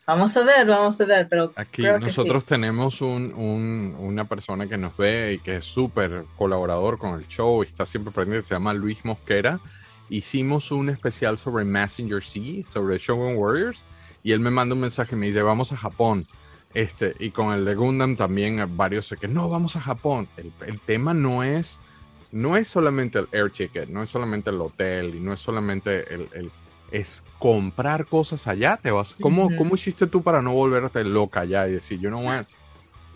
Vamos 0.06 0.36
a 0.36 0.44
ver, 0.44 0.64
vamos 0.66 1.00
a 1.00 1.04
ver, 1.04 1.28
pero 1.28 1.52
Aquí 1.56 1.82
creo 1.82 1.94
que 1.98 2.04
nosotros 2.04 2.44
sí. 2.44 2.50
tenemos 2.50 3.00
un, 3.02 3.34
un- 3.34 3.96
una 3.98 4.24
persona 4.24 4.68
que 4.68 4.76
nos 4.76 4.96
ve 4.96 5.32
y 5.34 5.38
que 5.40 5.56
es 5.56 5.64
súper 5.64 6.24
colaborador 6.38 6.96
con 6.96 7.18
el 7.18 7.26
show 7.26 7.62
y 7.62 7.66
está 7.66 7.84
siempre 7.84 8.12
pendiente, 8.12 8.46
se 8.46 8.54
llama 8.54 8.72
Luis 8.72 9.04
Mosquera. 9.04 9.58
Hicimos 10.08 10.70
un 10.70 10.90
especial 10.90 11.38
sobre 11.38 11.64
Messenger 11.64 12.22
C, 12.22 12.62
sobre 12.62 12.98
Shogun 12.98 13.34
Warriors, 13.36 13.82
y 14.22 14.30
él 14.30 14.38
me 14.38 14.50
manda 14.52 14.76
un 14.76 14.80
mensaje 14.80 15.16
y 15.16 15.18
me 15.18 15.26
dice, 15.26 15.42
vamos 15.42 15.72
a 15.72 15.76
Japón. 15.76 16.24
Este, 16.74 17.14
y 17.18 17.30
con 17.30 17.54
el 17.54 17.64
de 17.64 17.74
Gundam 17.74 18.16
también 18.16 18.58
eh, 18.58 18.66
varios 18.68 19.14
que 19.18 19.28
no, 19.28 19.48
vamos 19.48 19.76
a 19.76 19.80
Japón. 19.80 20.28
El, 20.36 20.52
el 20.66 20.78
tema 20.80 21.14
no 21.14 21.42
es, 21.42 21.80
no 22.32 22.56
es 22.56 22.68
solamente 22.68 23.18
el 23.18 23.28
air 23.32 23.50
ticket, 23.50 23.88
no 23.88 24.02
es 24.02 24.10
solamente 24.10 24.50
el 24.50 24.60
hotel 24.60 25.14
y 25.14 25.20
no 25.20 25.32
es 25.32 25.40
solamente 25.40 26.12
el, 26.14 26.28
el- 26.34 26.50
es 26.90 27.24
comprar 27.38 28.06
cosas 28.06 28.46
allá. 28.46 28.78
Te 28.80 28.90
vas, 28.90 29.14
¿cómo. 29.20 29.54
¿Cómo 29.56 29.74
hiciste 29.74 30.06
tú 30.06 30.22
para 30.22 30.42
no 30.42 30.52
volverte 30.52 31.04
loca 31.04 31.40
allá 31.40 31.68
y 31.68 31.72
decir, 31.72 32.00
you 32.00 32.08
know 32.08 32.24
what? 32.24 32.44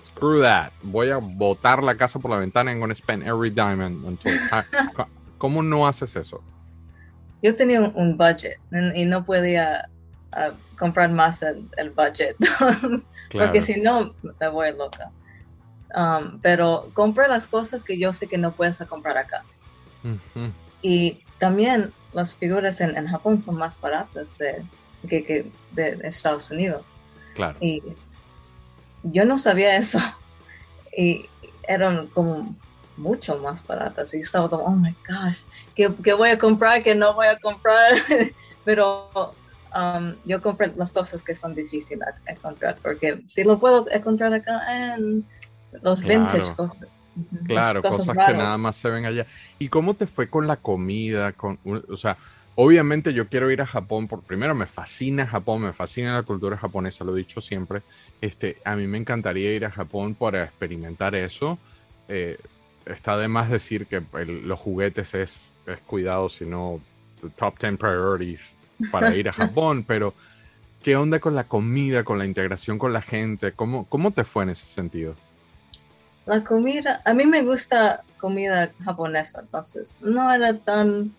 Screw 0.04 0.40
that. 0.40 0.72
Voy 0.82 1.10
a 1.10 1.18
botar 1.18 1.82
la 1.82 1.96
casa 1.96 2.18
por 2.18 2.30
la 2.30 2.38
ventana 2.38 2.70
and 2.70 2.80
gonna 2.80 2.94
spend 2.94 3.22
every 3.22 3.50
dime 3.50 3.84
until. 3.84 4.38
Ah, 4.50 4.64
¿Cómo 5.38 5.62
no 5.62 5.86
haces 5.86 6.16
eso? 6.16 6.42
Yo 7.42 7.56
tenía 7.56 7.80
un, 7.80 8.18
budget 8.18 8.58
y 8.94 9.06
no 9.06 9.24
podía 9.24 9.88
comprar 10.78 11.10
más 11.10 11.42
el, 11.42 11.68
el 11.76 11.90
budget, 11.90 12.36
Claro. 13.28 13.46
porque 13.46 13.62
si 13.62 13.80
no 13.80 14.14
me 14.40 14.48
voy 14.48 14.72
loca. 14.72 15.10
Um, 15.94 16.40
pero 16.40 16.90
compré 16.94 17.26
las 17.28 17.48
cosas 17.48 17.84
que 17.84 17.98
yo 17.98 18.12
sé 18.12 18.28
que 18.28 18.38
no 18.38 18.52
puedes 18.52 18.78
comprar 18.88 19.18
acá. 19.18 19.42
Ujú. 20.04 20.52
Y 20.82 21.20
también 21.38 21.92
las 22.12 22.34
figuras 22.34 22.80
en, 22.80 22.96
en 22.96 23.08
Japón 23.08 23.40
son 23.40 23.56
más 23.56 23.80
baratas 23.80 24.38
de, 24.38 24.64
que, 25.08 25.24
que 25.24 25.50
de 25.72 25.98
Estados 26.02 26.50
Unidos. 26.50 26.86
Claro. 27.34 27.58
Y 27.60 27.82
yo 29.02 29.24
no 29.24 29.38
sabía 29.38 29.76
eso. 29.76 29.98
Y 30.96 31.26
eran 31.64 32.06
como 32.08 32.54
mucho 32.96 33.38
más 33.38 33.66
baratas. 33.66 34.14
Y 34.14 34.18
yo 34.18 34.24
estaba 34.24 34.48
como, 34.48 34.64
oh 34.64 34.70
my 34.70 34.94
gosh, 35.08 35.40
¿qué, 35.74 35.92
qué 36.04 36.12
voy 36.12 36.30
a 36.30 36.38
comprar? 36.38 36.82
¿Qué 36.82 36.94
no 36.94 37.14
voy 37.14 37.26
a 37.26 37.38
comprar? 37.38 37.94
Pero 38.64 39.34
um, 39.74 40.14
yo 40.24 40.40
compré 40.42 40.72
las 40.76 40.92
cosas 40.92 41.22
que 41.22 41.34
son 41.34 41.54
difíciles 41.54 42.06
a 42.26 42.30
encontrar. 42.32 42.76
Porque 42.82 43.22
si 43.26 43.44
lo 43.44 43.58
puedo 43.58 43.86
encontrar 43.90 44.32
acá 44.34 44.60
en 44.94 45.26
los 45.82 46.02
Claro. 46.02 46.20
vintage 46.24 46.54
cosas. 46.54 46.88
Claro, 47.46 47.80
las 47.82 47.92
cosas, 47.92 48.16
que 48.26 48.32
nada 48.34 48.56
más 48.58 48.76
se 48.76 48.88
ven 48.88 49.04
allá. 49.04 49.26
¿Y 49.58 49.68
cómo 49.68 49.94
te 49.94 50.06
fue 50.06 50.28
con 50.28 50.46
la 50.46 50.56
comida? 50.56 51.32
Con, 51.32 51.58
o 51.88 51.96
sea, 51.96 52.16
obviamente 52.54 53.12
yo 53.12 53.28
quiero 53.28 53.50
ir 53.50 53.60
a 53.60 53.66
Japón, 53.66 54.06
por 54.06 54.22
primero 54.22 54.54
me 54.54 54.66
fascina 54.66 55.26
Japón, 55.26 55.62
me 55.62 55.72
fascina 55.72 56.14
la 56.14 56.22
cultura 56.22 56.56
japonesa, 56.56 57.04
lo 57.04 57.14
he 57.14 57.18
dicho 57.18 57.40
siempre. 57.40 57.82
Este, 58.20 58.58
a 58.64 58.76
mí 58.76 58.86
me 58.86 58.98
encantaría 58.98 59.52
ir 59.52 59.64
a 59.64 59.70
Japón 59.70 60.14
para 60.14 60.44
experimentar 60.44 61.14
eso. 61.14 61.58
Eh, 62.08 62.38
está 62.86 63.16
de 63.18 63.28
más 63.28 63.50
decir 63.50 63.86
que 63.86 64.02
el- 64.18 64.46
los 64.46 64.58
juguetes 64.58 65.14
es, 65.14 65.52
es 65.66 65.80
cuidado, 65.80 66.28
sino 66.28 66.80
top 67.36 67.58
10 67.58 67.76
priorities 67.76 68.52
para 68.90 69.14
ir 69.14 69.28
a 69.28 69.32
Japón, 69.34 69.84
pero 69.86 70.14
¿qué 70.82 70.96
onda 70.96 71.20
con 71.20 71.34
la 71.34 71.44
comida, 71.44 72.04
con 72.04 72.18
la 72.18 72.26
integración 72.26 72.78
con 72.78 72.92
la 72.92 73.02
gente? 73.02 73.52
¿Cómo, 73.52 73.86
cómo 73.86 74.10
te 74.10 74.24
fue 74.24 74.44
en 74.44 74.50
ese 74.50 74.66
sentido? 74.66 75.14
La 76.26 76.44
comida, 76.44 77.02
a 77.04 77.14
mí 77.14 77.24
me 77.24 77.42
gusta 77.42 78.02
comida 78.18 78.70
japonesa, 78.84 79.40
entonces 79.40 79.96
no 80.00 80.30
era 80.32 80.56
tan 80.56 81.12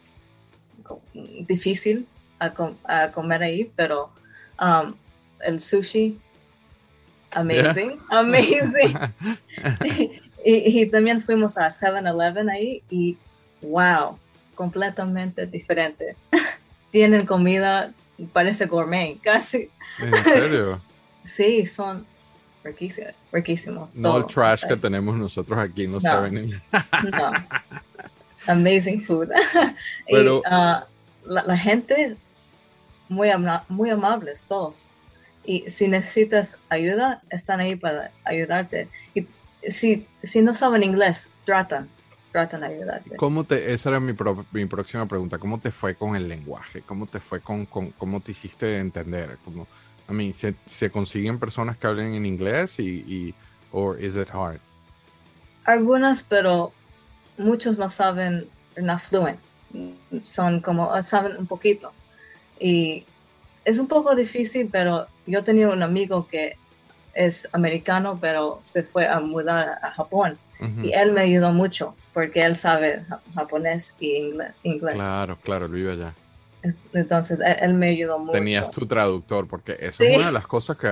difícil 1.47 2.07
a, 2.39 2.51
com- 2.51 2.75
a 2.83 3.11
comer 3.11 3.43
ahí, 3.43 3.71
pero 3.75 4.11
um, 4.59 4.93
el 5.39 5.59
sushi, 5.59 6.19
amazing, 7.31 7.97
amazing. 8.09 8.97
y, 10.45 10.81
y 10.81 10.85
también 10.87 11.21
fuimos 11.23 11.57
a 11.57 11.67
7-Eleven 11.69 12.49
ahí 12.49 12.83
y 12.89 13.17
wow, 13.61 14.17
completamente 14.55 15.45
diferente. 15.45 16.15
Tienen 16.91 17.25
comida, 17.25 17.91
parece 18.33 18.65
gourmet, 18.65 19.19
casi. 19.23 19.69
¿En 19.99 20.23
serio? 20.23 20.81
Sí, 21.25 21.65
son 21.65 22.05
riquísimos. 22.63 23.13
riquísimos 23.31 23.95
No 23.95 24.17
el 24.17 24.23
todo. 24.23 24.33
trash 24.33 24.65
que 24.67 24.75
tenemos 24.77 25.17
nosotros 25.17 25.57
aquí 25.57 25.87
los 25.87 26.03
No. 26.03 26.29
7 26.29 26.61
No. 27.11 27.31
Amazing 28.47 29.01
food. 29.03 29.29
y 30.07 30.13
Pero- 30.13 30.41
ah, 30.45 30.85
la, 31.25 31.43
la 31.43 31.57
gente, 31.57 32.15
muy, 33.07 33.29
ama- 33.29 33.63
muy 33.69 33.89
amables 33.89 34.43
todos. 34.47 34.89
Y 35.45 35.69
si 35.69 35.87
necesitas 35.87 36.57
ayuda, 36.69 37.21
están 37.29 37.59
ahí 37.59 37.75
para 37.75 38.11
ayudarte. 38.23 38.87
Y 39.13 39.27
si, 39.69 40.05
si 40.23 40.41
no 40.41 40.55
saben 40.55 40.83
inglés, 40.83 41.29
tratan, 41.45 41.87
tratan 42.31 42.61
de 42.61 42.67
ayudarte. 42.67 43.17
¿Cómo 43.17 43.43
te, 43.45 43.73
esa 43.73 43.89
era 43.89 43.99
mi, 43.99 44.13
pro- 44.13 44.45
mi 44.51 44.65
próxima 44.65 45.05
pregunta. 45.07 45.37
¿Cómo 45.37 45.59
te 45.59 45.71
fue 45.71 45.95
con 45.95 46.15
el 46.15 46.27
lenguaje? 46.27 46.81
¿Cómo 46.83 47.07
te 47.07 47.19
fue 47.19 47.41
con, 47.41 47.65
con 47.65 47.91
cómo 47.91 48.21
te 48.21 48.31
hiciste 48.31 48.77
entender? 48.77 49.37
Como, 49.43 49.67
I 50.09 50.13
mean, 50.13 50.33
¿se, 50.33 50.55
se 50.65 50.89
consiguen 50.91 51.39
personas 51.39 51.77
que 51.77 51.87
hablen 51.87 52.13
en 52.15 52.25
inglés 52.25 52.79
y, 52.79 52.87
y 53.07 53.35
or 53.71 54.01
is 54.01 54.15
it 54.17 54.29
hard? 54.33 54.59
Algunas, 55.63 56.23
pero 56.23 56.73
muchos 57.37 57.77
no 57.77 57.91
saben, 57.91 58.49
no 58.75 58.99
fluent. 58.99 59.39
Son 60.25 60.61
como, 60.61 60.93
ah, 60.93 61.03
saben 61.03 61.37
un 61.37 61.47
poquito. 61.47 61.93
Y 62.59 63.05
es 63.65 63.79
un 63.79 63.87
poco 63.87 64.15
difícil, 64.15 64.69
pero 64.71 65.07
yo 65.25 65.43
tenía 65.43 65.69
un 65.69 65.83
amigo 65.83 66.27
que 66.27 66.57
es 67.13 67.47
americano, 67.53 68.19
pero 68.19 68.59
se 68.63 68.83
fue 68.83 69.07
a 69.07 69.19
mudar 69.19 69.79
a 69.81 69.91
Japón. 69.91 70.39
Ujú. 70.61 70.85
Y 70.85 70.93
él 70.93 71.11
me 71.11 71.21
ayudó 71.21 71.51
mucho, 71.51 71.95
porque 72.13 72.43
él 72.45 72.55
sabe 72.55 73.03
ja- 73.09 73.19
japonés 73.35 73.95
y 73.99 74.17
inglés. 74.63 74.93
Claro, 74.93 75.37
claro, 75.43 75.65
él 75.65 75.71
vive 75.71 75.91
allá. 75.93 76.13
Entonces, 76.93 77.39
él, 77.39 77.55
él 77.61 77.73
me 77.73 77.89
ayudó 77.89 78.19
mucho. 78.19 78.33
Tenías 78.33 78.69
tu 78.69 78.85
traductor, 78.85 79.47
porque 79.47 79.77
eso 79.79 80.03
Sí. 80.03 80.09
es 80.09 80.17
una 80.17 80.27
de 80.27 80.31
las 80.31 80.45
cosas 80.45 80.77
que 80.77 80.87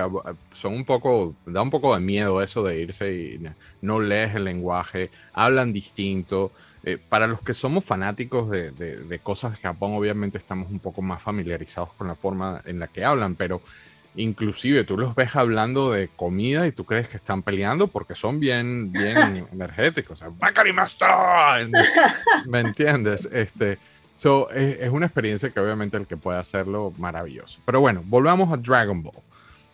son 0.54 0.74
un 0.74 0.84
poco, 0.84 1.34
da 1.46 1.62
un 1.62 1.70
poco 1.70 1.94
de 1.94 2.00
miedo 2.00 2.42
eso 2.42 2.62
de 2.64 2.80
irse 2.80 3.12
y 3.12 3.40
no 3.80 4.00
lees 4.00 4.34
el 4.34 4.44
lenguaje, 4.44 5.10
hablan 5.32 5.72
distinto. 5.72 6.50
Eh, 6.82 6.96
para 6.96 7.26
los 7.26 7.42
que 7.42 7.52
somos 7.54 7.84
fanáticos 7.84 8.50
de, 8.50 8.70
de- 8.72 8.96
de 8.96 9.18
cosas 9.18 9.52
de 9.52 9.58
Japón, 9.58 9.92
obviamente 9.92 10.38
estamos 10.38 10.70
un 10.70 10.78
poco 10.80 11.02
más 11.02 11.22
familiarizados 11.22 11.92
con 11.92 12.08
la 12.08 12.14
forma 12.14 12.62
en 12.64 12.78
la 12.80 12.86
que 12.88 13.04
hablan, 13.04 13.36
pero 13.36 13.60
inclusive 14.16 14.84
tú 14.84 14.96
los 14.96 15.14
ves 15.14 15.36
hablando 15.36 15.92
de 15.92 16.08
comida 16.08 16.66
y 16.66 16.72
tú 16.72 16.84
crees 16.84 17.08
que 17.08 17.16
están 17.16 17.42
peleando 17.42 17.86
porque 17.86 18.14
son 18.14 18.40
bien, 18.40 18.92
bien 18.92 19.46
energéticos. 19.52 20.20
O 20.20 20.24
sea, 20.24 20.28
"Wakarimashita", 20.40 21.58
¿Me 22.46 22.60
entiendes? 22.60 23.26
Este, 23.32 23.78
so, 24.14 24.50
es, 24.50 24.80
es 24.80 24.90
una 24.90 25.06
experiencia 25.06 25.50
que 25.50 25.60
obviamente 25.60 25.96
el 25.96 26.06
que 26.06 26.16
puede 26.16 26.38
hacerlo, 26.38 26.92
maravilloso. 26.98 27.60
Pero 27.64 27.80
bueno, 27.80 28.02
volvamos 28.06 28.52
a 28.52 28.56
Dragon 28.56 29.02
Ball. 29.02 29.14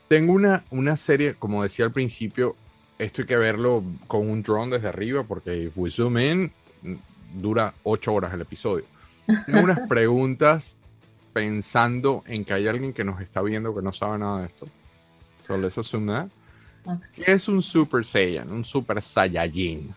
Tengo 0.09 0.33
una, 0.35 0.63
una 0.71 0.97
serie, 0.97 1.35
como 1.35 1.63
decía 1.63 1.85
al 1.85 1.93
principio, 1.93 2.55
esto 2.99 3.23
hay 3.23 3.27
que 3.27 3.37
verlo 3.37 3.83
con 4.07 4.29
un 4.31 4.43
drone 4.43 4.77
desde 4.77 4.89
arriba 4.89 5.23
porque 5.25 5.65
if 5.65 5.73
we 5.77 5.91
zoom 5.91 6.19
in, 6.19 6.53
dura 7.35 7.75
ocho 7.83 8.15
horas 8.15 8.33
el 8.33 8.41
episodio. 8.43 8.85
Tengo 9.47 9.61
unas 9.61 9.81
preguntas 9.89 10.77
pensando 11.37 12.25
en 12.27 12.47
que 12.47 12.55
hay 12.55 12.67
alguien 12.67 12.95
que 12.95 13.05
nos 13.05 13.21
está 13.21 13.43
viendo 13.43 13.75
que 13.75 13.83
no 13.83 13.93
sabe 13.93 14.17
nada 14.19 14.41
de 14.41 14.47
esto. 14.47 14.67
So 15.47 15.59
let's 15.59 15.77
assume 15.77 16.11
that. 16.11 16.29
Ok. 16.87 17.03
¿Qué 17.15 17.31
es 17.33 17.47
un 17.47 17.61
Super 17.61 18.07
Saiyan? 18.07 18.51
Un 18.51 18.65
Super 18.65 19.03
Saiyajin. 19.03 19.95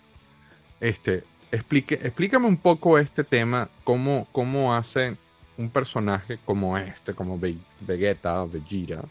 Este, 0.82 1.24
explique, 1.50 1.94
explícame 1.96 2.46
un 2.46 2.58
poco 2.58 3.00
este 3.00 3.24
tema, 3.24 3.70
cómo, 3.86 4.28
cómo 4.34 4.76
hace 4.76 5.16
un 5.56 5.70
personaje 5.70 6.40
como 6.44 6.78
este, 6.78 7.14
como 7.14 7.40
Ve- 7.40 7.56
Vegeta 7.80 8.44
o 8.44 8.50
Vegeta, 8.50 9.02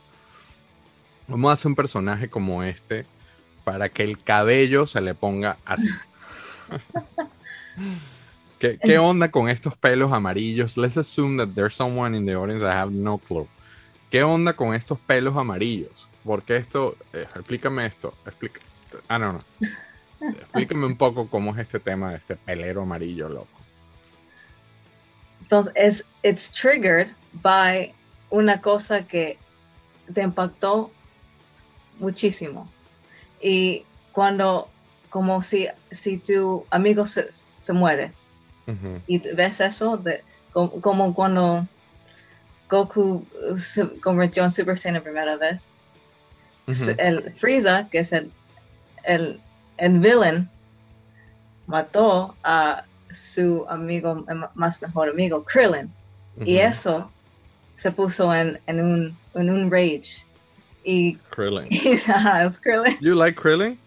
cómo 1.30 1.50
hace 1.50 1.66
un 1.66 1.74
personaje 1.74 2.28
como 2.28 2.62
este 2.62 3.06
para 3.64 3.88
que 3.88 4.04
el 4.04 4.22
cabello 4.22 4.86
se 4.86 5.00
le 5.00 5.14
ponga 5.14 5.56
así. 5.64 5.88
¿Qué, 8.58 8.78
¿Qué 8.78 8.98
onda 8.98 9.30
con 9.30 9.48
estos 9.48 9.76
pelos 9.76 10.12
amarillos? 10.12 10.76
Let's 10.76 10.96
assume 10.96 11.36
that 11.38 11.54
there's 11.54 11.74
someone 11.74 12.16
in 12.16 12.26
the 12.26 12.34
audience 12.34 12.62
that 12.62 12.74
have 12.74 12.92
no 12.92 13.18
clue. 13.18 13.48
¿Qué 14.10 14.22
onda 14.22 14.54
con 14.54 14.74
estos 14.74 14.98
pelos 14.98 15.36
amarillos? 15.36 16.08
Porque 16.24 16.56
esto, 16.56 16.96
eh, 17.12 17.26
explícame 17.34 17.86
esto. 17.86 18.14
Explica, 18.26 18.60
ah, 19.08 19.18
no, 19.18 19.32
no. 19.32 19.40
Explícame 20.20 20.86
un 20.86 20.96
poco 20.96 21.28
cómo 21.28 21.52
es 21.52 21.60
este 21.60 21.78
tema 21.78 22.10
de 22.10 22.16
este 22.16 22.36
pelero 22.36 22.82
amarillo, 22.82 23.28
loco. 23.28 23.58
Entonces, 25.42 25.72
es 25.76 26.04
it's 26.22 26.50
triggered 26.50 27.14
by 27.32 27.94
una 28.30 28.60
cosa 28.60 29.06
que 29.06 29.38
te 30.12 30.22
impactó 30.22 30.90
muchísimo. 31.98 32.70
Y 33.40 33.84
cuando, 34.12 34.68
como 35.10 35.42
si, 35.44 35.68
si 35.90 36.18
tu 36.18 36.66
amigo 36.70 37.06
se, 37.06 37.28
se 37.62 37.72
muere 37.72 38.12
Ujú, 38.68 39.00
y 39.06 39.18
ves 39.18 39.60
eso, 39.60 39.96
de, 39.96 40.22
como, 40.52 40.80
como 40.80 41.14
cuando 41.14 41.66
Goku 42.68 43.26
se 43.58 43.98
convirtió 44.00 44.44
en 44.44 44.50
Super 44.50 44.78
Saiyan 44.78 44.96
la 44.96 45.02
primera 45.02 45.36
vez, 45.36 45.68
ujú. 46.66 46.94
el 46.98 47.32
Frieza, 47.32 47.88
que 47.90 48.00
es 48.00 48.12
el, 48.12 48.30
el, 49.04 49.40
el 49.78 49.98
villain, 49.98 50.50
mató 51.66 52.36
a 52.44 52.84
su 53.12 53.64
amigo, 53.68 54.24
em, 54.28 54.44
más 54.54 54.80
mejor 54.82 55.08
amigo, 55.08 55.44
Krillin. 55.44 55.90
Y 56.44 56.58
Ujú. 56.58 56.66
eso 56.68 57.10
se 57.76 57.90
puso 57.90 58.34
en, 58.34 58.60
en, 58.66 58.80
un, 58.80 59.16
en 59.34 59.50
un 59.50 59.70
rage. 59.70 60.24
Y, 60.84 61.16
Krillin. 61.30 61.68
y 61.70 61.92
es 61.92 62.58
Krillin. 62.60 62.98
You 63.00 63.14
like 63.14 63.40
Krillin? 63.40 63.78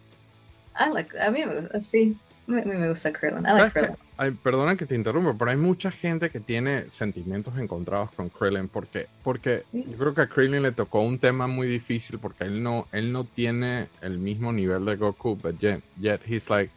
I 0.75 0.89
like, 0.89 1.15
a 1.19 1.29
mí 1.29 1.43
sí, 1.81 2.17
me 2.51 2.89
gusta 2.89 3.11
Krillin. 3.11 3.39
I 3.39 3.41
like 3.43 3.53
¿Sabes 3.57 3.73
qué? 3.73 3.79
Krillin. 3.81 3.95
Ay, 4.17 4.31
perdona 4.31 4.75
que 4.75 4.85
te 4.85 4.93
interrumpa, 4.95 5.33
pero 5.37 5.51
hay 5.51 5.57
mucha 5.57 5.89
gente 5.91 6.29
que 6.29 6.39
tiene 6.39 6.89
sentimientos 6.89 7.57
encontrados 7.57 8.11
con 8.11 8.29
Krillin 8.29 8.67
porque, 8.67 9.07
porque 9.23 9.63
Sí. 9.71 9.85
yo 9.89 9.97
creo 9.97 10.13
que 10.13 10.21
a 10.21 10.27
Krillin 10.27 10.61
le 10.61 10.71
tocó 10.71 11.01
un 11.01 11.17
tema 11.17 11.47
muy 11.47 11.67
difícil 11.67 12.19
porque 12.19 12.43
él 12.43 12.61
no, 12.61 12.87
él 12.91 13.11
no 13.11 13.23
tiene 13.23 13.87
el 14.01 14.17
mismo 14.19 14.51
nivel 14.53 14.85
de 14.85 14.95
Goku, 14.95 15.35
but 15.41 15.59
yet, 15.59 15.81
yet 15.99 16.21
he's 16.27 16.49
like, 16.49 16.71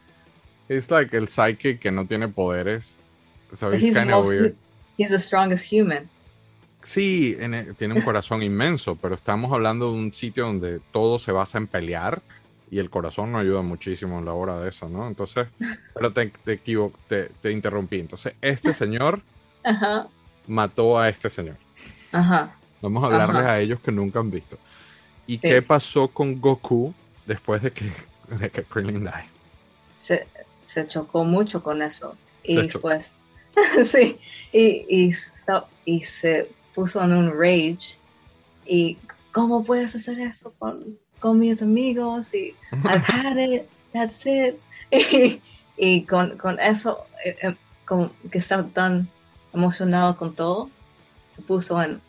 he's 0.69 0.91
like 0.91 1.15
el 1.17 1.29
psychic 1.29 1.81
que 1.81 1.91
no 1.91 2.07
tiene 2.07 2.29
poderes. 2.29 2.97
So 3.53 3.71
he's 3.73 3.85
he's, 3.85 3.95
kind 3.97 4.11
of 4.11 4.27
weird. 4.27 4.55
he's 4.97 5.11
the 5.11 5.19
strongest 5.19 5.71
human. 5.71 6.09
Sí, 6.83 7.37
en 7.41 7.55
el- 7.55 7.75
tiene 7.75 7.95
un 7.95 8.03
corazón 8.03 8.43
inmenso, 8.43 8.97
pero 8.97 9.15
estamos 9.15 9.53
hablando 9.53 9.91
de 9.93 9.99
un 9.99 10.13
sitio 10.13 10.47
donde 10.47 10.81
todo 10.93 11.19
se 11.19 11.33
basa 11.33 11.59
en 11.59 11.67
pelear 11.67 12.21
y 12.71 12.79
el 12.79 12.91
corazón 12.91 13.33
no 13.33 13.39
ayuda 13.39 13.63
muchísimo 13.63 14.19
en 14.19 14.25
la 14.25 14.33
hora 14.33 14.59
de 14.61 14.69
eso, 14.69 14.89
¿no? 14.89 15.07
Entonces, 15.07 15.47
pero 15.95 16.13
te, 16.13 16.27
te 16.29 16.57
te, 17.09 17.25
te 17.41 17.51
interrumpí. 17.53 18.01
Entonces, 18.01 18.35
este 18.41 18.73
señor 18.73 19.23
Ajá, 19.63 20.09
mató 20.47 20.99
a 20.99 21.09
este 21.09 21.29
señor. 21.29 21.57
ajá. 22.13 22.57
Vamos 22.83 23.03
a 23.03 23.07
hablarles 23.07 23.43
Ajá. 23.43 23.53
a 23.53 23.61
ellos 23.61 23.81
que 23.81 23.91
nunca 23.91 24.19
han 24.21 24.31
visto. 24.31 24.59
¿Y 25.27 25.35
Sí. 25.39 25.49
qué 25.49 25.63
pasó 25.63 26.09
con 26.09 26.39
Goku 26.41 26.93
después 27.25 27.63
de 27.63 27.71
que, 27.73 27.91
de 28.39 28.51
que 28.51 28.63
Krillin 28.63 29.01
die? 29.05 29.11
Se, 30.03 30.27
se 30.69 30.87
chocó 30.87 31.25
mucho 31.25 31.63
con 31.63 31.81
eso. 31.81 32.15
Y 32.43 32.55
Se 32.57 32.63
después, 32.65 33.11
sí, 33.87 34.19
y, 34.53 34.85
y, 34.89 35.13
so- 35.15 35.67
y 35.87 36.03
se 36.05 36.51
puso 36.75 37.03
en 37.03 37.15
un 37.15 37.31
rage. 37.31 37.97
Y, 38.67 38.99
¿cómo 39.33 39.65
puedes 39.65 39.95
hacer 39.95 40.21
eso 40.21 40.53
con, 40.59 40.99
con 41.21 41.39
mis 41.39 41.63
amigos? 41.63 42.35
Y 42.35 42.55
I've 42.73 43.05
had 43.07 43.39
it, 43.39 43.69
that's 43.93 44.27
it. 44.27 44.57
Y, 44.91 45.41
y 45.77 46.03
con, 46.03 46.37
con 46.37 46.59
eso, 46.61 47.07
eh, 47.25 47.37
eh, 47.43 47.55
como 47.85 48.11
que 48.31 48.39
estaba 48.39 48.65
tan 48.65 49.09
emocionado 49.53 50.17
con 50.17 50.35
todo, 50.35 50.71
se 51.37 51.43
puso 51.43 51.83
en 51.83 52.01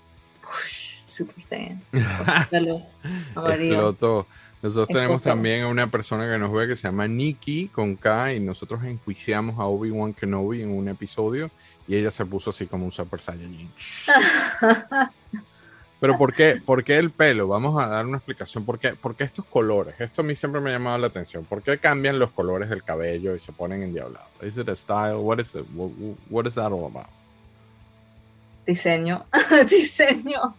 ush, 0.43 0.95
Super 1.05 1.43
Saiyan. 1.43 1.81
con 1.91 2.45
pelo 2.49 2.81
amarillo. 3.35 3.73
Explotó. 3.73 4.27
Nosotros 4.61 4.87
tenemos 4.87 5.17
Explotó. 5.17 5.35
también 5.35 5.63
a 5.63 5.67
una 5.67 5.91
persona 5.91 6.31
que 6.31 6.39
nos 6.39 6.51
ve 6.51 6.67
que 6.67 6.75
se 6.75 6.87
llama 6.87 7.07
Nikki 7.07 7.67
con 7.67 7.95
K 7.95 8.33
y 8.33 8.39
nosotros 8.39 8.83
enjuiciamos 8.83 9.59
a 9.59 9.65
Obi-Wan 9.65 10.13
Kenobi 10.13 10.63
en 10.63 10.71
un 10.71 10.87
episodio 10.87 11.51
y 11.87 11.95
ella 11.95 12.09
se 12.09 12.25
puso 12.25 12.49
así 12.49 12.65
como 12.65 12.85
un 12.85 12.91
Super 12.91 13.19
Saiyajin. 13.21 13.69
Pero 16.05 16.19
¿por 16.19 16.35
qué, 16.35 16.61
¿por 16.63 16.83
qué 16.83 16.99
el 16.99 17.09
pelo? 17.09 17.47
Vamos 17.47 17.81
a 17.81 17.87
dar 17.87 18.05
una 18.05 18.17
explicación. 18.17 18.63
¿Por 18.63 18.77
qué, 18.77 18.93
por 18.93 19.15
qué 19.15 19.23
estos 19.23 19.43
colores? 19.43 19.95
Esto 19.97 20.21
a 20.21 20.23
mí 20.23 20.35
siempre 20.35 20.61
me 20.61 20.69
ha 20.69 20.73
llamado 20.73 20.99
la 20.99 21.07
atención. 21.07 21.45
¿Por 21.45 21.63
qué 21.63 21.79
cambian 21.79 22.19
los 22.19 22.29
colores 22.29 22.69
del 22.69 22.83
cabello 22.83 23.33
y 23.33 23.39
se 23.39 23.51
ponen 23.51 23.81
endiablados? 23.81 24.29
¿Es 24.39 24.55
it 24.55 24.69
a 24.69 24.75
style? 24.75 25.15
What 25.15 25.39
is 25.39 25.55
it? 25.55 25.65
What, 25.73 25.89
what 26.29 26.45
is 26.45 26.53
that 26.53 26.71
all 26.71 26.85
about? 26.85 27.07
diseño, 28.67 29.25
diseño. 29.69 30.53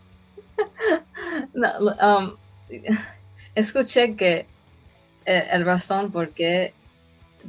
No, 1.55 1.69
um, 2.03 2.37
escuché 3.55 4.17
que 4.17 4.47
eh, 5.27 5.49
el 5.53 5.65
razón 5.65 6.11
por 6.11 6.31
qué 6.31 6.75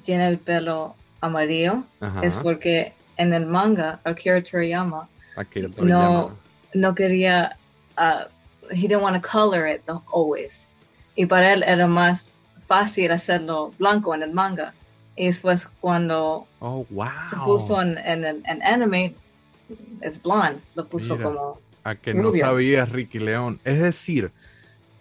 tiene 0.03 0.27
el 0.27 0.37
pelo 0.37 0.95
amarillo 1.21 1.83
Ajá. 1.99 2.21
es 2.21 2.35
porque 2.35 2.93
en 3.17 3.33
el 3.33 3.47
manga 3.47 4.01
Akira 4.03 4.43
Toriyama 4.43 5.09
Akira 5.35 5.69
Toriyama. 5.69 6.03
no, 6.03 6.37
no 6.75 6.95
quería, 6.95 7.57
uh, 7.97 8.25
he 8.71 8.81
didn't 8.87 9.01
want 9.01 9.15
to 9.15 9.21
color 9.27 9.67
it 9.67 9.85
the- 9.85 9.99
always. 10.13 10.69
Y 11.15 11.25
para 11.25 11.53
él 11.53 11.63
era 11.63 11.87
más 11.87 12.41
fácil 12.67 13.11
hacerlo 13.11 13.73
blanco 13.79 14.13
en 14.13 14.23
el 14.23 14.31
manga. 14.33 14.73
Y 15.15 15.25
después 15.27 15.67
cuando 15.81 16.45
Oh, 16.59 16.85
wow. 16.91 17.07
se 17.29 17.35
puso 17.37 17.81
en, 17.81 17.97
en, 17.97 18.63
anime, 18.63 19.15
es 20.01 20.21
blonde, 20.21 20.59
lo 20.75 20.85
puso 20.87 21.13
Mira. 21.15 21.25
como, 21.25 21.59
A 21.83 21.95
que 21.95 22.13
no 22.13 22.31
sabías, 22.31 22.91
Ricky 22.91 23.17
León. 23.19 23.59
Es 23.63 23.79
decir, 23.79 24.31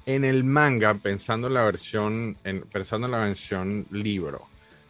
en 0.06 0.24
el 0.24 0.42
manga, 0.44 0.94
pensando 0.94 1.48
en 1.48 1.54
la 1.54 1.64
versión, 1.64 2.36
en, 2.44 2.62
pensando 2.62 3.06
en 3.08 3.10
la 3.12 3.18
versión 3.18 3.86
libro, 3.90 4.46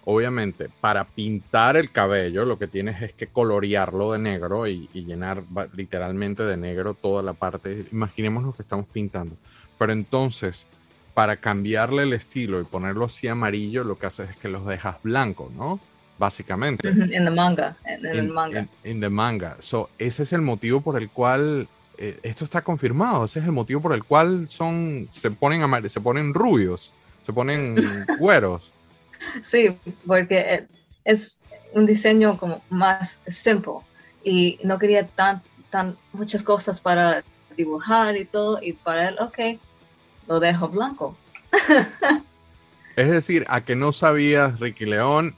obviamente, 0.07 0.69
para 0.81 1.05
pintar 1.05 1.77
el 1.77 1.90
cabello, 1.90 2.45
lo 2.45 2.59
que 2.59 2.69
tienes 2.69 3.03
es 3.03 3.12
que 3.12 3.27
colorearlo 3.27 4.12
de 4.12 4.21
negro 4.21 4.66
y, 4.69 4.88
y 4.95 5.05
llenar 5.05 5.42
literalmente 5.75 6.45
de 6.45 6.57
negro 6.57 6.95
toda 6.95 7.23
la 7.23 7.35
parte. 7.35 7.85
Imaginemos 7.92 8.45
lo 8.45 8.53
que 8.53 8.62
estamos 8.62 8.87
pintando. 8.87 9.37
Pero 9.79 9.92
entonces, 9.92 10.66
para 11.12 11.37
cambiarle 11.37 12.05
el 12.05 12.12
estilo 12.12 12.61
y 12.61 12.64
ponerlo 12.64 13.07
así 13.07 13.27
amarillo, 13.27 13.83
lo 13.83 13.99
que 13.99 14.07
haces 14.07 14.31
es 14.31 14.37
que 14.37 14.49
los 14.49 14.64
dejas 14.64 14.97
blancos, 15.03 15.53
¿no? 15.53 15.81
Básicamente 16.19 16.88
en 16.88 17.12
el 17.12 17.31
manga, 17.35 17.77
en, 17.85 18.07
en 18.07 18.16
el 18.16 18.29
manga. 18.29 18.66
in 18.85 19.01
the 19.01 19.11
manga. 19.11 19.57
So, 19.59 19.90
ese 19.99 20.23
es 20.23 20.33
el 20.33 20.40
motivo 20.40 20.81
por 20.81 20.97
el 21.03 21.11
cual 21.11 21.69
eh, 21.99 22.19
esto 22.23 22.45
está 22.45 22.62
confirmado. 22.62 23.25
Ese 23.25 23.40
es 23.40 23.45
el 23.45 23.53
motivo 23.53 23.81
por 23.81 23.92
el 23.92 24.05
cual 24.05 24.49
son 24.49 25.09
se 25.11 25.31
ponen 25.31 25.90
se 25.90 26.01
ponen 26.01 26.33
rubios, 26.33 26.92
se 27.23 27.33
ponen 27.33 27.77
güeros. 28.19 28.73
Sí, 29.42 29.76
porque 30.07 30.38
eh, 30.38 30.66
es 31.05 31.38
un 31.72 31.87
diseño 31.87 32.38
como 32.38 32.62
más 32.70 33.20
simple 33.26 33.74
y 34.24 34.59
no 34.64 34.79
quería 34.79 35.07
tan, 35.07 35.42
tan 35.70 35.96
muchas 36.12 36.42
cosas 36.42 36.81
para 36.81 37.22
dibujar 37.57 38.16
y 38.16 38.24
todo 38.24 38.59
y 38.62 38.72
para 38.72 39.09
él, 39.09 39.16
ok, 39.20 39.61
lo 40.26 40.40
dejo 40.40 40.68
blanco. 40.68 41.16
Es 42.96 43.11
decir, 43.11 43.44
a 43.48 43.61
que 43.61 43.76
no 43.76 43.92
sabías, 43.92 44.59
Ricky 44.59 44.87
León, 44.87 45.35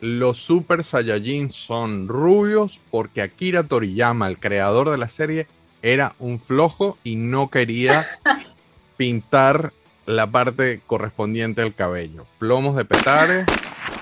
los 0.00 0.38
Super 0.38 0.84
Saiyajin 0.84 1.50
son 1.50 2.08
rubios 2.08 2.80
porque 2.90 3.22
Akira 3.22 3.64
Toriyama, 3.64 4.28
el 4.28 4.38
creador 4.38 4.90
de 4.90 4.98
la 4.98 5.08
serie, 5.08 5.46
era 5.82 6.14
un 6.18 6.38
flojo 6.38 6.98
y 7.04 7.16
no 7.16 7.48
quería 7.48 8.06
pintar 8.96 9.72
la 10.10 10.26
parte 10.26 10.80
correspondiente 10.86 11.60
del 11.62 11.74
cabello. 11.74 12.26
Plomos 12.38 12.76
de 12.76 12.84
petare, 12.84 13.46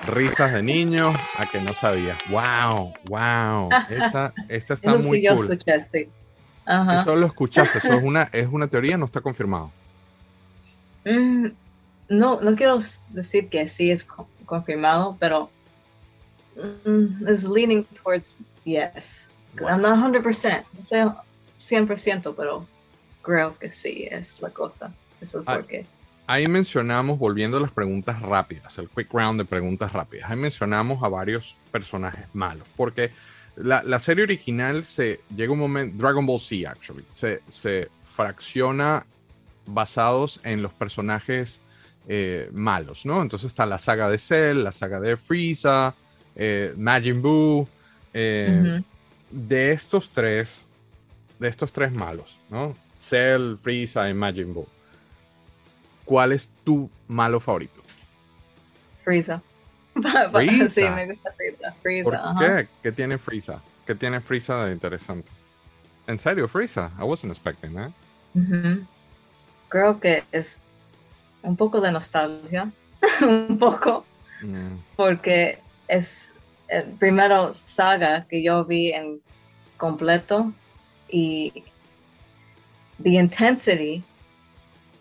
risas 0.07 0.51
de 0.53 0.63
niños, 0.63 1.15
a 1.37 1.45
que 1.45 1.61
no 1.61 1.73
sabías. 1.73 2.17
¡Wow! 2.29 2.93
¡Wow! 3.05 3.69
Esa, 3.89 4.33
esta 4.47 4.73
está 4.73 4.91
Eso 4.91 4.99
es 4.99 5.05
muy 5.05 5.19
que 5.21 5.27
yo 5.27 5.35
cool. 5.35 5.51
escuché, 5.51 5.85
sí. 5.91 6.09
Ajá. 6.65 7.01
Eso 7.01 7.15
lo 7.15 7.25
escuchaste, 7.27 7.77
eso 7.79 7.93
es 7.93 8.03
una, 8.03 8.23
es 8.31 8.47
una 8.51 8.67
teoría, 8.67 8.97
no 8.97 9.05
está 9.05 9.21
confirmado. 9.21 9.71
Mm, 11.05 11.47
no, 12.09 12.41
no 12.41 12.55
quiero 12.55 12.79
decir 13.09 13.49
que 13.49 13.67
sí 13.67 13.89
es 13.91 14.03
co- 14.05 14.27
confirmado, 14.45 15.15
pero 15.19 15.49
mm, 16.85 17.27
es 17.27 17.43
leaning 17.43 17.83
towards 17.85 18.35
yes. 18.65 19.29
I'm 19.59 19.81
not 19.81 19.97
100%, 19.97 20.63
no 20.77 20.83
sé 20.83 21.05
100%, 21.67 22.33
pero 22.35 22.65
creo 23.21 23.57
que 23.57 23.71
sí 23.71 24.07
es 24.09 24.41
la 24.41 24.49
cosa. 24.49 24.91
Eso 25.21 25.39
es 25.41 25.43
Ah, 25.47 25.55
porque... 25.55 25.85
Ahí 26.29 26.47
mencionamos, 26.47 27.17
volviendo 27.17 27.57
a 27.57 27.59
las 27.59 27.71
preguntas 27.71 28.21
rápidas, 28.21 28.77
el 28.77 28.87
quick 28.87 29.11
round 29.11 29.39
de 29.39 29.45
preguntas 29.45 29.91
rápidas, 29.91 30.29
ahí 30.29 30.37
mencionamos 30.37 31.01
a 31.01 31.07
varios 31.07 31.55
personajes 31.71 32.27
malos, 32.33 32.67
porque 32.77 33.09
la, 33.55 33.81
la 33.81 33.97
serie 33.97 34.25
original 34.25 34.83
se 34.83 35.21
llega 35.35 35.51
un 35.51 35.57
momento, 35.57 35.97
Dragon 35.97 36.23
Ball 36.27 36.39
Z, 36.39 36.69
actually, 36.69 37.03
se, 37.09 37.41
se 37.47 37.89
fracciona 38.15 39.07
basados 39.65 40.39
en 40.43 40.61
los 40.61 40.71
personajes 40.71 41.61
eh, 42.07 42.47
malos, 42.53 43.07
¿no? 43.07 43.23
Entonces 43.23 43.47
está 43.47 43.65
la 43.65 43.79
saga 43.79 44.07
de 44.07 44.19
Cell, 44.19 44.63
la 44.63 44.71
saga 44.71 44.99
de 44.99 45.17
Frieza, 45.17 45.95
eh, 46.35 46.75
Majin 46.77 47.23
Buu, 47.23 47.67
eh, 48.13 48.83
de 49.31 49.71
estos 49.71 50.11
tres, 50.11 50.67
de 51.39 51.47
estos 51.47 51.73
tres 51.73 51.91
malos, 51.91 52.39
¿no? 52.51 52.77
Cell, 52.99 53.55
Frieza 53.59 54.07
y 54.07 54.13
Majin 54.13 54.53
Buu. 54.53 54.67
¿Cuál 56.09 56.31
es 56.31 56.49
tu 56.63 56.89
malo 57.07 57.39
favorito? 57.39 57.83
Frieza. 59.03 59.43
Frieza. 60.31 60.69
Sí, 60.69 60.81
me 60.81 61.05
gusta 61.05 61.31
Frieza. 61.33 61.75
Frieza, 61.83 62.03
¿Por 62.03 62.15
ajá. 62.15 62.39
qué? 62.39 62.67
¿Qué 62.81 62.91
tiene 62.91 63.19
Frieza? 63.19 63.61
¿Qué 63.85 63.93
tiene 63.93 64.19
Frieza 64.19 64.65
de 64.65 64.73
interesante? 64.73 65.29
¿En 66.07 66.17
serio, 66.17 66.47
Frieza? 66.47 66.89
I 66.99 67.03
wasn't 67.03 67.31
expecting 67.31 67.75
that. 67.75 67.91
Ujú. 68.33 68.87
Creo 69.67 69.99
que 69.99 70.23
es 70.31 70.61
un 71.43 71.55
poco 71.55 71.79
de 71.79 71.91
nostalgia, 71.91 72.71
un 73.21 73.59
poco, 73.59 74.03
porque 74.95 75.59
es 75.87 76.33
el 76.69 76.85
primero 76.93 77.53
saga 77.53 78.25
que 78.27 78.41
yo 78.41 78.65
vi 78.65 78.93
en 78.93 79.21
completo 79.77 80.53
y 81.07 81.65
the 82.99 83.09
intensity 83.11 84.03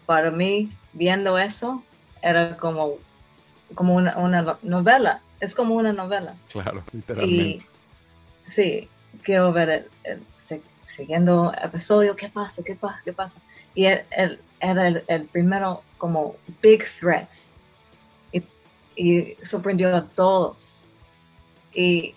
para 0.05 0.31
mí 0.31 0.71
viendo 0.93 1.39
eso 1.39 1.83
era 2.23 2.57
como 2.57 2.95
como 3.75 3.95
una, 3.95 4.17
una 4.17 4.59
novela. 4.63 5.21
Es 5.41 5.55
como 5.55 5.75
una 5.75 5.93
novela. 5.93 6.35
Claro, 6.51 6.83
y 6.93 6.97
literalmente. 6.97 7.67
sí 8.49 8.89
quiero 9.23 9.53
ver 9.53 9.69
el, 9.71 9.87
el- 10.05 10.23
siguiendo 10.87 11.53
episodio 11.63 12.17
qué 12.17 12.31
pasa 12.31 12.63
qué 12.65 12.75
pasa 12.75 12.99
qué 13.05 13.13
pasa 13.13 13.41
y 13.75 13.85
era 13.85 14.05
el, 14.89 15.05
el 15.07 15.25
primero 15.27 15.83
como 15.99 16.35
big 16.63 16.83
threat. 16.99 17.29
Y, 18.33 18.43
y 18.97 19.37
sorprendió 19.45 19.95
a 19.95 20.07
todos. 20.07 20.79
Y 21.75 22.15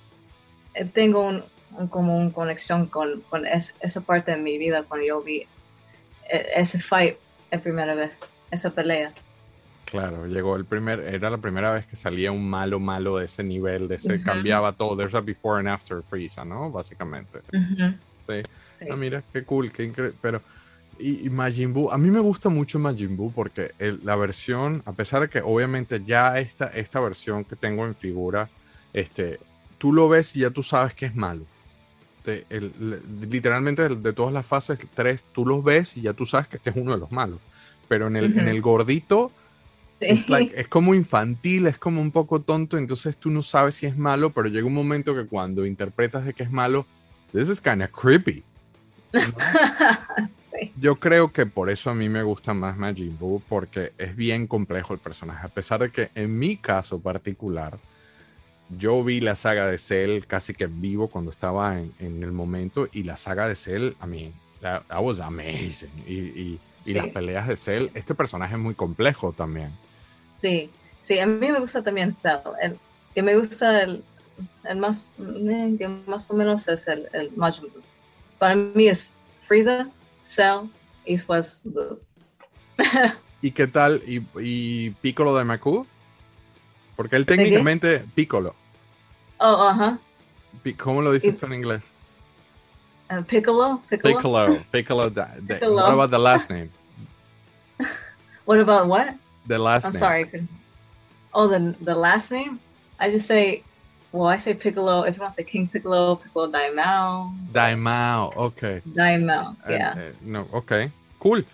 tengo 0.94 1.28
un, 1.28 1.44
un- 1.78 1.88
como 1.90 2.18
una 2.18 2.32
conexión 2.32 2.86
con, 2.88 3.22
con 3.30 3.46
es- 3.46 3.76
esa 3.82 4.00
parte 4.02 4.32
de 4.32 4.38
mi 4.38 4.58
vida 4.58 4.84
cuando 4.84 5.06
yo 5.06 5.22
vi 5.22 5.46
eh, 6.30 6.48
ese 6.56 6.80
fight 6.80 7.18
la 7.52 7.60
primera 7.60 7.94
vez 7.94 8.22
esa 8.52 8.72
pelea 8.72 9.14
Claro, 9.86 10.26
llegó 10.26 10.56
el 10.56 10.64
primer, 10.64 11.02
era 11.02 11.30
la 11.30 11.38
primera 11.40 11.72
vez 11.74 11.86
que 11.86 11.98
salía 11.98 12.32
un 12.32 12.50
malo 12.50 12.80
malo 12.80 13.18
de 13.18 13.26
ese 13.26 13.44
nivel, 13.44 13.90
de 13.90 13.96
ese, 13.96 14.16
Ujú. 14.16 14.24
cambiaba 14.24 14.72
todo. 14.72 14.96
There's 14.96 15.14
a 15.16 15.20
before 15.20 15.60
and 15.60 15.68
after 15.68 16.02
Frieza, 16.02 16.46
¿no? 16.46 16.72
Básicamente. 16.72 17.40
Sí. 17.52 18.44
Sí. 18.80 18.86
Ah, 18.90 18.96
mira, 18.96 19.22
qué 19.34 19.44
cool, 19.44 19.70
qué 19.70 19.84
increíble. 19.84 20.16
Pero, 20.22 20.42
y, 20.98 21.28
y 21.28 21.30
Majin 21.30 21.74
Buu, 21.74 21.92
a 21.92 21.98
mí 21.98 22.10
me 22.10 22.22
gusta 22.22 22.48
mucho 22.48 22.80
Majin 22.80 23.18
Buu 23.18 23.34
porque 23.34 23.72
el- 23.80 24.00
la 24.06 24.16
versión, 24.16 24.82
a 24.86 24.94
pesar 24.94 25.24
de 25.24 25.28
que 25.28 25.42
obviamente 25.42 26.02
ya 26.06 26.40
esta, 26.40 26.68
esta 26.68 27.02
versión 27.02 27.44
que 27.44 27.58
tengo 27.58 27.86
en 27.86 27.94
figura, 27.94 28.48
este, 28.94 29.40
tú 29.78 29.92
lo 29.92 30.08
ves 30.08 30.38
y 30.38 30.40
ya 30.42 30.52
tú 30.52 30.64
sabes 30.64 30.94
que 30.96 31.08
es 31.08 31.16
malo. 31.16 31.44
Te- 32.24 32.46
el- 32.50 32.72
le- 32.80 33.28
literalmente 33.28 33.90
de, 33.90 33.96
de 33.98 34.14
todas 34.14 34.32
las 34.34 34.46
fases 34.46 34.80
3, 34.94 35.26
tú 35.34 35.46
los 35.46 35.62
ves 35.64 35.98
y 35.98 36.02
ya 36.04 36.14
tú 36.14 36.26
sabes 36.26 36.48
que 36.48 36.56
este 36.56 36.70
es 36.70 36.78
uno 36.78 36.94
de 36.94 36.98
los 37.00 37.12
malos. 37.12 37.40
Pero 37.92 38.08
en 38.08 38.16
el, 38.16 38.26
en 38.32 38.40
Ujú. 38.40 38.48
el 38.50 38.62
gordito, 38.62 39.32
Sí. 40.00 40.06
es, 40.08 40.30
like- 40.30 40.58
es 40.58 40.70
como 40.70 40.96
infantil, 40.96 41.68
es 41.68 41.78
como 41.78 42.00
un 42.00 42.12
poco 42.12 42.40
tonto, 42.40 42.78
entonces 42.78 43.18
tú 43.18 43.30
no 43.30 43.42
sabes 43.42 43.76
si 43.76 43.86
es 43.86 43.98
malo, 43.98 44.30
pero 44.32 44.48
llega 44.48 44.66
un 44.66 44.74
momento 44.74 45.14
que 45.14 45.26
cuando 45.26 45.66
interpretas 45.66 46.24
de 46.26 46.34
que 46.34 46.44
es 46.44 46.52
malo, 46.52 46.86
this 47.34 47.50
is 47.50 47.60
kind 47.60 47.84
of 47.84 47.90
creepy. 47.92 48.44
Sí. 50.52 50.72
Yo 50.80 50.96
creo 50.98 51.32
que 51.32 51.46
por 51.46 51.70
eso 51.70 51.90
a 51.90 51.96
mí 51.96 52.08
me 52.10 52.24
gusta 52.24 52.54
más 52.54 52.78
Majin 52.78 53.18
Buu, 53.18 53.42
porque 53.48 53.94
es 53.98 54.16
bien 54.16 54.48
complejo 54.48 54.94
el 54.94 55.00
personaje. 55.00 55.46
A 55.46 55.50
pesar 55.50 55.80
de 55.82 55.90
que 55.90 56.10
en 56.14 56.38
mi 56.38 56.56
caso 56.58 57.00
particular, 57.00 57.78
yo 58.78 59.02
vi 59.04 59.22
la 59.22 59.36
saga 59.36 59.68
de 59.68 59.78
Cell 59.78 60.24
casi 60.28 60.54
que 60.54 60.66
en 60.66 60.82
vivo 60.82 61.08
cuando 61.10 61.32
estaba 61.32 61.78
en, 61.80 61.92
en 62.00 62.22
el 62.24 62.32
momento, 62.32 62.88
y 62.92 63.04
la 63.04 63.16
saga 63.18 63.48
de 63.48 63.56
Cell, 63.56 63.94
I 64.04 64.08
mean, 64.08 64.34
that, 64.62 64.84
that 64.88 65.00
was 65.02 65.20
amazing. 65.22 65.90
Y, 66.06 66.16
y- 66.16 66.60
y 66.82 66.86
Sí. 66.86 66.94
las 66.94 67.08
peleas 67.10 67.48
de 67.48 67.56
Cell, 67.56 67.88
este 67.94 68.16
personaje 68.16 68.56
es 68.56 68.60
muy 68.60 68.74
complejo 68.76 69.32
también. 69.32 69.72
Sí, 70.40 70.70
sí, 71.04 71.20
a 71.20 71.26
mí 71.28 71.52
me 71.52 71.60
gusta 71.60 71.84
también 71.84 72.14
Cell. 72.14 72.40
El 72.62 72.78
que 73.14 73.22
me 73.24 73.36
gusta 73.38 73.84
el, 73.84 74.04
el 74.64 74.78
más, 74.78 75.06
eh, 75.20 75.76
que 75.78 75.88
más 75.88 76.30
o 76.32 76.34
menos 76.34 76.68
es 76.68 76.88
el, 76.88 77.08
el 77.14 77.32
Majin 77.36 77.64
Buu. 77.72 77.82
Para 78.40 78.56
mí 78.56 78.88
es 78.88 79.10
Frieza, 79.48 79.88
Cell 80.24 80.70
y 81.06 81.14
después 81.14 81.62
Buu. 81.66 82.00
¿Y 83.42 83.52
qué 83.52 83.68
tal? 83.68 84.02
¿Y, 84.08 84.26
y 84.40 84.90
Piccolo 85.02 85.36
de 85.36 85.44
Maku? 85.44 85.86
Porque 86.96 87.16
él 87.16 87.26
técnicamente, 87.26 88.04
Piccolo. 88.16 88.56
Oh, 89.40 89.68
ajá. 89.68 90.00
¿Cómo 90.78 91.02
lo 91.02 91.12
dices 91.12 91.34
Y- 91.34 91.38
tú 91.38 91.46
en 91.48 91.54
inglés? 91.54 91.84
Uh, 93.12 93.22
Piccolo, 93.24 93.82
Piccolo. 93.90 94.14
Piccolo. 94.16 94.58
Piccolo. 94.72 95.10
Piccolo. 95.48 95.76
What 95.84 95.94
about 95.94 96.12
the 96.12 96.20
last 96.20 96.50
name? 96.50 96.70
What 98.46 98.60
about 98.60 98.88
what? 98.88 99.16
The 99.48 99.58
last 99.60 99.86
I'm 99.86 99.94
name. 99.94 100.00
sorry. 100.00 100.24
Oh, 101.34 101.48
the 101.48 101.76
the 101.82 101.96
last 101.96 102.32
name? 102.32 102.60
I 103.00 103.12
just 103.12 103.26
say, 103.28 103.64
well, 104.12 104.28
I 104.28 104.38
say 104.40 104.54
Piccolo. 104.54 105.04
If 105.04 105.16
you 105.16 105.22
want 105.22 105.34
to 105.34 105.42
say 105.42 105.44
King 105.44 105.68
Piccolo, 105.68 106.16
Piccolo 106.16 106.48
Daimao. 106.48 107.34
Daimao, 107.52 108.32
ok. 108.36 108.82
Daimao, 108.86 109.56
Eh, 109.68 109.76
yeah. 109.78 109.94
eh, 109.98 110.14
no, 110.22 110.48
ok, 110.52 110.72
cool. 111.20 111.46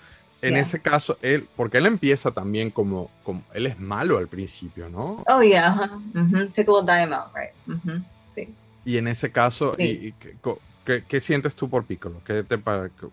En 0.41 0.53
Yeah. 0.53 0.61
ese 0.61 0.79
caso, 0.79 1.17
él, 1.21 1.47
porque 1.55 1.77
él 1.79 1.87
empieza 1.87 2.29
también 2.31 2.69
como, 2.69 3.09
como, 3.23 3.41
él 3.53 3.65
es 3.65 3.79
malo 3.79 4.17
al 4.19 4.27
principio, 4.27 4.87
¿no? 4.89 5.23
Oh 5.27 5.41
yeah, 5.41 5.73
uh-huh. 5.73 5.99
Mhm. 6.13 6.51
Piccolo 6.53 6.81
Daimao, 6.83 7.31
right? 7.33 7.53
Mhm. 7.65 8.05
Sí. 8.33 8.53
Y 8.87 8.97
en 8.97 9.09
ese 9.09 9.33
caso, 9.33 9.75
y- 9.77 9.83
Sí. 9.85 9.99
y 10.07 10.11
¿qué, 10.13 10.37
qué- 10.85 11.03
qué 11.05 11.19
sientes 11.19 11.53
tú 11.53 11.69
por 11.69 11.83
Piccolo? 11.83 12.21
¿Qué 12.25 12.41
te 12.43 12.57
pa- 12.57 12.87
qué- 12.97 13.07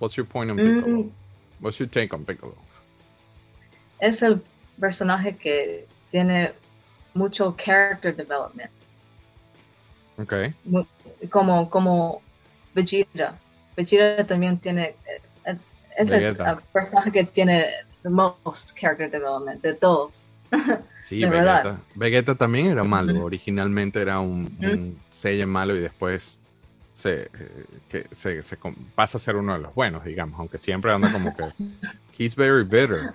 What's 0.00 0.16
your 0.16 0.26
point 0.26 0.50
on 0.50 0.56
Piccolo? 0.56 0.86
Mm, 1.04 1.10
What's 1.60 1.76
your 1.78 1.90
take 1.90 2.08
on 2.14 2.24
Piccolo? 2.24 2.54
es 4.00 4.22
el 4.22 4.42
personaje 4.80 5.36
que 5.36 5.86
tiene 6.10 6.52
mucho 7.12 7.54
character 7.54 8.16
development, 8.16 8.70
Ok, 10.18 10.32
mu- 10.64 10.86
como 11.30 11.68
como 11.68 12.22
Vegeta. 12.74 13.38
Vegeta 13.76 14.24
también 14.26 14.56
tiene 14.58 14.94
eh, 15.44 15.58
es 15.98 16.10
el 16.10 16.20
Vegeta. 16.20 16.60
personaje 16.72 17.12
que 17.12 17.24
tiene 17.24 17.66
the 18.02 18.08
most 18.08 18.74
character 18.74 19.10
development 19.10 19.60
de 19.62 19.74
todos. 19.74 20.28
sí, 21.00 21.20
De 21.20 21.28
Vegeta. 21.28 21.80
Vegeta 21.94 22.34
también 22.34 22.66
era 22.66 22.84
malo. 22.84 23.24
Originalmente 23.24 24.00
era 24.00 24.20
un, 24.20 24.56
un 24.60 24.98
Saiyan 25.10 25.48
malo 25.48 25.74
y 25.74 25.80
después 25.80 26.38
se, 26.92 27.22
eh, 27.22 27.30
que 27.88 28.06
se, 28.12 28.42
se 28.42 28.56
com- 28.56 28.74
pasa 28.94 29.18
a 29.18 29.20
ser 29.20 29.36
uno 29.36 29.54
de 29.54 29.58
los 29.60 29.74
buenos, 29.74 30.04
digamos, 30.04 30.38
aunque 30.38 30.58
siempre 30.58 30.92
anda 30.92 31.10
como 31.10 31.34
que 31.34 31.44
he's 32.18 32.36
very 32.36 32.62
bitter. 32.64 33.12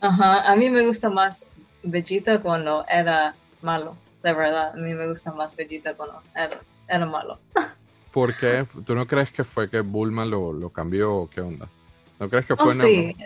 Ajá, 0.00 0.50
a 0.50 0.56
mí 0.56 0.70
me 0.70 0.86
gusta 0.86 1.10
más 1.10 1.44
Vegeta 1.82 2.40
cuando 2.40 2.84
era 2.88 3.34
malo, 3.62 3.96
de 4.22 4.32
verdad. 4.32 4.72
A 4.74 4.76
mí 4.76 4.94
me 4.94 5.08
gusta 5.08 5.32
más 5.32 5.56
Vegeta 5.56 5.94
cuando 5.94 6.22
era, 6.34 6.60
era 6.88 7.06
malo. 7.06 7.38
¿Por 8.12 8.34
qué? 8.34 8.66
¿Tú 8.84 8.94
no 8.94 9.06
crees 9.06 9.30
que 9.30 9.44
fue 9.44 9.70
que 9.70 9.80
Bulma 9.80 10.24
lo, 10.24 10.52
lo 10.52 10.70
cambió 10.70 11.14
o 11.14 11.30
qué 11.30 11.40
onda? 11.40 11.68
¿No 12.18 12.28
crees 12.28 12.44
que 12.46 12.56
fue 12.56 12.66
Oh, 12.66 12.72
sí. 12.72 13.16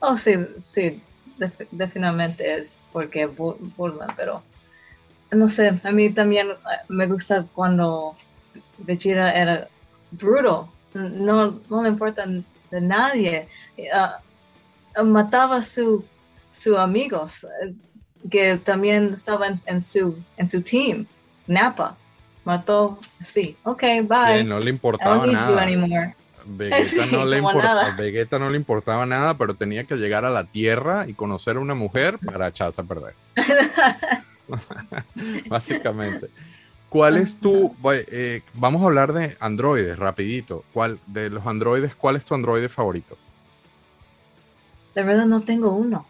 Oh, 0.00 0.16
sí, 0.16 0.32
sí. 0.64 1.00
Def- 1.38 1.68
definitivamente 1.70 2.54
es 2.58 2.84
porque 2.92 3.28
Bu- 3.28 3.56
Bulma, 3.76 4.06
pero 4.16 4.42
no 5.30 5.48
sé, 5.50 5.78
a 5.82 5.92
mí 5.92 6.10
también 6.10 6.48
eh, 6.48 6.54
me 6.88 7.06
gusta 7.06 7.44
cuando 7.54 8.16
Vegeta 8.78 9.32
era 9.34 9.68
bruto. 10.10 10.72
No, 10.94 11.60
no 11.68 11.82
le 11.82 11.88
importa 11.90 12.24
de 12.70 12.80
nadie. 12.80 13.48
Ah, 13.92 14.20
mataba 15.04 15.56
a 15.56 15.62
su, 15.62 16.04
sus 16.52 16.76
amigos 16.78 17.44
eh, 17.44 17.74
que 18.30 18.56
también 18.56 19.12
estaban 19.14 19.54
en 19.66 19.80
su, 19.80 20.18
en 20.36 20.48
su 20.48 20.62
team. 20.62 21.06
Napa. 21.46 21.96
Mató, 22.44 22.98
sí, 23.24 23.56
ok, 23.64 23.82
bye. 24.04 24.38
Sí, 24.38 24.44
no 24.44 24.60
le 24.60 24.70
importaba 24.70 25.16
nada. 25.32 25.46
Vegeta, 26.46 27.04
Sí, 27.04 27.10
no 27.12 27.24
le 27.24 27.38
importa- 27.38 27.94
Vegeta 27.96 28.38
no 28.38 28.50
le 28.50 28.56
importaba 28.56 29.06
nada, 29.06 29.36
pero 29.36 29.54
tenía 29.54 29.84
que 29.84 29.96
llegar 29.96 30.24
a 30.24 30.30
la 30.30 30.44
Tierra 30.44 31.06
y 31.08 31.14
conocer 31.14 31.56
a 31.56 31.60
una 31.60 31.74
mujer 31.74 32.18
para 32.24 32.48
echarse 32.48 32.80
a 32.80 32.84
perder. 32.84 33.14
Básicamente. 35.48 36.28
¿Cuál 36.88 37.16
es 37.16 37.38
tu... 37.40 37.74
eh, 37.92 38.42
vamos 38.54 38.82
a 38.82 38.86
hablar 38.86 39.12
de 39.12 39.36
androides, 39.40 39.98
rapidito. 39.98 40.64
¿Cuál, 40.72 40.98
de 41.06 41.30
los 41.30 41.46
androides, 41.46 41.94
cuál 41.94 42.16
es 42.16 42.24
tu 42.24 42.34
androide 42.34 42.68
favorito? 42.68 43.16
De 44.94 45.02
verdad 45.02 45.26
no 45.26 45.40
tengo 45.40 45.72
uno. 45.72 46.06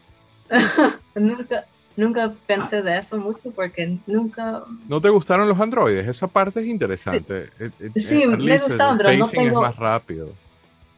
nunca, 1.14 1.64
nunca 1.97 2.32
pensé 2.47 2.82
de 2.82 2.99
eso 2.99 3.18
mucho 3.18 3.51
porque 3.55 3.99
nunca... 4.07 4.62
¿No 4.88 5.01
te 5.01 5.09
gustaron 5.09 5.49
los 5.49 5.59
androides? 5.59 6.07
Esa 6.07 6.26
parte 6.26 6.61
es 6.61 6.66
interesante. 6.66 7.49
Eh, 7.59 7.70
eh, 7.80 8.01
Sí, 8.01 8.22
at 8.22 8.38
me 8.38 8.59
gustaban, 8.59 8.99
pero 8.99 9.12
no 9.16 9.28
tengo- 9.28 9.47
es 9.47 9.53
más 9.68 9.76
rápido. 9.76 10.32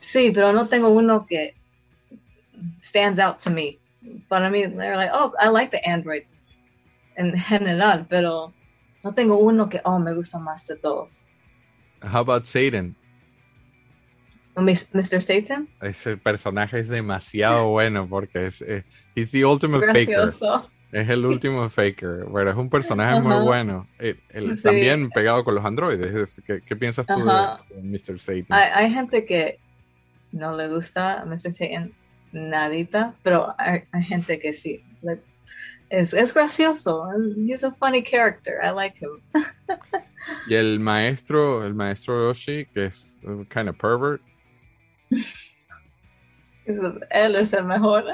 Sí, 0.01 0.30
pero 0.34 0.53
no 0.53 0.66
tengo 0.68 0.88
uno 0.88 1.26
que 1.26 1.55
stands 2.82 3.18
out 3.20 3.38
to 3.42 3.51
me. 3.51 3.78
Para 4.28 4.49
mí, 4.51 4.62
they're 4.66 4.96
like, 4.96 5.12
oh, 5.12 5.32
I 5.40 5.49
like 5.51 5.70
the 5.70 5.86
androids 5.88 6.34
en 7.16 7.36
general, 7.38 8.07
pero 8.09 8.53
no 9.05 9.12
tengo 9.12 9.38
uno 9.38 9.68
que, 9.68 9.80
oh, 9.84 9.99
me 9.99 10.14
gusta 10.14 10.38
más 10.38 10.66
de 10.66 10.76
todos. 10.76 11.26
How 12.03 12.20
about 12.20 12.44
Satan? 12.44 12.94
Mr. 14.57 15.22
Satan, 15.22 15.68
Ese 15.80 16.16
personaje 16.16 16.80
es 16.80 16.88
demasiado 16.88 17.68
bueno 17.70 18.09
porque 18.09 18.46
es... 18.46 18.61
eh, 18.62 18.84
he's 19.14 19.30
the 19.30 19.44
ultimate 19.44 19.86
gracioso. 19.86 20.68
Es 20.91 21.09
el 21.11 21.26
último 21.26 21.68
faker, 21.68 22.24
pero 22.32 22.51
es 22.51 22.57
un 22.57 22.70
personaje 22.70 23.20
muy 23.20 23.34
bueno. 23.45 23.86
Eh, 23.99 24.16
el- 24.30 24.57
Sí. 24.57 24.62
También 24.62 25.11
pegado 25.11 25.45
con 25.45 25.55
los 25.55 25.64
androides. 25.64 26.14
Es- 26.14 26.43
¿Qué, 26.47 26.62
qué 26.62 26.76
piensas 26.76 27.07
tú 27.07 27.24
de, 27.24 27.82
Mr. 27.82 28.18
Satan? 28.18 28.47
Hay, 28.49 28.70
hay 28.86 28.93
gente 28.93 29.24
que 29.26 29.59
no 30.32 30.57
le 30.57 30.68
gusta 30.68 31.20
a 31.20 31.24
Mr. 31.26 31.53
Satan 31.53 31.93
nadita, 32.32 33.14
pero 33.22 33.55
hay, 33.59 33.82
hay 33.93 34.03
gente 34.03 34.39
que 34.41 34.55
sí. 34.55 34.82
Like, 35.03 35.22
es, 35.91 36.12
es 36.14 36.32
gracioso. 36.32 37.07
He's 37.36 37.64
a 37.64 37.72
funny 37.74 38.03
character. 38.03 38.55
I 38.62 38.70
like 38.74 38.97
him. 38.99 39.20
Y 40.49 40.55
el 40.55 40.80
maestro, 40.80 41.64
el 41.66 41.74
maestro 41.74 42.28
Roshi, 42.28 42.66
que 42.66 42.86
es 42.86 43.18
un 43.24 43.45
kind 43.47 43.68
of 43.68 43.76
pervert. 43.78 44.20
Él 47.11 47.34
es 47.36 47.53
el 47.55 47.64
mejor. 47.64 48.05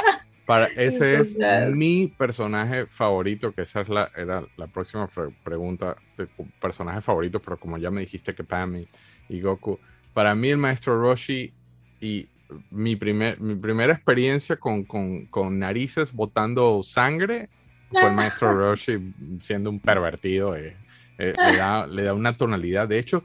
Para, 0.47 0.67
ese 0.67 1.15
es 1.15 1.39
mi 1.75 2.09
personaje 2.09 2.87
favorito, 2.87 3.53
que 3.53 3.63
esa 3.63 3.81
es 3.81 3.89
la, 3.89 4.11
era 4.15 4.45
la 4.57 4.67
próxima 4.67 5.09
pregunta 5.43 5.97
de 6.19 6.29
personaje 6.61 7.01
favorito, 7.01 7.41
pero 7.41 7.59
como 7.59 7.79
ya 7.79 7.91
me 7.91 8.03
dijiste 8.03 8.35
que 8.35 8.45
Pam 8.45 8.77
y, 8.77 8.89
y 9.29 9.41
Goku, 9.41 9.79
para 10.13 10.35
mí 10.35 10.51
el 10.51 10.59
maestro 10.59 11.01
Roshi 11.01 11.53
y 12.01 12.29
mi, 12.71 12.97
primer, 12.97 13.41
mi 13.41 13.55
primera 13.55 13.95
experiencia 13.95 14.57
con, 14.57 14.85
con, 14.85 15.27
con 15.27 15.59
narices 15.59 16.13
botando 16.13 16.83
sangre 16.83 17.49
fue 17.91 18.07
el 18.07 18.13
maestro 18.13 18.53
Roshi 18.59 19.15
siendo 19.41 19.71
un 19.71 19.81
pervertido, 19.81 20.57
eh, 20.57 20.77
eh, 21.19 21.33
le, 21.37 21.57
da, 21.57 21.87
le 21.87 22.03
da 22.03 22.13
una 22.15 22.37
tonalidad. 22.37 22.89
De 22.89 22.99
hecho, 22.99 23.25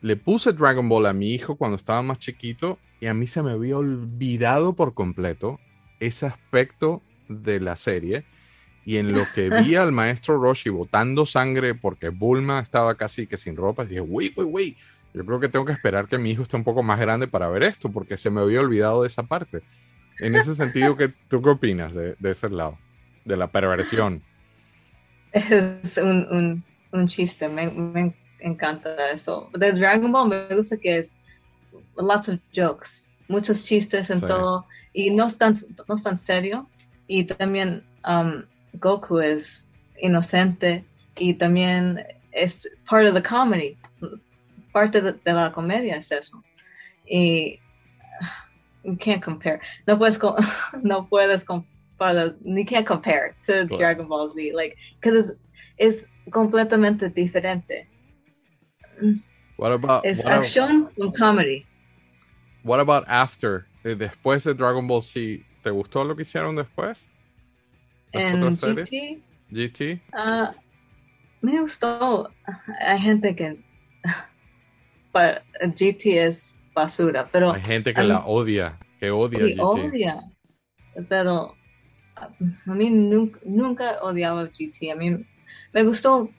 le 0.00 0.16
puse 0.16 0.52
Dragon 0.52 0.88
Ball 0.88 1.06
a 1.06 1.12
mi 1.12 1.32
hijo 1.32 1.56
cuando 1.56 1.76
estaba 1.76 2.02
más 2.02 2.18
chiquito 2.18 2.78
y 3.00 3.06
a 3.06 3.14
mí 3.14 3.26
se 3.26 3.42
me 3.42 3.52
había 3.52 3.76
olvidado 3.76 4.74
por 4.74 4.94
completo 4.94 5.60
ese 6.00 6.26
aspecto 6.26 7.02
de 7.28 7.60
la 7.60 7.76
serie. 7.76 8.24
Y 8.86 8.98
en 8.98 9.12
lo 9.12 9.24
que 9.34 9.48
vi 9.62 9.74
al 9.76 9.92
maestro 9.92 10.38
Roshi 10.38 10.68
botando 10.70 11.24
sangre 11.26 11.74
porque 11.74 12.10
Bulma 12.10 12.60
estaba 12.60 12.96
casi 12.96 13.26
que 13.26 13.36
sin 13.36 13.56
ropa, 13.56 13.84
dije, 13.84 14.00
wait, 14.00 14.36
wait, 14.36 14.48
wait. 14.50 14.76
Yo 15.14 15.24
creo 15.24 15.38
que 15.40 15.48
tengo 15.48 15.64
que 15.64 15.72
esperar 15.72 16.08
que 16.08 16.18
mi 16.18 16.32
hijo 16.32 16.42
esté 16.42 16.56
un 16.56 16.64
poco 16.64 16.82
más 16.82 16.98
grande 16.98 17.28
para 17.28 17.48
ver 17.48 17.62
esto, 17.62 17.90
porque 17.90 18.16
se 18.16 18.30
me 18.30 18.40
había 18.40 18.60
olvidado 18.60 19.02
de 19.02 19.08
esa 19.08 19.22
parte. 19.22 19.62
En 20.18 20.34
ese 20.34 20.54
sentido, 20.56 20.96
¿qué, 20.96 21.12
¿tú 21.28 21.40
qué 21.40 21.50
opinas 21.50 21.94
de, 21.94 22.16
de 22.18 22.30
ese 22.32 22.50
lado? 22.50 22.78
De 23.24 23.36
la 23.36 23.46
perversión. 23.46 24.22
Es 25.32 25.96
un, 25.98 26.26
un, 26.30 26.64
un 26.92 27.08
chiste. 27.08 27.48
Me, 27.48 27.70
me 27.70 28.14
encanta 28.40 29.10
eso. 29.10 29.50
De 29.54 29.72
Dragon 29.72 30.10
Ball 30.12 30.28
me 30.28 30.54
gusta 30.54 30.76
que 30.76 30.98
es 30.98 31.10
lots 31.96 32.28
of 32.28 32.38
jokes. 32.54 33.08
Muchos 33.28 33.64
chistes 33.64 34.10
en 34.10 34.20
Sí. 34.20 34.26
todo. 34.26 34.66
Y 34.94 35.10
no 35.10 35.26
es 35.26 35.36
tan, 35.36 35.52
no 35.88 35.96
es 35.96 36.02
tan 36.02 36.16
serio. 36.18 36.68
Y 37.06 37.24
también 37.24 37.84
um, 38.08 38.44
Goku 38.74 39.18
es 39.18 39.68
inocente. 40.00 40.84
Y 41.16 41.34
también 41.34 42.02
es 42.32 42.68
part 42.88 43.06
of 43.06 43.14
the 43.14 43.22
comedy. 43.22 43.76
Parte 44.72 45.00
de, 45.00 45.12
de 45.12 45.32
la 45.32 45.52
comedia 45.52 45.96
es 45.96 46.10
eso. 46.10 46.42
Y 47.06 47.58
you 48.84 48.96
can't 48.96 49.22
compare. 49.22 49.60
No 49.86 49.98
puedes, 49.98 50.18
no 50.82 51.06
puedes 51.08 51.44
comparar. 51.44 52.36
You 52.44 52.64
can't 52.64 52.86
compare 52.86 53.34
to 53.46 53.66
Claro. 53.66 53.78
Dragon 53.78 54.08
Ball 54.08 54.30
Z. 54.30 54.54
Like, 54.54 54.76
because 55.00 55.16
es, 55.18 55.36
es 55.78 56.08
completamente 56.30 57.08
diferente. 57.10 57.88
What 59.56 59.72
about, 59.72 60.04
Es 60.04 60.24
what 60.24 60.32
about- 60.34 60.44
acción 60.44 60.90
con 60.96 61.12
comedy. 61.12 61.66
what 62.64 62.80
about 62.80 63.04
after? 63.08 63.66
Eh, 63.84 63.94
Después 63.94 64.44
de 64.44 64.54
Dragon 64.54 64.86
Ball 64.86 65.02
Z, 65.02 65.44
¿te 65.62 65.70
gustó 65.70 66.04
lo 66.04 66.16
que 66.16 66.22
hicieron 66.22 66.56
después? 66.56 67.06
¿Las 68.12 68.24
En 68.24 68.42
otras 68.42 68.58
series? 68.58 68.90
GT, 68.90 69.22
GT. 69.50 70.00
ah, 70.12 70.54
me 71.40 71.60
gustó. 71.60 72.30
Hay 72.80 72.98
gente 73.00 73.34
que 73.36 73.58
para 75.12 75.42
GT 75.60 76.06
es 76.26 76.56
basura, 76.74 77.28
pero 77.30 77.52
Hay 77.52 77.60
gente 77.62 77.92
que 77.94 78.02
la 78.02 78.24
odia, 78.26 78.78
que 78.98 79.10
odia 79.10 79.38
GT. 79.46 79.60
odia. 79.60 80.20
Pero 81.08 81.56
a 82.16 82.74
mí 82.74 82.90
nunca, 82.90 83.38
nunca 83.44 83.98
odiaba 84.02 84.44
GT. 84.46 84.90
A 84.92 84.96
mí 84.96 85.10
me 85.72 85.82
gustó. 85.82 86.30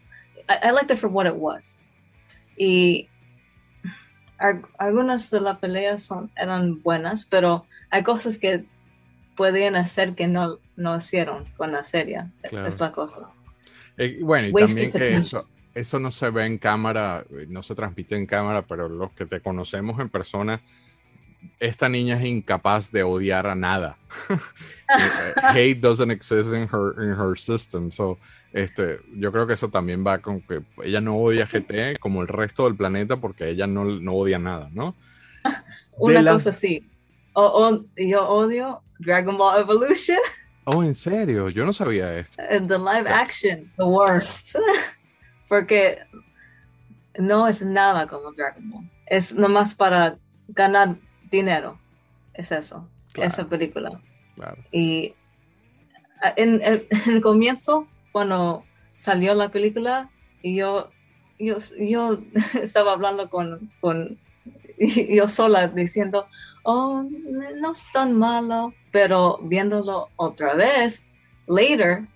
I, 0.49 0.67
I 0.69 0.71
liked 0.71 0.91
it 0.91 0.97
for 0.99 1.09
what 1.09 1.25
it 1.27 1.35
was. 1.35 1.79
Y 2.57 3.09
algunas 4.77 5.29
de 5.29 5.41
las 5.41 5.59
peleas 5.59 6.03
son, 6.03 6.31
eran 6.35 6.81
buenas, 6.81 7.25
pero 7.25 7.65
hay 7.89 8.03
cosas 8.03 8.37
que 8.37 8.65
podían 9.35 9.75
hacer 9.75 10.15
que 10.15 10.27
no, 10.27 10.59
no 10.75 10.97
hicieron 10.97 11.45
con 11.57 11.71
la 11.71 11.83
serie. 11.83 12.25
Claro. 12.49 12.67
Es 12.67 12.79
la 12.79 12.91
cosa. 12.91 13.29
Eh, 13.97 14.19
bueno, 14.21 14.47
y 14.47 14.51
Wasted 14.51 14.91
también 14.91 14.91
que 14.91 15.15
eso, 15.15 15.47
eso 15.73 15.99
no 15.99 16.11
se 16.11 16.29
ve 16.29 16.45
en 16.45 16.57
cámara, 16.57 17.25
eh, 17.29 17.45
no 17.47 17.63
se 17.63 17.75
transmite 17.75 18.15
en 18.15 18.25
cámara, 18.25 18.63
pero 18.63 18.89
los 18.89 19.11
que 19.11 19.25
te 19.25 19.39
conocemos 19.41 19.99
en 19.99 20.09
persona, 20.09 20.61
esta 21.59 21.89
niña 21.89 22.17
es 22.17 22.25
incapaz 22.25 22.91
de 22.91 23.03
odiar 23.03 23.47
a 23.47 23.55
nada. 23.55 23.97
Eh, 24.87 25.33
Hate 25.41 25.81
doesn't 25.81 26.11
exist 26.11 26.53
in 26.53 26.67
her, 26.71 26.93
in 27.01 27.19
her 27.19 27.35
system. 27.35 27.91
So, 27.91 28.19
este, 28.55 29.01
yo 29.15 29.31
creo 29.31 29.45
que 29.47 29.53
eso 29.53 29.69
también 29.69 30.05
va 30.05 30.19
con 30.19 30.41
que 30.41 30.61
ella 30.83 31.01
no 31.01 31.17
odia 31.17 31.45
GT 31.45 31.99
como 31.99 32.21
el 32.21 32.27
resto 32.27 32.63
del 32.65 32.75
planeta 32.75 33.17
porque 33.17 33.49
ella 33.49 33.67
no, 33.67 33.83
no 33.85 34.13
odia 34.13 34.39
nada, 34.39 34.69
¿no? 34.73 34.95
Una 35.97 36.23
cosa 36.33 36.49
así. 36.51 36.89
O, 37.33 37.43
o- 37.43 37.85
yo 37.97 38.27
odio 38.29 38.81
Dragon 38.99 39.37
Ball 39.37 39.61
Evolution, 39.61 40.17
Oh, 40.67 40.83
en 40.83 40.95
serio, 40.95 41.49
yo 41.49 41.63
no 41.63 41.73
sabía 41.73 42.17
esto. 42.17 42.41
and 42.49 42.67
the 42.67 42.79
live 42.79 43.07
action, 43.07 43.71
the 43.77 43.83
worst. 43.83 44.55
Porque 45.47 45.99
no 47.19 47.47
es 47.47 47.61
nada 47.61 48.07
como 48.07 48.31
Dragon 48.31 48.69
Ball. 48.71 48.89
Es 49.05 49.35
nomás 49.35 49.75
para 49.75 50.17
ganar 50.47 50.95
dinero. 51.29 51.79
Es 52.33 52.51
eso, 52.51 52.89
Claro. 53.13 53.27
esa 53.29 53.47
película. 53.47 54.01
Claro. 54.35 54.57
Y 54.71 55.13
ah, 56.23 56.33
en 56.35 56.61
el 56.63 57.21
comienzo, 57.21 57.87
cuando 58.15 58.63
salió 58.95 59.35
la 59.35 59.49
película, 59.49 60.09
y 60.41 60.55
yo, 60.55 60.89
yo, 61.37 61.57
yo 61.77 62.17
estaba 62.63 62.93
hablando 62.93 63.29
con, 63.29 63.69
con 63.81 64.17
yo 65.09 65.27
sola 65.27 65.67
diciendo, 65.67 66.25
oh, 66.63 67.03
no 67.57 67.73
es 67.73 67.83
tan 67.91 68.13
malo, 68.13 68.73
pero 68.93 69.37
viéndolo 69.43 70.07
otra 70.15 70.53
vez, 70.53 71.09
later, 71.45 72.07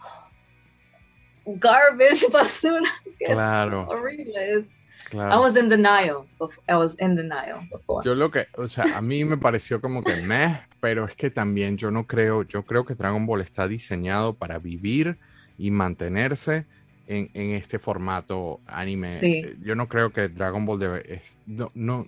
garbage, 1.46 2.28
basura, 2.32 2.90
es 3.18 3.30
Claro, 3.30 3.88
horrible. 3.88 4.58
es- 4.58 4.78
I 5.10 5.16
claro. 5.16 5.40
was 5.42 5.56
in 5.56 5.68
denial. 5.68 6.26
I 6.68 6.74
was 6.76 6.96
in 7.00 7.16
denial 7.16 7.60
before. 7.70 8.04
Yo 8.04 8.14
lo 8.14 8.30
que, 8.30 8.46
o 8.56 8.66
sea, 8.68 8.96
a 8.96 9.00
mí 9.02 9.24
me 9.24 9.36
pareció 9.36 9.80
como 9.80 10.02
que 10.02 10.16
meh, 10.16 10.60
pero 10.80 11.04
es 11.04 11.14
que 11.16 11.30
también 11.30 11.76
yo 11.76 11.90
no 11.90 12.06
creo, 12.06 12.42
yo 12.44 12.64
creo 12.64 12.84
que 12.84 12.94
Dragon 12.94 13.26
Ball 13.26 13.40
está 13.40 13.66
diseñado 13.66 14.34
para 14.34 14.58
vivir 14.58 15.18
y 15.58 15.70
mantenerse 15.70 16.66
en, 17.06 17.28
en 17.34 17.50
este 17.52 17.78
formato 17.78 18.60
anime. 18.66 19.20
Sí. 19.20 19.26
Eh, 19.44 19.56
Yo 19.62 19.74
no 19.74 19.88
creo 19.88 20.12
que 20.12 20.28
Dragon 20.28 20.64
Ball 20.64 20.78
debe, 20.78 21.14
es- 21.14 21.36
no, 21.46 21.70
no, 21.74 22.06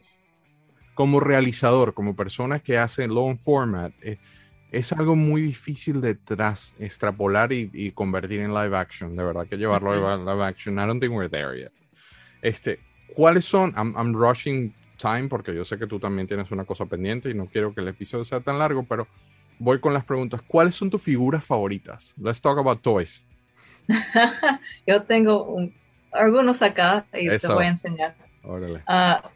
como 0.94 1.18
realizador, 1.20 1.94
como 1.94 2.14
personas 2.14 2.62
que 2.62 2.78
hacen 2.78 3.12
long 3.12 3.36
format, 3.38 3.92
eh, 4.03 4.18
es 4.70 4.92
algo 4.92 5.16
muy 5.16 5.42
difícil 5.42 6.00
de 6.00 6.14
tras, 6.14 6.74
extrapolar 6.78 7.53
y, 7.53 7.68
y 7.74 7.90
convertir 7.90 8.40
en 8.40 8.55
live 8.55 8.76
action. 8.76 9.16
De 9.16 9.22
verdad 9.24 9.46
que 9.46 9.57
llevarlo 9.57 10.09
a 10.09 10.16
live 10.16 10.44
action, 10.44 10.78
I 10.78 10.86
don't 10.86 11.00
think 11.00 11.12
we're 11.12 11.28
there 11.28 11.59
yet. 11.59 11.72
Este, 12.40 12.78
¿cuáles 13.15 13.45
son? 13.45 13.73
I'm, 13.77 13.95
I'm 13.97 14.13
rushing 14.15 14.75
time 14.97 15.29
porque 15.29 15.55
yo 15.55 15.65
sé 15.65 15.79
que 15.79 15.87
tú 15.87 15.99
también 15.99 16.27
tienes 16.29 16.51
una 16.51 16.65
cosa 16.65 16.87
pendiente 16.87 17.31
y 17.31 17.35
no 17.35 17.47
quiero 17.47 17.75
que 17.75 17.81
el 17.81 17.89
episodio 17.89 18.25
sea 18.25 18.41
tan 18.41 18.59
largo, 18.59 18.85
pero 18.85 19.07
voy 19.59 19.81
con 19.81 19.93
las 19.95 20.05
preguntas. 20.05 20.41
¿Cuáles 20.43 20.75
son 20.75 20.91
tus 20.91 21.03
figuras 21.03 21.45
favoritas? 21.45 22.15
Let's 22.17 22.41
talk 22.41 22.59
about 22.59 22.81
toys. 22.83 23.25
Yo 24.87 25.03
tengo 25.03 25.45
un- 25.45 25.75
algunos 26.13 26.63
acá 26.63 27.07
y 27.13 27.29
Eso. 27.29 27.49
te 27.49 27.55
voy 27.55 27.65
a 27.65 27.69
enseñar. 27.69 28.15
Órale. 28.43 28.83
Ah, 28.87 29.31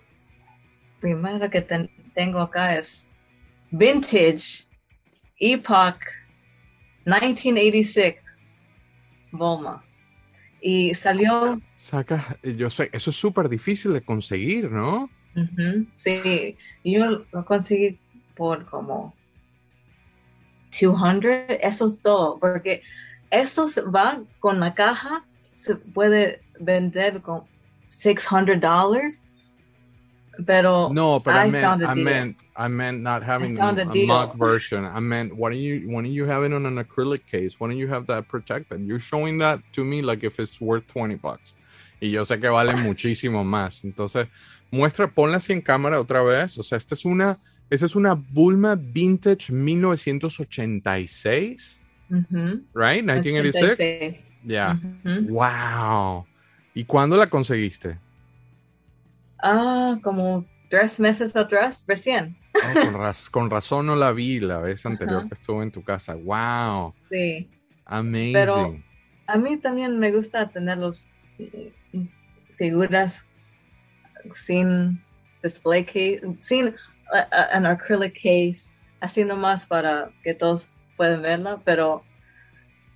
primera 1.01 1.49
que 1.51 1.61
ten- 1.62 1.91
tengo 2.14 2.41
acá 2.41 2.77
es 2.77 3.09
Vintage 3.70 4.64
Epoch 5.39 5.99
1986 7.05 8.16
Bulma. 9.33 9.83
Y 10.61 10.95
salió, 10.95 11.61
Saca, 11.77 12.39
yo 12.43 12.70
sé, 12.70 12.89
eso 12.93 13.11
es 13.11 13.16
súper 13.16 13.49
difícil 13.49 13.93
de 13.93 14.01
conseguir, 14.01 14.70
¿no? 14.70 15.11
ujú, 15.37 15.87
sí, 15.93 16.57
yo 16.83 17.27
lo 17.31 17.45
conseguí 17.45 17.99
por 18.35 18.64
como 18.66 19.14
200, 20.70 21.59
eso 21.61 21.87
es 21.87 22.01
todo, 22.01 22.39
porque 22.39 22.83
estos 23.31 23.81
van 23.91 24.27
con 24.41 24.61
la 24.61 24.74
caja, 24.74 25.24
se 25.55 25.77
puede 25.77 26.41
vender 26.59 27.20
con 27.22 27.45
600 27.89 28.61
dólares, 28.61 29.24
pero 30.45 30.91
No, 30.91 31.18
but 31.18 31.35
I, 31.35 31.47
I 31.47 31.51
meant, 31.51 31.83
I 31.83 31.95
meant, 31.95 32.37
I 32.57 32.68
meant 32.68 33.03
not 33.03 33.22
having 33.22 33.59
a, 33.59 33.68
a 33.68 33.95
mock 34.07 34.37
version. 34.37 34.85
I 34.85 35.01
meant, 35.01 35.35
why 35.35 35.51
don't 35.51 35.59
you, 35.59 35.89
why 35.89 36.03
don't 36.03 36.12
you 36.12 36.27
have 36.27 36.45
it 36.45 36.53
on 36.53 36.66
an 36.66 36.77
acrylic 36.77 37.27
case? 37.27 37.59
Why 37.59 37.68
don't 37.68 37.79
you 37.79 37.89
have 37.89 38.07
that 38.09 38.29
protected? 38.29 38.83
You're 38.87 38.99
showing 38.99 39.39
that 39.39 39.61
to 39.72 39.85
me 39.85 40.03
like 40.03 40.24
if 40.24 40.39
it's 40.39 40.61
worth 40.61 40.87
20 40.89 41.14
bucks. 41.16 41.55
Y 42.01 42.11
yo 42.11 42.24
sé 42.24 42.38
que 42.40 42.49
vale 42.49 42.74
muchísimo 42.76 43.44
más. 43.44 43.84
Entonces, 43.84 44.28
muestra, 44.70 45.09
ponla 45.09 45.36
así 45.38 45.53
en 45.53 45.61
cámara 45.62 46.01
otra 46.01 46.22
vez. 46.22 46.57
O 46.59 46.62
sea, 46.62 46.78
esta 46.78 46.94
es 46.94 47.05
una, 47.05 47.36
esta 47.70 47.86
es 47.86 47.97
una 47.97 48.14
Bulma 48.14 48.76
Vintage 48.76 49.53
1986, 49.53 51.80
ujú, 52.11 52.62
right? 52.74 53.03
1986. 53.05 53.72
86. 53.72 54.24
Yeah. 54.44 54.80
Ujú. 55.05 55.32
Wow. 55.32 56.26
¿Y 56.74 56.84
cuándo 56.84 57.16
la 57.16 57.28
conseguiste? 57.28 57.99
Ah, 59.42 59.99
como 60.03 60.44
tres 60.68 60.99
meses 61.01 61.34
atrás, 61.36 61.84
recién. 61.86 62.36
Oh, 62.55 62.80
con, 62.84 62.94
raz- 62.94 63.28
con 63.30 63.51
razón 63.51 63.86
no 63.86 63.97
la 63.97 64.12
vi 64.12 64.40
la 64.40 64.59
vez 64.59 64.84
anterior 64.86 65.28
que 65.28 65.34
estuve 65.34 65.62
en 65.62 65.70
tu 65.70 65.82
casa. 65.82 66.14
Wow. 66.14 66.94
Sí. 67.11 67.49
Amazing. 67.84 68.32
Pero- 68.32 68.80
A 69.28 69.36
mí 69.36 69.57
también 69.57 69.99
me 69.99 70.12
gusta 70.12 70.49
tener 70.49 70.78
los 70.78 71.11
figuras 72.57 73.24
sin 74.32 75.03
display 75.43 75.84
case, 75.84 76.20
sin 76.41 76.74
an 77.53 77.66
acrylic 77.66 78.14
case, 78.14 78.70
así 79.01 79.24
nomás 79.24 79.66
para 79.66 80.11
que 80.22 80.34
todos 80.34 80.70
puedan 80.97 81.22
verla, 81.22 81.61
pero 81.64 82.03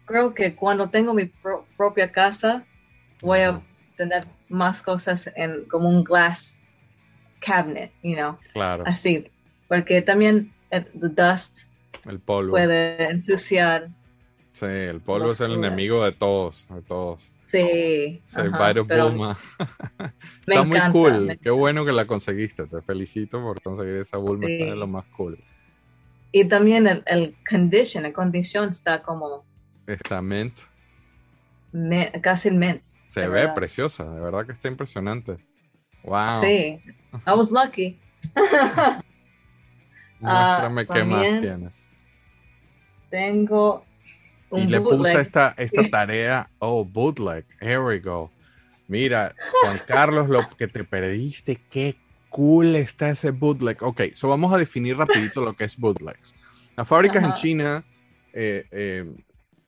creo 0.07 0.35
que 0.35 0.55
cuando 0.55 0.89
tengo 0.89 1.15
mi 1.15 1.27
pro- 1.27 1.67
propia 1.77 2.11
casa 2.11 2.65
voy 3.21 3.41
a 3.41 3.61
tener 3.97 4.27
más 4.49 4.83
cosas 4.83 5.31
en 5.37 5.65
como 5.67 5.89
un 5.89 6.03
glass 6.03 6.63
cabinet, 7.41 7.93
you 8.03 8.17
know, 8.17 8.39
Claro, 8.53 8.85
así, 8.87 9.31
porque 9.69 10.03
también 10.03 10.53
el 10.71 10.85
the 10.99 11.09
dust 11.09 11.67
el 12.09 12.19
polvo. 12.19 12.51
puede 12.53 13.05
ensuciar. 13.11 13.89
Sí, 14.53 14.67
el 14.67 15.01
polvo 15.01 15.31
es 15.31 15.41
el 15.41 15.53
enemigo 15.55 16.05
de 16.05 16.13
todos, 16.13 16.67
de 16.69 16.83
todos. 16.83 17.31
Sí, 17.51 18.23
Bulma. 18.89 19.37
me 19.99 20.55
Está 20.55 20.65
muy 20.65 20.77
encanta, 20.77 20.93
cool. 20.93 21.39
Qué 21.43 21.51
bueno 21.51 21.85
que 21.85 21.93
la 21.93 22.07
conseguiste. 22.07 22.67
Te 22.67 22.81
felicito 22.83 23.43
por 23.43 23.61
conseguir 23.61 23.97
esa 23.97 24.19
Bulma. 24.19 24.47
Sí. 24.47 24.55
Está 24.55 24.67
de 24.67 24.77
lo 24.77 24.87
más 24.87 25.05
cool. 25.17 25.43
Y 26.33 26.45
también 26.45 26.87
el, 26.87 27.03
el 27.07 27.35
condition, 27.49 28.05
la 28.05 28.13
condición 28.13 28.71
está 28.71 29.03
como 29.03 29.45
Está 29.87 30.23
mint. 30.23 30.57
casi 32.23 32.51
mint. 32.53 32.83
Se 33.09 33.23
ve 33.23 33.29
verdad. 33.29 33.55
preciosa. 33.55 34.05
De 34.05 34.21
verdad 34.21 34.47
que 34.47 34.53
está 34.53 34.69
impresionante. 34.69 35.39
Wow. 36.05 36.41
Sí, 36.41 36.81
I 37.27 37.31
was 37.37 37.51
lucky. 37.51 37.99
Muéstrame 40.21 40.87
qué 40.87 41.05
más 41.05 41.41
tienes. 41.41 41.89
Tengo 43.11 43.85
Y 44.53 44.67
le 44.67 44.81
puse 44.81 45.21
esta, 45.21 45.55
esta 45.57 45.89
tarea. 45.89 46.49
Oh, 46.59 46.85
bootleg. 46.85 47.45
Here 47.61 47.81
we 47.81 48.01
go. 48.01 48.31
Mira, 48.89 49.35
Juan 49.63 49.81
Carlos, 49.87 50.29
lo 50.29 50.49
que 50.51 50.67
te 50.67 50.83
perdiste, 50.83 51.61
qué 51.71 51.97
cool 52.29 52.75
está 52.75 53.11
ese 53.11 53.31
bootleg. 53.31 53.81
Ok, 53.83 54.03
so 54.15 54.29
vamos 54.29 54.53
a 54.53 54.59
definir 54.59 54.97
rapidito 54.97 55.43
lo 55.43 55.55
que 55.55 55.65
es 55.65 55.77
bootlegs. 55.77 56.35
Las 56.77 56.89
fábricas 56.89 57.23
en. 57.23 57.35
China 57.35 57.85
eh, 58.33 58.67
eh, 58.71 59.05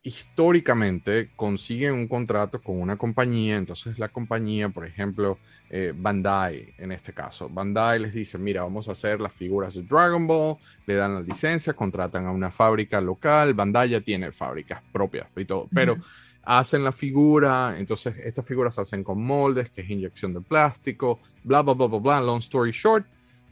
históricamente 0.05 1.31
consiguen 1.37 1.95
un 1.95 2.09
contrato 2.09 2.61
con 2.61 2.81
una 2.81 2.97
compañía, 2.97 3.57
entonces 3.57 3.99
la 4.01 4.09
compañía, 4.09 4.69
por 4.69 4.85
ejemplo, 4.85 5.39
eh, 5.71 5.95
Bandai 5.97 6.75
en 6.77 6.91
este 6.91 7.13
caso, 7.13 7.49
Bandai 7.49 8.01
les 8.01 8.13
dice, 8.13 8.37
mira, 8.37 8.63
vamos 8.63 8.89
a 8.89 8.93
hacer 8.93 9.21
las 9.21 9.33
figuras 9.33 9.75
de 9.75 9.83
Dragon 9.83 10.27
Ball, 10.27 10.57
le 10.87 10.95
dan 10.97 11.15
la 11.15 11.21
licencia, 11.21 11.73
contratan 11.73 12.27
a 12.27 12.33
una 12.33 12.51
fábrica 12.51 13.01
local, 13.01 13.55
Bandai 13.55 13.91
ya 13.91 14.01
tiene 14.01 14.33
fábricas 14.33 14.83
propias 14.93 15.29
y 15.37 15.45
todo, 15.45 15.69
pero 15.73 15.95
Ujú. 15.95 16.03
hacen 16.43 16.83
la 16.83 16.93
figura, 16.93 17.77
entonces 17.79 18.17
estas 18.19 18.45
figuras 18.45 18.75
se 18.75 18.81
hacen 18.81 19.05
con 19.05 19.23
moldes, 19.23 19.71
que 19.71 19.83
es 19.83 19.91
inyección 19.91 20.35
de 20.35 20.41
plástico, 20.41 21.21
bla, 21.45 21.63
bla, 21.63 21.75
bla, 21.75 21.87
bla, 21.87 21.99
bla, 21.99 22.21
long 22.21 22.41
story 22.41 22.73
short, 22.73 23.07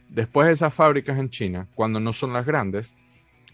después 0.09 0.47
de 0.47 0.53
esas 0.53 0.73
fábricas 0.73 1.17
en 1.17 1.29
China, 1.29 1.69
cuando 1.75 2.01
no 2.01 2.11
son 2.11 2.33
las 2.33 2.45
grandes, 2.45 2.93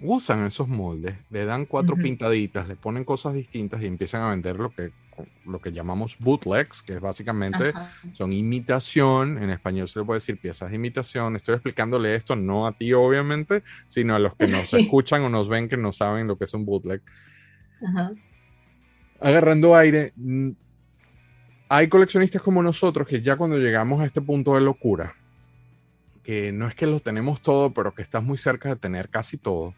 usan 0.01 0.45
esos 0.45 0.67
moldes, 0.67 1.15
le 1.29 1.45
dan 1.45 1.65
cuatro 1.65 1.95
pintaditas, 1.95 2.67
le 2.67 2.75
ponen 2.75 3.03
cosas 3.03 3.33
distintas 3.33 3.81
y 3.81 3.85
empiezan 3.87 4.21
a 4.21 4.29
vender 4.29 4.57
lo 4.57 4.69
que, 4.71 4.91
lo 5.45 5.59
que 5.59 5.71
llamamos 5.71 6.17
bootlegs, 6.19 6.83
que 6.83 6.93
es 6.93 7.01
básicamente 7.01 7.69
Ajá. 7.69 7.91
son 8.13 8.31
imitación, 8.33 9.41
en 9.41 9.49
español 9.49 9.87
se 9.87 9.99
le 9.99 10.05
puede 10.05 10.17
decir 10.17 10.39
piezas 10.39 10.69
de 10.69 10.75
imitación. 10.75 11.35
Estoy 11.35 11.55
explicándole 11.55 12.13
esto 12.15 12.35
no 12.35 12.67
a 12.67 12.73
ti, 12.73 12.93
obviamente, 12.93 13.63
sino 13.87 14.15
a 14.15 14.19
los 14.19 14.35
que 14.35 14.47
nos 14.47 14.69
Sí. 14.69 14.77
escuchan 14.81 15.23
o 15.23 15.29
nos 15.29 15.49
ven 15.49 15.67
que 15.67 15.77
no 15.77 15.91
saben 15.91 16.27
lo 16.27 16.37
que 16.37 16.43
es 16.43 16.53
un 16.53 16.65
bootleg. 16.65 17.01
Ajá. 17.87 18.11
agarrando 19.19 19.75
aire. 19.75 20.13
mm, 20.15 20.49
Hay 21.69 21.87
coleccionistas 21.89 22.41
como 22.41 22.61
nosotros 22.63 23.07
que 23.07 23.21
ya 23.21 23.35
cuando 23.35 23.57
llegamos 23.57 23.99
a 24.01 24.05
este 24.05 24.21
punto 24.21 24.53
de 24.55 24.61
locura, 24.61 25.15
que 26.23 26.51
no 26.51 26.67
es 26.67 26.75
que 26.75 26.85
lo 26.87 26.99
tenemos 26.99 27.41
todo, 27.41 27.73
pero 27.73 27.93
que 27.93 28.01
estás 28.01 28.23
muy 28.23 28.37
cerca 28.37 28.69
de 28.69 28.75
tener 28.75 29.09
casi 29.09 29.37
todo, 29.37 29.73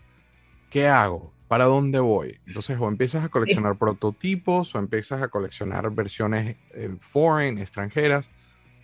¿qué 0.69 0.87
hago? 0.87 1.33
¿Para 1.47 1.65
dónde 1.65 1.99
voy? 1.99 2.37
Entonces, 2.45 2.77
o 2.79 2.87
empiezas 2.87 3.23
a 3.23 3.29
coleccionar 3.29 3.77
prototipos, 3.77 4.75
o 4.75 4.79
empiezas 4.79 5.21
a 5.21 5.29
coleccionar 5.29 5.89
versiones 5.91 6.57
eh, 6.73 6.95
foreign, 6.99 7.57
extranjeras, 7.57 8.29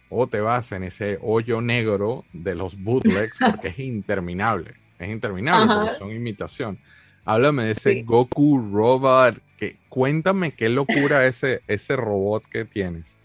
o 0.09 0.27
te 0.27 0.41
vas 0.41 0.71
en 0.71 0.83
ese 0.83 1.19
hoyo 1.21 1.61
negro 1.61 2.25
de 2.33 2.55
los 2.55 2.81
bootlegs, 2.81 3.37
porque 3.51 3.67
es 3.67 3.79
interminable. 3.79 4.73
Es 4.97 5.09
interminable 5.09 5.73
porque 5.75 5.95
son 5.99 6.11
imitación. 6.11 6.79
Háblame 7.25 7.65
de 7.65 7.71
ese 7.71 7.93
Sí. 7.93 8.01
Goku 8.03 8.69
Robot. 8.71 9.39
Que, 9.57 9.77
cuéntame 9.89 10.51
qué 10.51 10.69
locura 10.69 11.25
ese, 11.25 11.61
ese 11.67 11.95
robot 11.95 12.45
que 12.45 12.65
tienes. 12.65 13.15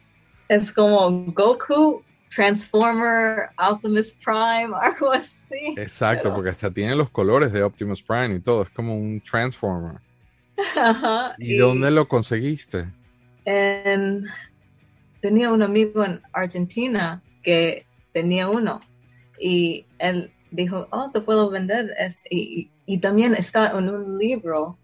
Es 0.48 0.72
como 0.72 1.10
Goku, 1.32 2.02
Transformer, 2.34 3.48
Optimus 3.58 4.12
Prime, 4.24 4.70
algo 4.80 5.12
así. 5.12 5.74
Exacto, 5.76 6.24
Pero- 6.24 6.34
porque 6.36 6.50
hasta 6.50 6.70
tiene 6.70 6.94
los 6.94 7.10
colores 7.10 7.52
de 7.52 7.62
Optimus 7.62 8.02
Prime 8.02 8.36
y 8.36 8.40
todo. 8.40 8.62
Es 8.62 8.70
como 8.70 8.96
un 8.96 9.20
Transformer. 9.20 10.00
Ajá, 10.76 11.34
¿Y 11.38 11.56
dónde 11.56 11.90
lo 11.90 12.06
conseguiste? 12.08 12.86
en- 13.46 14.24
tenía 15.22 15.50
un 15.50 15.62
amigo 15.62 16.04
en 16.04 16.20
Argentina 16.32 17.22
que 17.42 17.86
tenía 18.12 18.48
uno 18.48 18.80
y 19.38 19.86
él 19.98 20.30
dijo, 20.50 20.86
oh, 20.90 21.10
te 21.10 21.20
puedo 21.20 21.50
vender 21.50 21.90
este. 21.98 22.28
Y, 22.30 22.60
y- 22.60 22.70
y 22.94 22.98
también 22.98 23.34
está 23.34 23.70
en 23.78 23.88
un 23.88 24.18
libro, 24.18 24.76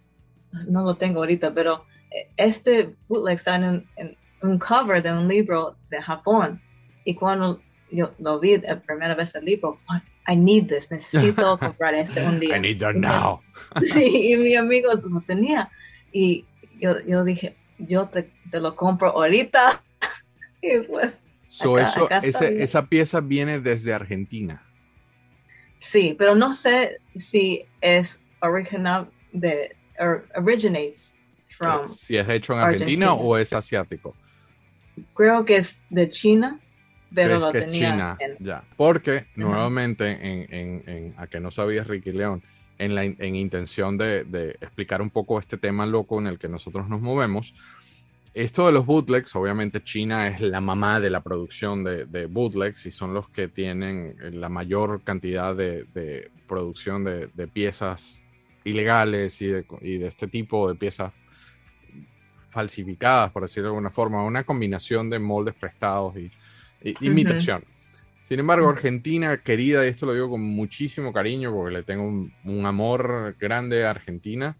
no 0.69 0.85
lo 0.85 0.95
tengo 0.95 1.21
ahorita, 1.21 1.53
pero 1.55 1.85
eh, 2.11 2.31
este 2.37 2.95
bootleg 3.09 3.37
está 3.37 3.57
en 3.57 3.65
un, 3.65 3.87
en 3.97 4.17
un 4.43 4.59
cover 4.59 5.03
de 5.03 5.13
un 5.13 5.27
libro 5.29 5.77
de 5.91 6.01
Japón. 6.01 6.61
Y 7.07 7.15
cuando 7.15 7.63
yo 7.91 8.13
lo 8.19 8.39
vi 8.41 8.59
la 8.59 8.81
primera 8.81 9.15
vez 9.15 9.35
el 9.37 9.45
libro, 9.47 9.79
"What? 9.89 10.03
I 10.29 10.35
need 10.37 10.67
this, 10.67 10.91
necesito 10.91 11.57
comprar 11.59 11.95
este 11.95 12.21
un 12.27 12.41
día. 12.41 12.57
I 12.57 12.61
need 12.61 12.81
that 12.81 12.95
now. 12.97 13.41
Sí, 13.95 14.33
y 14.33 14.37
mi 14.37 14.57
amigo 14.57 14.91
lo 14.93 15.21
tenía. 15.21 15.71
Y 16.13 16.45
yo, 16.81 17.01
yo 17.07 17.23
dije, 17.25 17.57
yo 17.79 18.09
te, 18.09 18.29
te 18.51 18.61
lo 18.61 18.75
compro 18.77 19.11
ahorita. 19.11 19.83
Y 20.63 20.69
después, 20.69 21.17
So, 21.49 21.77
Acá- 21.77 21.85
eso, 21.89 22.05
acá 22.07 22.19
ese- 22.19 22.33
sabía. 22.33 22.65
esa 22.65 22.87
pieza 22.87 23.21
viene 23.21 23.61
desde 23.61 23.93
Argentina. 23.95 24.63
sí, 25.77 26.17
pero 26.19 26.35
no 26.35 26.53
sé 26.53 26.99
si 27.15 27.65
es 27.81 28.21
original 28.41 29.09
de, 29.33 29.77
or, 30.01 30.27
originates 30.35 31.17
from, 31.57 31.89
si 31.89 32.17
es 32.17 32.29
hecho 32.29 32.53
en 32.55 32.59
Argentina, 32.61 33.07
Argentina. 33.07 33.13
o 33.13 33.37
es 33.37 33.53
asiático. 33.53 34.15
creo 35.15 35.45
que 35.45 35.57
es 35.59 35.81
de 35.91 36.09
China, 36.09 36.59
pero 37.17 37.29
¿Crees 37.29 37.41
lo 37.41 37.51
que 37.53 37.59
es 37.59 37.65
tenía 37.65 37.91
China? 37.91 38.19
Ya. 38.39 38.63
Porque, 38.77 39.27
nuevamente, 39.35 40.11
en, 40.11 40.55
en- 40.55 40.83
en- 40.87 41.15
a 41.17 41.27
que 41.27 41.41
no 41.41 41.51
sabías 41.51 41.89
Ricky 41.89 42.13
León, 42.13 42.43
en 42.79 42.95
la 42.95 43.05
in- 43.05 43.17
en 43.19 43.35
intención 43.35 43.97
de, 43.99 44.23
de 44.25 44.51
explicar 44.61 45.01
un 45.03 45.11
poco 45.11 45.41
este 45.41 45.57
tema 45.57 45.87
loco 45.87 46.21
en 46.21 46.27
el 46.29 46.39
que 46.39 46.49
nosotros 46.49 46.89
nos 46.89 47.01
movemos, 47.01 47.55
esto 48.35 48.67
de 48.67 48.73
los 48.73 48.85
bootlegs, 48.85 49.35
obviamente 49.35 49.83
China 49.83 50.29
es 50.29 50.43
la 50.43 50.61
mamá 50.61 51.01
de 51.01 51.09
la 51.09 51.23
producción 51.23 51.83
de, 51.85 52.05
de 52.05 52.27
bootlegs 52.27 52.85
y 52.85 52.91
son 52.91 53.15
los 53.15 53.31
que 53.31 53.49
tienen 53.49 54.15
la 54.39 54.51
mayor 54.51 55.01
cantidad 55.03 55.57
de, 55.57 55.85
de 55.95 56.31
producción 56.47 57.03
de, 57.03 57.29
piezas 57.49 58.23
ilegales 58.63 59.41
y 59.41 59.47
de, 59.47 59.65
y 59.81 59.97
de 59.97 60.09
este 60.09 60.29
tipo 60.29 60.69
de 60.69 60.75
piezas 60.75 61.15
falsificadas, 62.51 63.31
por 63.33 63.43
decirlo 63.43 63.69
de 63.69 63.75
alguna 63.77 63.91
forma, 63.91 64.23
una 64.25 64.45
combinación 64.45 65.09
de 65.11 65.19
moldes 65.19 65.55
prestados 65.55 66.17
y, 66.17 66.31
imitación. 67.01 67.65
Sin 68.23 68.41
embargo, 68.41 68.69
Argentina, 68.69 69.37
querida, 69.39 69.85
y 69.85 69.89
esto 69.89 70.05
lo 70.05 70.13
digo 70.13 70.31
con 70.31 70.43
muchísimo 70.43 71.13
cariño 71.13 71.53
porque 71.53 71.77
le 71.77 71.83
tengo 71.85 72.03
un, 72.03 72.33
un 72.45 72.67
amor 72.67 73.37
grande 73.39 73.87
a 73.87 73.91
Argentina. 73.91 74.57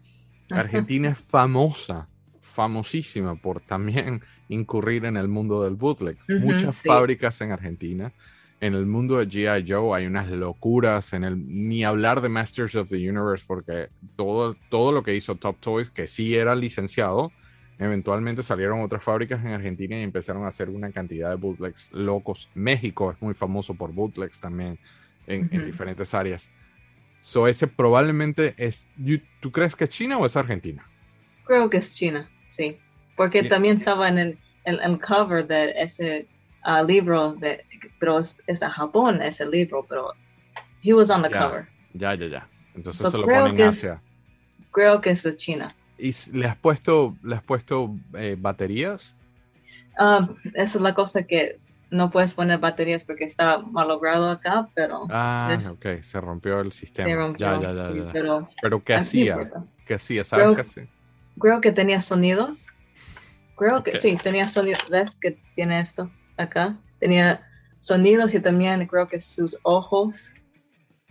Argentina 0.49 1.09
es 1.09 1.19
famosa, 1.19 2.07
famosísima 2.41 3.35
por 3.35 3.61
también 3.61 4.21
incurrir 4.49 5.05
en 5.05 5.17
el 5.17 5.27
mundo 5.27 5.63
del 5.63 5.75
bootleg. 5.75 6.17
Muchas 6.39 6.77
sí. 6.77 6.87
fábricas 6.87 7.41
en 7.41 7.51
Argentina. 7.51 8.13
En 8.59 8.73
el 8.73 8.87
mundo 8.87 9.17
de 9.17 9.27
G.I. 9.27 9.65
Joe 9.67 9.95
hay 9.95 10.07
unas 10.07 10.31
locuras, 10.31 11.13
en 11.13 11.23
el, 11.23 11.37
ni 11.47 11.83
hablar 11.83 12.21
de 12.21 12.29
Masters 12.29 12.75
of 12.75 12.89
the 12.89 12.95
Universe, 12.95 13.45
porque 13.45 13.89
todo, 14.15 14.55
todo 14.69 14.91
lo 14.91 15.03
que 15.03 15.15
hizo 15.15 15.35
Top 15.35 15.57
Toys, 15.59 15.91
que 15.91 16.07
sí 16.07 16.35
era 16.35 16.55
licenciado, 16.55 17.31
eventualmente 17.79 18.43
salieron 18.43 18.81
otras 18.81 19.03
fábricas 19.03 19.43
en 19.43 19.51
Argentina 19.51 19.97
y 19.99 20.03
empezaron 20.03 20.43
a 20.43 20.47
hacer 20.47 20.69
una 20.69 20.91
cantidad 20.91 21.29
de 21.29 21.35
bootlegs 21.35 21.91
locos. 21.91 22.49
México 22.55 23.11
es 23.11 23.21
muy 23.21 23.33
famoso 23.33 23.73
por 23.75 23.93
bootlegs 23.93 24.39
también 24.39 24.79
en, 25.27 25.47
en 25.51 25.57
Ujú. 25.57 25.65
diferentes 25.65 26.13
áreas. 26.13 26.49
So, 27.19 27.47
ese 27.47 27.67
probablemente 27.67 28.53
es. 28.57 28.87
¿Tú 29.39 29.51
crees 29.51 29.75
que 29.75 29.85
es 29.85 29.89
China 29.89 30.17
o 30.17 30.25
es 30.25 30.35
Argentina? 30.35 30.87
Creo 31.45 31.69
que 31.69 31.77
es 31.77 31.93
China, 31.93 32.29
sí. 32.49 32.77
Porque 33.15 33.41
Bien. 33.41 33.49
también 33.49 33.77
estaba 33.77 34.07
en 34.07 34.17
el, 34.19 34.37
el, 34.63 34.79
el 34.79 34.99
cover 34.99 35.47
de 35.47 35.71
ese 35.77 36.27
ah, 36.61 36.83
libro, 36.83 37.33
de, 37.33 37.65
pero 37.99 38.19
es, 38.19 38.37
es 38.45 38.59
de 38.59 38.67
Japón 38.67 39.21
ese 39.21 39.49
libro, 39.49 39.85
pero 39.87 40.13
he 40.83 40.93
was 40.93 41.09
on 41.09 41.23
the 41.23 41.29
Ya. 41.29 41.47
cover. 41.47 41.67
Ya, 41.93 42.13
ya, 42.15 42.27
ya. 42.27 42.47
Entonces 42.75 43.01
So, 43.01 43.09
se 43.11 43.17
lo 43.17 43.25
ponen 43.25 43.55
en 43.55 43.61
es- 43.61 43.77
Asia. 43.77 44.01
Creo 44.71 45.01
que 45.01 45.09
es 45.09 45.23
de 45.23 45.35
China. 45.35 45.75
¿Y 45.97 46.13
le 46.33 46.47
has 46.47 46.55
puesto, 46.57 47.15
le 47.23 47.35
has 47.35 47.43
puesto 47.43 47.95
eh, 48.17 48.35
baterías? 48.39 49.15
Ah, 49.97 50.29
esa 50.53 50.77
es 50.77 50.81
la 50.81 50.93
cosa 50.93 51.23
que 51.23 51.57
no 51.89 52.11
puedes 52.11 52.33
poner 52.33 52.59
baterías 52.59 53.03
porque 53.03 53.23
está 53.23 53.57
malogrado 53.59 54.29
acá, 54.29 54.69
pero 54.75 55.07
Ah, 55.09 55.55
Es- 55.57 55.67
ok, 55.67 55.85
se 56.01 56.21
rompió 56.21 56.59
el 56.61 56.71
sistema. 56.71 57.07
se 57.09 57.15
rompió. 57.15 57.61
ya, 57.61 57.73
ya, 57.73 57.73
ya, 57.89 57.95
ya. 58.05 58.11
Pero 58.11 58.49
Pero 58.61 58.83
¿qué 58.83 58.93
hacía? 58.93 59.49
¿Qué 59.85 59.93
hacía? 59.95 60.23
¿Sabes 60.23 60.45
Creo- 60.45 60.55
qué 60.55 60.61
hacía? 60.61 60.87
Creo 61.39 61.61
que 61.61 61.71
tenía 61.71 62.01
sonidos. 62.01 62.67
Creo 63.55 63.77
Ok. 63.79 63.85
que 63.85 63.97
sí, 63.97 64.17
tenía 64.21 64.47
sonidos. 64.49 64.87
¿Ves 64.89 65.17
que 65.19 65.39
tiene 65.55 65.79
esto 65.79 66.11
acá? 66.35 66.77
Tenía 66.99 67.47
sonidos 67.79 68.33
y 68.35 68.39
también 68.39 68.85
creo 68.87 69.07
que 69.07 69.19
sus 69.21 69.57
ojos 69.63 70.33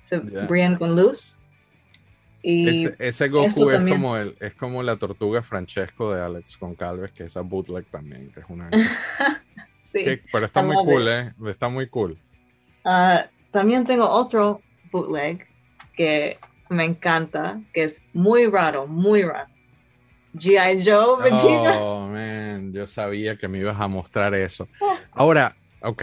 se 0.03 0.20
Ya. 0.30 0.47
brillan 0.47 0.76
con 0.76 0.95
luz. 0.95 1.39
Y 2.49 2.68
Ese, 2.68 2.94
ese 3.01 3.28
Goku 3.28 3.70
es 3.70 3.76
también. 3.78 3.99
como, 3.99 4.16
el, 4.16 4.36
es 4.38 4.55
como 4.55 4.80
la 4.84 4.94
tortuga 4.97 5.42
Francesco 5.42 6.14
de 6.14 6.22
Alex 6.22 6.57
Concalves, 6.57 7.11
que 7.11 7.24
esa 7.24 7.40
bootleg 7.40 7.86
también, 7.86 8.30
que 8.30 8.38
es 8.38 8.47
una... 8.49 8.70
sí. 9.80 10.05
que- 10.05 10.22
pero 10.30 10.47
está 10.47 10.62
muy 10.62 10.76
cool, 10.76 11.09
¿eh? 11.09 11.32
Está 11.49 11.68
muy 11.68 11.88
cool. 11.88 12.16
Ah, 12.84 13.26
también 13.51 13.84
tengo 13.84 14.09
otro 14.09 14.62
bootleg 14.92 15.44
que 15.97 16.38
me 16.68 16.84
encanta, 16.84 17.61
que 17.74 17.82
es 17.82 18.01
muy 18.12 18.47
raro, 18.47 18.86
muy 18.86 19.22
raro. 19.24 19.49
G.I. 20.34 20.84
Joe, 20.84 21.22
Vegeta. 21.24 21.80
Oh, 21.82 22.07
man, 22.07 22.72
yo 22.72 22.86
sabía 22.86 23.36
que 23.36 23.49
me 23.49 23.59
ibas 23.59 23.80
a 23.80 23.88
mostrar 23.88 24.34
eso. 24.36 24.68
Ahora, 25.11 25.57
ok, 25.80 26.03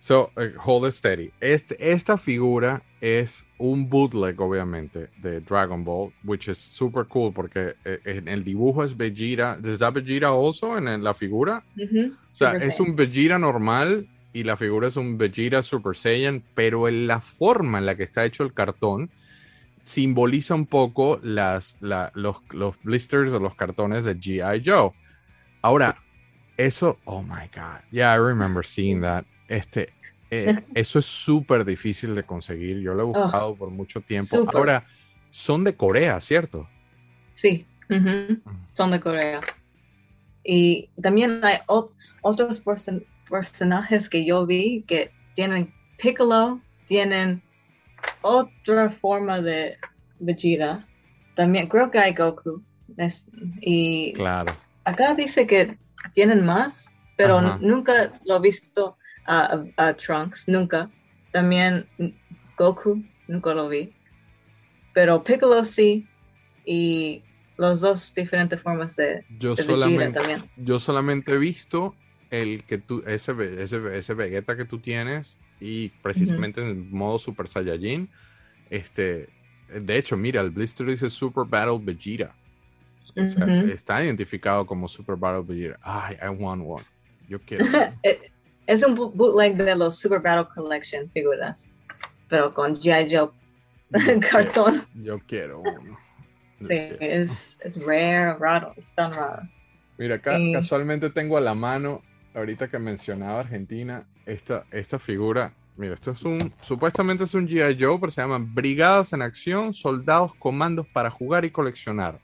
so, 0.00 0.32
eh, 0.36 0.52
hold 0.62 0.86
it 0.86 0.92
steady. 0.92 1.30
Este, 1.40 1.92
esta 1.92 2.18
figura 2.18 2.82
es 3.00 3.46
un 3.58 3.88
bootleg, 3.88 4.40
obviamente, 4.40 5.10
de 5.22 5.40
Dragon 5.40 5.84
Ball, 5.84 6.12
which 6.24 6.48
is 6.48 6.58
super 6.58 7.04
cool 7.06 7.32
porque 7.32 7.74
eh, 7.84 8.00
en 8.04 8.28
el 8.28 8.42
dibujo 8.44 8.82
es 8.84 8.96
Vegeta. 8.96 9.58
¿Es 9.64 9.78
Vegeta 9.92 10.28
also 10.28 10.76
en 10.76 11.02
la 11.04 11.14
figura? 11.14 11.62
O 11.76 12.34
sea, 12.34 12.52
Super 12.52 12.68
es 12.68 12.76
Saiyan. 12.76 12.90
un 12.90 12.96
Vegeta 12.96 13.38
normal 13.38 14.08
y 14.32 14.42
la 14.44 14.56
figura 14.56 14.88
es 14.88 14.96
un 14.96 15.16
Vegeta 15.18 15.62
Super 15.62 15.94
Saiyan, 15.96 16.42
pero 16.54 16.88
en 16.88 17.06
la 17.06 17.20
forma 17.20 17.78
en 17.78 17.86
la 17.86 17.96
que 17.96 18.02
está 18.04 18.24
hecho 18.24 18.42
el 18.44 18.52
cartón 18.52 19.10
simboliza 19.82 20.54
un 20.54 20.66
poco 20.66 21.18
las, 21.22 21.76
la- 21.80 22.10
los, 22.14 22.36
los 22.52 22.74
blisters 22.82 23.32
o 23.32 23.40
los 23.40 23.54
cartones 23.54 24.04
de 24.04 24.16
G.I. 24.18 24.62
Joe. 24.64 24.92
Ahora, 25.62 25.96
eso, 26.56 26.98
oh 27.04 27.22
my 27.22 27.48
God, 27.54 27.80
yeah, 27.90 28.12
I 28.14 28.18
remember 28.18 28.64
seeing 28.64 29.00
that. 29.02 29.24
Este, 29.48 29.94
eh, 30.30 30.64
eso 30.74 30.98
es 30.98 31.06
súper 31.06 31.64
difícil 31.64 32.14
de 32.14 32.22
conseguir. 32.24 32.80
Yo 32.80 32.94
lo 32.94 33.02
he 33.02 33.06
buscado 33.06 33.54
por 33.56 33.70
mucho 33.70 34.00
tiempo. 34.00 34.36
Ahora, 34.54 34.86
son 35.30 35.64
de 35.64 35.74
Corea, 35.76 36.20
¿cierto? 36.20 36.68
Sí, 37.32 37.66
ujú, 37.88 38.40
son 38.70 38.90
de 38.90 39.00
Corea. 39.00 39.40
Y 40.42 40.88
también 41.00 41.44
hay 41.44 41.58
otros 42.22 42.64
person- 42.64 43.04
personajes 43.28 44.08
que 44.08 44.24
yo 44.24 44.46
vi 44.46 44.82
que 44.86 45.12
tienen 45.34 45.72
Piccolo, 45.98 46.60
tienen 46.86 47.42
otra 48.22 48.90
forma 48.90 49.40
de 49.40 49.76
Vegeta. 50.18 50.86
También 51.36 51.68
creo 51.68 51.90
que 51.90 51.98
hay 51.98 52.14
Goku. 52.14 52.62
Es- 52.96 53.26
y 53.60 54.12
Claro. 54.14 54.56
acá 54.84 55.14
dice 55.14 55.46
que 55.46 55.78
tienen 56.14 56.44
más, 56.44 56.90
pero 57.16 57.38
Ajá. 57.38 57.58
nunca 57.60 58.18
lo 58.24 58.36
he 58.36 58.40
visto 58.40 58.96
a, 59.28 59.62
a- 59.76 59.88
a 59.88 59.94
Trunks, 59.94 60.48
nunca. 60.48 60.90
También 61.32 61.86
Goku, 62.56 63.02
nunca 63.28 63.54
lo 63.54 63.68
vi. 63.68 63.92
Pero 64.94 65.22
Piccolo 65.22 65.64
sí. 65.64 66.06
Y 66.64 67.22
los 67.56 67.80
dos 67.80 68.12
diferentes 68.14 68.60
formas 68.60 68.96
de, 68.96 69.24
Yo 69.38 69.54
de 69.54 69.62
solamente, 69.62 70.18
también. 70.18 70.44
yo 70.56 70.78
solamente 70.78 71.32
he 71.32 71.38
visto 71.38 71.94
el 72.30 72.62
que 72.64 72.78
tú, 72.78 73.02
ese, 73.06 73.32
ese, 73.62 73.96
ese 73.98 74.14
Vegeta 74.14 74.56
que 74.56 74.64
tú 74.64 74.78
tienes 74.78 75.38
y 75.60 75.88
precisamente 76.02 76.60
en 76.60 76.90
modo 76.90 77.18
Super 77.18 77.48
Saiyajin, 77.48 78.08
este, 78.70 79.28
de 79.74 79.96
hecho, 79.96 80.16
mira, 80.16 80.40
el 80.42 80.50
blister 80.50 80.86
dice 80.86 81.08
Super 81.10 81.44
Battle 81.46 81.78
Vegeta. 81.80 82.34
O 83.16 83.26
sea, 83.26 83.44
Ujú. 83.46 83.66
está 83.68 84.04
identificado 84.04 84.66
como 84.66 84.86
Super 84.86 85.16
Battle 85.16 85.42
Vegeta. 85.42 85.78
Ay, 85.82 86.16
I 86.22 86.28
want 86.28 86.62
one. 86.66 86.84
Yo 87.28 87.38
quiero. 87.46 87.64
Es 88.68 88.84
un 88.84 88.94
boot- 88.94 89.14
bootleg 89.14 89.56
de 89.56 89.74
los 89.74 89.98
Super 89.98 90.20
Battle 90.20 90.46
Collection 90.54 91.10
figuras, 91.10 91.70
pero 92.28 92.52
con 92.54 92.76
G.I. 92.76 93.08
Joe 93.10 93.10
Yo 93.10 93.32
quiero- 93.90 94.20
cartón. 94.30 94.86
Yo 94.94 95.18
quiero 95.26 95.60
uno. 95.60 95.98
Yo 96.60 96.66
Sí, 96.66 96.66
quiero. 96.68 96.96
es, 97.00 97.58
es 97.62 97.86
rare, 97.86 98.34
raro, 98.38 98.74
es 98.76 98.92
tan 98.92 99.12
raro. 99.14 99.42
Mira, 99.96 100.16
acá 100.16 100.38
Y- 100.38 100.52
casualmente 100.52 101.10
tengo 101.10 101.36
a 101.36 101.40
la 101.40 101.54
mano, 101.54 102.02
ahorita 102.34 102.68
que 102.68 102.78
mencionaba 102.78 103.40
Argentina, 103.40 104.06
esta, 104.26 104.64
esta 104.70 104.98
figura. 104.98 105.52
Mira, 105.76 105.94
esto 105.94 106.10
es 106.10 106.22
un, 106.24 106.52
supuestamente 106.60 107.24
es 107.24 107.34
un 107.34 107.46
G.I. 107.48 107.76
Joe, 107.80 107.98
pero 108.00 108.10
se 108.10 108.20
llaman 108.20 108.52
Brigadas 108.54 109.12
en 109.12 109.22
Acción, 109.22 109.72
Soldados, 109.72 110.34
Comandos 110.34 110.86
para 110.88 111.10
jugar 111.10 111.44
y 111.44 111.50
coleccionar. 111.50 112.18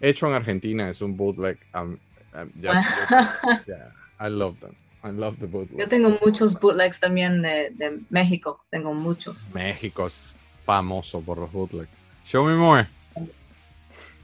Hecho 0.00 0.26
en 0.26 0.32
Argentina, 0.34 0.88
es 0.90 1.00
un 1.02 1.16
bootleg. 1.16 1.58
um, 1.74 1.92
um, 2.34 2.50
ya- 2.60 2.82
ya, 3.66 3.92
I 4.26 4.30
love 4.30 4.58
them. 4.60 4.72
I 5.06 5.12
love 5.12 5.36
the 5.38 5.46
bootleg. 5.46 5.78
Yo 5.78 5.88
tengo 5.88 6.18
muchos 6.24 6.54
bootlegs 6.58 6.98
también 7.00 7.42
de, 7.42 7.70
de 7.70 8.00
México, 8.10 8.60
tengo 8.70 8.92
muchos. 8.94 9.46
México 9.54 10.06
es 10.06 10.32
famoso 10.64 11.20
por 11.20 11.38
los 11.38 11.52
bootlegs. 11.52 12.00
Show 12.24 12.44
me 12.44 12.54
more. 12.56 12.88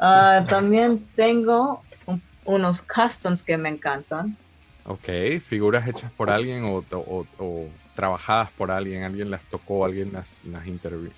Ah, 0.00 0.44
también 0.48 1.06
tengo 1.14 1.82
un- 2.06 2.20
unos 2.44 2.82
customs 2.82 3.42
que 3.42 3.56
me 3.56 3.68
encantan. 3.68 4.36
Ok, 4.84 5.08
figuras 5.46 5.86
hechas 5.86 6.10
por 6.12 6.28
alguien 6.28 6.64
o, 6.64 6.84
o- 6.90 7.26
o 7.38 7.68
trabajadas 7.94 8.50
por 8.50 8.70
alguien, 8.72 9.04
alguien 9.04 9.30
las 9.30 9.42
tocó, 9.44 9.84
alguien 9.84 10.12
las, 10.12 10.40
las 10.44 10.66
intervino. 10.66 11.12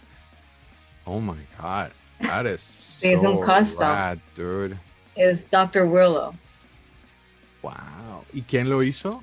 Oh 1.07 1.21
my 1.21 1.39
god, 1.59 1.89
that 2.21 2.45
is 2.47 2.99
es 3.03 3.19
un 3.19 3.23
so 3.23 3.41
custom. 3.41 3.89
rad, 3.89 4.19
dude. 4.37 4.77
Es 5.15 5.49
Dr. 5.51 5.85
Willow. 5.85 6.35
Wow. 7.63 8.25
¿Y 8.35 8.43
quién 8.43 8.69
lo 8.69 8.83
hizo? 8.83 9.23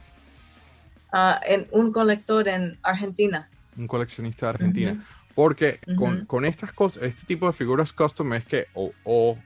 Ah, 1.11 1.41
en 1.45 1.67
un 1.71 1.91
colector 1.91 2.47
en 2.47 2.77
Argentina. 2.83 3.49
Un 3.77 3.87
coleccionista 3.87 4.45
de 4.45 4.49
Argentina. 4.51 5.05
Porque 5.35 5.79
con, 5.97 6.17
Ujú. 6.17 6.25
con 6.27 6.45
estas 6.45 6.71
cosas, 6.71 7.03
este 7.03 7.25
tipo 7.25 7.47
de 7.47 7.53
figuras 7.53 7.93
custom 7.93 8.33
es 8.33 8.45
que 8.45 8.67
o, 8.73 8.91
o, 9.03 9.37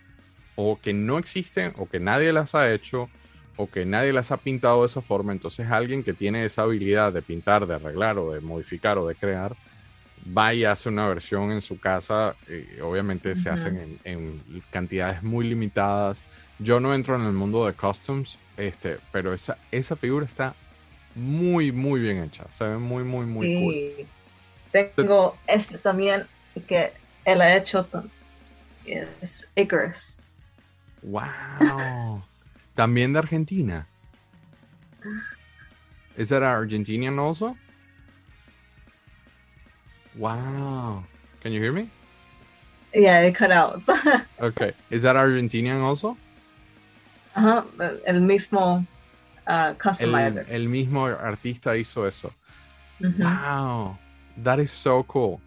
o 0.56 0.80
que 0.82 0.94
no 0.94 1.18
existen, 1.18 1.74
o 1.78 1.88
que 1.88 2.00
nadie 2.00 2.34
las 2.34 2.56
ha 2.56 2.72
hecho, 2.72 3.10
o 3.58 3.70
que 3.70 3.86
nadie 3.86 4.12
las 4.12 4.32
ha 4.32 4.38
pintado 4.38 4.82
de 4.82 4.88
esa 4.88 5.02
forma. 5.02 5.32
Entonces 5.32 5.70
alguien 5.70 6.04
que 6.04 6.14
tiene 6.14 6.44
esa 6.46 6.64
habilidad 6.64 7.14
de 7.14 7.22
pintar, 7.22 7.68
de 7.68 7.76
arreglar, 7.76 8.18
o 8.18 8.32
de 8.32 8.42
modificar, 8.42 8.98
o 8.98 9.08
de 9.08 9.16
crear, 9.16 9.56
va 10.36 10.54
y 10.54 10.66
hace 10.66 10.90
una 10.90 11.08
versión 11.08 11.52
en 11.52 11.62
su 11.62 11.80
casa. 11.80 12.36
y 12.48 12.80
obviamente 12.82 13.36
se 13.36 13.50
Ujú. 13.50 13.56
hacen 13.60 13.78
en, 13.78 14.00
en 14.04 14.64
cantidades 14.72 15.22
muy 15.24 15.48
limitadas. 15.48 16.24
Yo 16.58 16.80
no 16.80 16.94
entro 16.96 17.16
en 17.16 17.24
el 17.24 17.34
mundo 17.34 17.66
de 17.68 17.74
customs, 17.74 18.40
este, 18.58 18.98
pero 19.12 19.34
esa, 19.34 19.58
esa 19.72 19.96
figura 19.96 20.26
está 20.26 20.56
muy, 21.16 21.72
muy 21.72 22.00
bien 22.00 22.22
hecha. 22.24 22.46
Se 22.50 22.66
ve 22.66 22.78
muy, 22.78 23.04
muy, 23.04 23.26
muy 23.26 23.56
cool. 23.56 24.08
Tengo 24.96 25.38
este 25.48 25.78
también 25.78 26.28
que 26.68 26.92
él 27.24 27.42
ha 27.42 27.56
hecho. 27.56 27.88
Es 28.86 29.48
Icarus. 29.56 30.22
Wow. 31.02 32.22
También 32.76 33.14
de 33.14 33.20
Argentina. 33.20 33.88
Is 36.18 36.30
that 36.30 36.44
Argentinian 36.44 37.20
also? 37.20 37.56
Wow. 40.16 41.04
Can 41.42 41.52
you 41.52 41.62
hear 41.62 41.72
me? 41.72 41.90
Yeah, 42.94 43.22
it 43.22 43.36
cut 43.36 43.52
out. 43.52 43.82
Okay. 44.40 44.74
Is 44.90 45.04
that 45.04 45.16
Argentinian 45.16 45.82
also? 45.82 46.18
Ajá, 47.36 47.66
el 48.06 48.22
mismo 48.22 48.86
El, 49.48 49.78
customizer. 49.78 50.46
el 50.50 50.70
mismo 50.70 51.06
artista 51.06 51.76
hizo 51.78 52.08
eso. 52.08 52.34
Ujú, 53.00 53.14
Wow. 53.24 53.98
That 54.44 54.60
is 54.60 54.72
so 54.72 55.04
cool. 55.04 55.40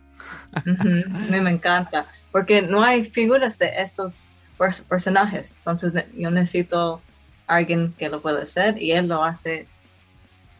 ujú. 0.67 0.89
A 1.15 1.19
mí 1.31 1.41
me 1.41 1.51
encanta. 1.51 2.07
Porque 2.33 2.63
no 2.63 2.83
hay 2.83 3.11
figuras 3.11 3.59
de 3.59 3.71
estos 3.79 4.29
pers- 4.59 4.83
personajes. 4.85 5.55
Entonces 5.59 5.93
yo 6.17 6.31
necesito 6.31 7.01
alguien 7.47 7.95
que 7.99 8.09
lo 8.09 8.21
pueda 8.21 8.43
hacer 8.43 8.81
y 8.81 8.93
él 8.93 9.09
lo 9.09 9.25
hace 9.25 9.67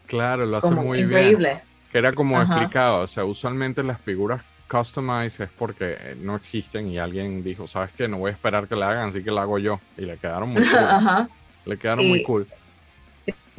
Claro, 0.07 0.45
lo 0.45 0.57
hace 0.57 0.71
muy 0.71 0.97
bien. 1.03 1.09
increíble. 1.09 1.61
Que 1.91 1.99
era 1.99 2.13
como 2.13 2.39
Ajá. 2.39 2.53
explicaba, 2.55 2.97
o 2.99 3.07
sea, 3.07 3.25
usualmente 3.25 3.83
las 3.83 3.99
figuras 4.01 4.41
customized 4.67 5.41
es 5.45 5.49
porque 5.57 5.97
eh, 5.99 6.15
no 6.19 6.35
existen 6.35 6.87
y 6.87 6.97
alguien 6.99 7.43
dijo, 7.43 7.67
¿sabes 7.67 7.89
qué? 7.97 8.07
No 8.07 8.17
voy 8.17 8.29
a 8.29 8.33
esperar 8.33 8.67
que 8.67 8.75
la 8.75 8.89
hagan, 8.89 9.09
así 9.09 9.23
que 9.23 9.31
la 9.31 9.41
hago 9.43 9.57
yo. 9.59 9.79
Y 9.97 10.01
le 10.01 10.17
quedaron 10.17 10.49
muy 10.49 10.63
cool. 10.69 10.77
Ajá. 10.77 11.29
le 11.65 11.77
quedaron 11.77 12.07
muy 12.07 12.19
Y- 12.19 12.23
cool. 12.23 12.47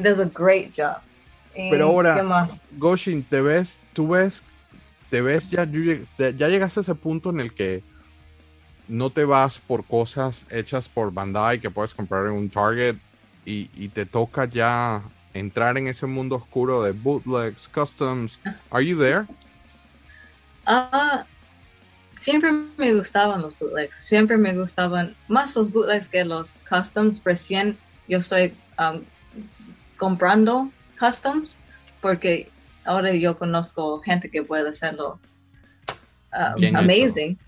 Does 0.02 0.18
a 0.18 0.24
great 0.24 0.72
job. 0.76 0.98
Y, 1.54 1.70
Pero 1.70 1.86
ahora- 1.86 2.14
¿qué 2.14 2.22
más? 2.22 2.50
Goshin, 2.78 3.22
¿te 3.24 3.40
ves, 3.40 3.82
tú 3.92 4.08
ves, 4.08 4.42
te 5.10 5.20
ves 5.20 5.50
ya, 5.50 5.64
ya 5.64 6.48
llegaste 6.48 6.80
a 6.80 6.82
ese 6.82 6.94
punto 6.94 7.30
en 7.30 7.40
el 7.40 7.52
que 7.52 7.82
no 8.88 9.10
te 9.10 9.24
vas 9.24 9.58
por 9.58 9.84
cosas 9.84 10.46
hechas 10.50 10.88
por 10.88 11.12
Bandai 11.12 11.60
que 11.60 11.70
puedes 11.70 11.94
comprar 11.94 12.26
en 12.26 12.32
un 12.32 12.48
Target 12.48 12.96
y, 13.44 13.70
y 13.74 13.88
te 13.88 14.06
toca 14.06 14.44
ya 14.46 15.02
entrar 15.34 15.76
en 15.78 15.86
ese 15.86 16.06
mundo 16.06 16.36
oscuro 16.36 16.82
de 16.82 16.92
bootlegs, 16.92 17.68
customs. 17.68 18.38
Are 18.70 18.84
you 18.84 18.98
there? 18.98 19.26
Ah, 20.66 21.24
siempre 22.12 22.52
me 22.76 22.94
gustaban 22.94 23.42
los 23.42 23.58
bootlegs, 23.58 23.96
siempre 23.96 24.36
me 24.36 24.54
gustaban 24.54 25.14
más 25.28 25.56
los 25.56 25.70
bootlegs 25.70 26.08
que 26.08 26.24
los 26.24 26.56
customs. 26.68 27.20
Recién 27.24 27.78
yo 28.08 28.18
estoy 28.18 28.54
um, 28.78 29.02
comprando 30.00 30.70
customs 30.98 31.58
porque 32.00 32.50
ahora 32.84 33.12
yo 33.12 33.36
conozco 33.38 34.00
gente 34.00 34.30
que 34.30 34.42
puede 34.42 34.70
hacerlo 34.70 35.20
hecho. 36.32 36.76
amazing. 36.78 37.38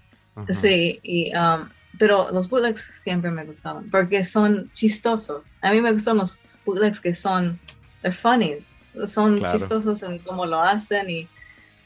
Sí, 0.51 0.99
y, 1.03 1.35
um, 1.37 1.69
pero 1.99 2.31
los 2.31 2.49
bootlegs 2.49 2.83
siempre 2.99 3.31
me 3.31 3.45
gustaban 3.45 3.91
porque 3.91 4.25
son 4.25 4.71
chistosos. 4.73 5.47
A 5.63 5.73
mí 5.73 5.81
me 5.81 5.93
gustan 5.93 6.19
los 6.19 6.39
bootlegs 6.65 7.01
que 7.01 7.15
son, 7.15 7.59
they're 8.03 8.17
funny, 8.17 8.65
son 9.07 9.39
Claro. 9.39 9.59
chistosos 9.59 10.03
en 10.03 10.19
cómo 10.21 10.47
lo 10.47 10.61
hacen 10.61 11.09
y 11.11 11.25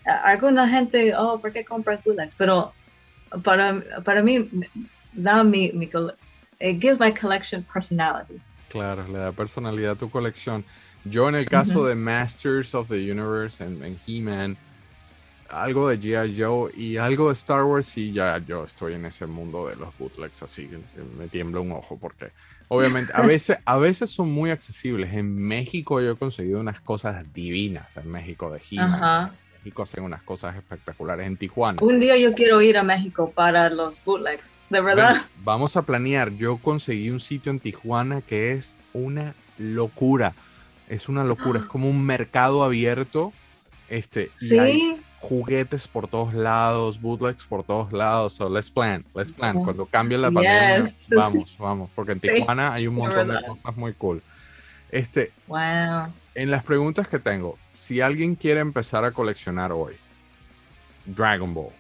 uh, 0.07 0.21
alguna 0.25 0.69
gente, 0.69 1.15
oh, 1.17 1.41
¿por 1.41 1.53
qué 1.53 1.65
compras 1.65 2.03
bootlegs? 2.05 2.35
Pero 2.37 2.73
para, 3.43 3.83
para 4.05 4.23
mí, 4.23 4.49
da 5.13 5.43
mi, 5.43 5.73
mi, 5.73 5.89
it 6.61 6.81
gives 6.81 6.99
my 7.01 7.13
collection 7.13 7.65
personality. 7.65 8.41
Claro, 8.69 9.07
le 9.09 9.19
da 9.19 9.33
personalidad 9.33 9.93
a 9.93 9.97
tu 9.97 10.11
colección. 10.11 10.65
Yo 11.05 11.29
en 11.29 11.37
el 11.37 11.47
caso 11.47 11.87
de 11.87 11.95
Masters 11.95 12.75
of 12.75 12.89
the 12.89 13.11
Universe 13.11 13.63
en, 13.63 13.83
en 13.85 13.97
He-Man, 14.07 14.57
algo 15.49 15.89
de 15.89 16.01
G.I. 16.01 16.41
Joe 16.41 16.73
y 16.75 16.97
algo 16.97 17.29
de 17.29 17.35
Star 17.35 17.65
Wars, 17.65 17.97
y 17.97 18.13
ya 18.13 18.39
yo 18.39 18.65
estoy 18.65 18.95
en 18.95 19.07
ese 19.07 19.27
mundo 19.27 19.69
de 19.69 19.77
los 19.77 19.97
bootlegs, 19.97 20.43
así 20.43 20.67
que 20.67 20.79
me 21.17 21.29
tiembla 21.29 21.61
un 21.61 21.73
ojo 21.73 21.97
porque 21.97 22.33
obviamente 22.69 23.13
a 23.15 23.23
veces, 23.27 23.59
a 23.65 23.77
veces 23.77 24.11
son 24.11 24.33
muy 24.33 24.51
accesibles. 24.51 25.13
En 25.13 25.37
México 25.37 26.01
yo 26.01 26.13
he 26.13 26.17
conseguido 26.17 26.61
unas 26.61 26.81
cosas 26.81 27.33
divinas, 27.33 27.97
en 27.97 28.11
México 28.11 28.51
de 28.51 28.61
He-Man. 28.71 29.33
México 29.67 29.83
hacen 29.83 30.05
unas 30.05 30.23
cosas 30.23 30.55
espectaculares. 30.55 31.27
En 31.27 31.37
Tijuana. 31.37 31.79
Un 31.83 31.99
día 31.99 32.17
yo 32.17 32.35
quiero 32.35 32.63
ir 32.63 32.79
a 32.79 32.85
México 32.85 33.33
para 33.35 33.69
los 33.69 34.01
bootlegs, 34.05 34.55
de 34.71 34.81
verdad. 34.81 35.11
Bueno, 35.11 35.25
vamos 35.43 35.77
a 35.77 35.83
planear. 35.83 36.31
Yo 36.35 36.59
conseguí 36.59 37.11
un 37.11 37.19
sitio 37.19 37.51
en 37.51 37.59
Tijuana 37.59 38.21
que 38.21 38.53
es 38.53 38.75
una 38.93 39.35
locura. 39.59 40.35
Es 40.89 41.09
una 41.09 41.25
locura. 41.25 41.59
Es 41.61 41.67
como 41.67 41.91
un 41.91 42.07
mercado 42.07 42.63
abierto. 42.63 43.33
Este, 43.89 44.31
y 44.41 44.57
hay 44.57 44.79
sí, 44.79 44.97
juguetes 45.19 45.89
por 45.89 46.07
todos 46.07 46.33
lados, 46.33 47.01
bootlegs 47.01 47.45
por 47.45 47.65
todos 47.65 47.93
lados. 47.93 48.35
So 48.35 48.49
let's 48.49 48.71
plan, 48.71 49.05
let's 49.17 49.33
plan. 49.33 49.65
Cuando 49.65 49.87
cambie 49.87 50.17
la 50.17 50.29
Yes, 50.29 50.35
pandemia, 50.35 50.85
sí. 51.09 51.15
vamos, 51.17 51.57
vamos. 51.59 51.91
Porque 51.93 52.13
en 52.13 52.21
Sí, 52.21 52.29
Tijuana 52.29 52.73
hay 52.73 52.87
un 52.87 52.95
montón 52.95 53.27
de 53.27 53.45
cosas 53.45 53.77
muy 53.77 53.95
cool. 53.95 54.23
Este, 54.91 55.33
wow. 55.49 56.13
en 56.35 56.51
las 56.51 56.63
preguntas 56.65 57.09
que 57.09 57.19
tengo, 57.19 57.59
si 57.73 58.01
alguien 58.01 58.35
quiere 58.35 58.61
empezar 58.61 59.05
a 59.05 59.11
coleccionar 59.11 59.73
hoy, 59.73 59.95
Dragon 61.05 61.53
Ball. 61.53 61.71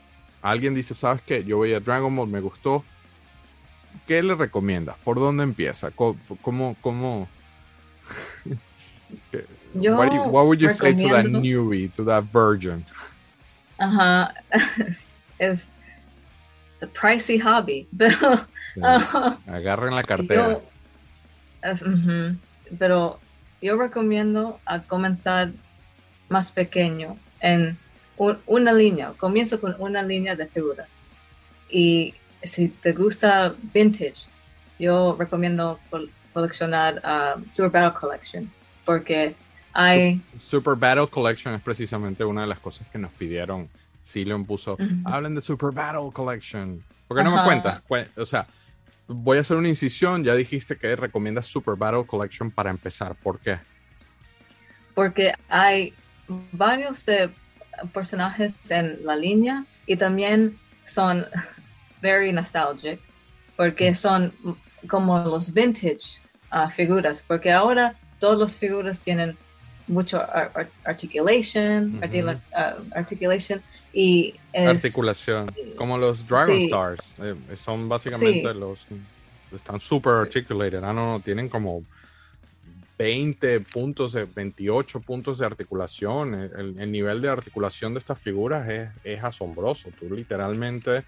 Alguien 0.42 0.74
dice, 0.74 0.94
¿sabes 0.94 1.22
qué? 1.22 1.42
Yo 1.44 1.60
veía 1.60 1.80
Dragon 1.80 2.14
Ball, 2.14 2.28
me 2.28 2.40
gustó. 2.40 2.84
¿Qué 4.06 4.22
le 4.22 4.34
recomiendas? 4.34 4.96
¿Por 5.04 5.16
dónde 5.16 5.42
empieza? 5.42 5.90
¿Cómo? 5.90 6.16
cómo, 6.42 6.76
cómo- 6.82 7.28
Yo 9.74 9.96
what, 9.96 10.08
do 10.08 10.14
you- 10.14 10.22
what 10.30 10.46
would 10.46 10.58
you 10.60 10.70
say 10.70 10.94
to 10.94 11.08
that 11.10 11.26
newbie, 11.26 11.88
to 11.92 12.04
that 12.04 12.24
virgin? 12.32 12.84
Ajá, 13.78 14.32
es, 14.78 15.26
es- 15.38 15.68
a 16.82 16.86
pricey 16.86 17.38
hobby, 17.38 17.88
pero 17.96 18.16
Sí. 18.74 18.80
ah, 18.84 19.38
Agarren 19.46 19.94
la 19.94 20.02
cartera. 20.02 20.50
yo, 20.50 20.62
es- 21.62 21.82
ujú, 21.82 22.36
pero 22.78 23.18
yo 23.62 23.76
recomiendo 23.76 24.60
a 24.66 24.82
comenzar 24.82 25.50
más 26.28 26.50
pequeño 26.52 27.16
en 27.40 27.78
un- 28.16 28.38
una 28.46 28.72
línea. 28.72 29.12
Comienza 29.16 29.58
con 29.58 29.74
una 29.78 30.02
línea 30.02 30.34
de 30.36 30.46
figuras. 30.46 31.02
Y 31.70 32.14
si 32.42 32.68
te 32.68 32.92
gusta 32.92 33.54
vintage, 33.74 34.26
yo 34.78 35.16
recomiendo 35.18 35.78
col- 35.90 36.10
coleccionar 36.32 37.00
ah, 37.04 37.36
Super 37.52 37.70
Battle 37.70 37.98
Collection 37.98 38.50
porque 38.84 39.34
hay 39.72 40.20
Super 40.40 40.74
Battle 40.74 41.08
Collection 41.08 41.54
es 41.54 41.62
precisamente 41.62 42.24
una 42.24 42.42
de 42.42 42.46
las 42.46 42.60
cosas 42.60 42.86
que 42.88 42.98
nos 42.98 43.10
pidieron. 43.12 43.68
Leon 44.14 44.44
puso, 44.44 44.74
Ujú. 44.74 44.84
hablen 45.04 45.34
de 45.34 45.40
Super 45.40 45.72
Battle 45.72 46.10
Collection. 46.12 46.80
¿Por 47.08 47.16
qué 47.16 47.24
no 47.24 47.30
me 47.32 47.36
Ajá. 47.38 47.44
cuentas? 47.44 47.80
Cu- 47.88 48.20
O 48.20 48.24
sea, 48.24 48.46
voy 49.08 49.38
a 49.38 49.40
hacer 49.40 49.56
una 49.56 49.68
incisión. 49.68 50.24
Ya 50.24 50.34
dijiste 50.34 50.76
que 50.76 50.96
recomiendas 50.96 51.46
Super 51.46 51.76
Battle 51.76 52.06
Collection 52.06 52.50
para 52.50 52.70
empezar. 52.70 53.14
¿Por 53.14 53.38
qué? 53.40 53.58
porque 54.96 55.34
hay 55.50 55.92
varios 56.26 57.04
de 57.04 57.28
personajes 57.92 58.54
en 58.70 59.04
la 59.04 59.14
línea 59.14 59.66
y 59.86 59.96
también 59.96 60.58
son 60.86 61.26
very 62.02 62.32
nostalgic 62.32 62.98
porque 63.56 63.94
son 63.94 64.32
como 64.88 65.18
los 65.18 65.52
vintage 65.52 66.22
ah, 66.50 66.70
figuras 66.70 67.22
porque 67.28 67.52
ahora 67.52 67.94
todas 68.18 68.38
las 68.38 68.56
figuras 68.56 68.98
tienen 69.00 69.36
mucho 69.88 70.18
ar- 70.20 70.50
ar- 70.54 70.70
articulation 70.84 72.00
articulation 72.94 73.62
y 73.92 74.34
es 74.52 74.68
Articulación. 74.68 75.50
Como 75.76 75.96
los 75.98 76.26
Dragon 76.26 76.56
Sí. 76.56 76.64
Stars. 76.64 77.14
eh, 77.20 77.34
son 77.56 77.88
básicamente 77.88 78.52
Sí. 78.52 78.58
los... 78.58 78.86
Están 79.54 79.80
super 79.80 80.12
articulated. 80.14 80.78
Ah, 80.82 80.92
no, 80.92 81.12
no, 81.12 81.20
tienen 81.20 81.48
como 81.48 81.84
20 82.98 83.60
puntos, 83.60 84.12
de, 84.12 84.24
28 84.24 85.00
puntos 85.00 85.38
de 85.38 85.46
articulación. 85.46 86.34
El, 86.34 86.80
el 86.80 86.90
nivel 86.92 87.20
de 87.20 87.28
articulación 87.28 87.92
de 87.94 87.98
estas 87.98 88.18
figuras 88.18 88.68
es, 88.68 88.88
es 89.04 89.22
asombroso. 89.22 89.90
Tú 89.98 90.12
literalmente 90.14 91.04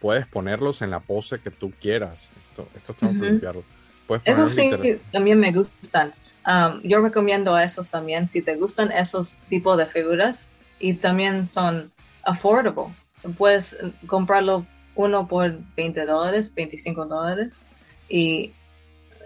puedes 0.00 0.26
ponerlos 0.26 0.82
en 0.82 0.90
la 0.90 1.00
pose 1.00 1.40
que 1.40 1.50
tú 1.50 1.72
quieras. 1.80 2.30
Esto, 2.42 2.68
esto 2.76 2.94
Ujú. 3.06 3.24
limpiarlo. 3.24 3.64
Puedes 4.06 4.22
Eso 4.26 4.48
sí, 4.48 4.62
literal- 4.70 5.00
también 5.10 5.40
me 5.40 5.50
gustan. 5.52 6.12
Um, 6.50 6.80
yo 6.82 7.00
recomiendo 7.00 7.54
a 7.54 7.62
esos 7.62 7.88
también, 7.90 8.26
si 8.26 8.42
te 8.42 8.56
gustan 8.56 8.90
esos 8.90 9.36
tipos 9.48 9.78
de 9.78 9.86
figuras 9.86 10.50
y 10.80 10.94
también 10.94 11.46
son 11.46 11.92
affordable. 12.24 12.92
Puedes 13.38 13.74
eh, 13.74 13.92
comprarlo 14.06 14.66
uno 14.96 15.28
por 15.28 15.56
20 15.76 16.04
dólares, 16.06 16.52
25 16.52 17.04
dólares 17.06 17.60
y 18.08 18.52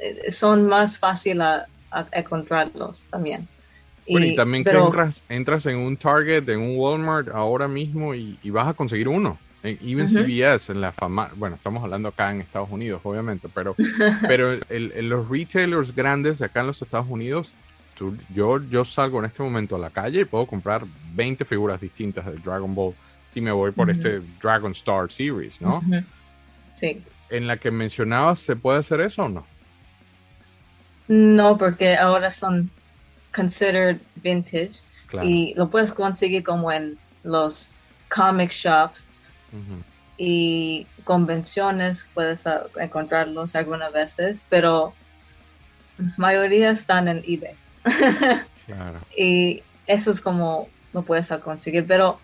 eh, 0.02 0.30
son 0.30 0.66
más 0.66 0.98
fácil 0.98 1.40
a, 1.40 1.66
a 1.90 2.06
encontrarlos 2.12 3.06
también. 3.10 3.48
Bueno, 4.06 4.26
y 4.26 4.34
también 4.34 4.64
pero- 4.64 4.80
que 4.80 4.86
entras, 4.86 5.24
entras 5.30 5.66
en 5.66 5.78
un 5.78 5.96
Target, 5.96 6.46
en 6.50 6.60
un 6.60 6.76
Walmart 6.76 7.28
ahora 7.28 7.68
mismo 7.68 8.14
y, 8.14 8.38
y 8.42 8.50
vas 8.50 8.68
a 8.68 8.74
conseguir 8.74 9.08
uno. 9.08 9.38
En 9.64 9.78
even 9.82 10.04
Ujú. 10.04 10.14
CVS, 10.24 10.70
en 10.72 10.80
la 10.82 10.92
fama, 10.92 11.30
bueno, 11.36 11.56
estamos 11.56 11.82
hablando 11.82 12.08
acá 12.10 12.30
en 12.30 12.42
Estados 12.42 12.68
Unidos, 12.70 13.00
obviamente, 13.02 13.48
pero, 13.52 13.74
pero 14.28 14.52
el- 14.52 14.92
el- 14.94 15.08
los 15.08 15.26
retailers 15.28 15.92
grandes 15.94 16.38
de 16.38 16.44
acá 16.44 16.60
en 16.60 16.66
los 16.68 16.80
Estados 16.82 17.06
Unidos, 17.08 17.54
tú- 17.96 18.16
yo, 18.32 18.62
yo 18.68 18.84
salgo 18.84 19.18
en 19.20 19.24
este 19.24 19.42
momento 19.42 19.74
a 19.74 19.78
la 19.78 19.88
calle 19.90 20.20
y 20.20 20.24
puedo 20.26 20.46
comprar 20.46 20.84
20 21.14 21.44
figuras 21.46 21.80
distintas 21.80 22.26
de 22.26 22.32
Dragon 22.34 22.74
Ball 22.74 22.94
si 23.26 23.40
me 23.40 23.50
voy 23.52 23.72
por 23.72 23.88
este 23.90 24.20
Dragon 24.40 24.70
Star 24.72 25.10
Series, 25.10 25.60
¿no? 25.62 25.82
Sí. 26.78 27.02
En 27.30 27.46
la 27.46 27.56
que 27.56 27.70
mencionabas, 27.70 28.38
¿se 28.40 28.54
puede 28.56 28.78
hacer 28.80 29.00
eso 29.00 29.24
o 29.24 29.28
no? 29.30 29.46
No, 31.08 31.56
porque 31.58 31.96
ahora 31.96 32.30
son 32.30 32.70
considered 33.34 33.98
vintage 34.16 34.80
Claro. 35.06 35.28
y 35.28 35.54
lo 35.54 35.68
puedes 35.70 35.92
conseguir 35.92 36.42
como 36.44 36.70
en 36.72 36.98
los 37.24 37.72
comic 38.14 38.50
shops 38.50 39.06
Y 40.16 40.86
convenciones 41.04 42.08
puedes 42.14 42.44
encontrarlos 42.76 43.54
algunas 43.54 43.92
veces, 43.92 44.44
pero 44.48 44.94
mayoría 46.16 46.70
están 46.70 47.08
en 47.08 47.22
eBay. 47.26 47.54
Claro. 48.64 48.98
y 49.14 49.62
eso 49.86 50.10
es 50.10 50.22
como 50.22 50.70
lo 50.94 51.02
puedes 51.02 51.28
conseguir, 51.42 51.86
pero 51.86 52.18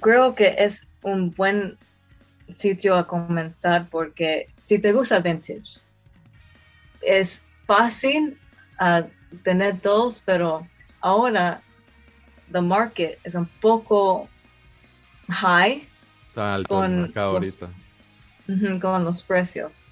creo 0.00 0.36
que 0.36 0.54
es 0.58 0.86
un 1.02 1.34
buen 1.34 1.76
sitio 2.52 2.96
a 2.96 3.06
comenzar 3.06 3.88
porque 3.90 4.48
si 4.56 4.78
te 4.78 4.92
gusta 4.92 5.20
vintage, 5.20 5.80
es 7.00 7.42
fácil 7.66 8.38
ah, 8.78 9.04
tener 9.42 9.80
todos, 9.80 10.22
pero 10.24 10.66
ahora 11.00 11.62
the 12.52 12.60
market 12.60 13.18
es 13.24 13.34
un 13.34 13.46
poco 13.46 14.28
high 15.28 15.86
Está 16.38 16.54
alto 16.54 16.84
el 16.84 16.90
Con 16.90 17.02
mercado 17.02 17.32
los- 17.40 17.58
ahorita. 17.60 18.80
Con 18.80 19.04
los 19.04 19.22
precios. 19.22 19.82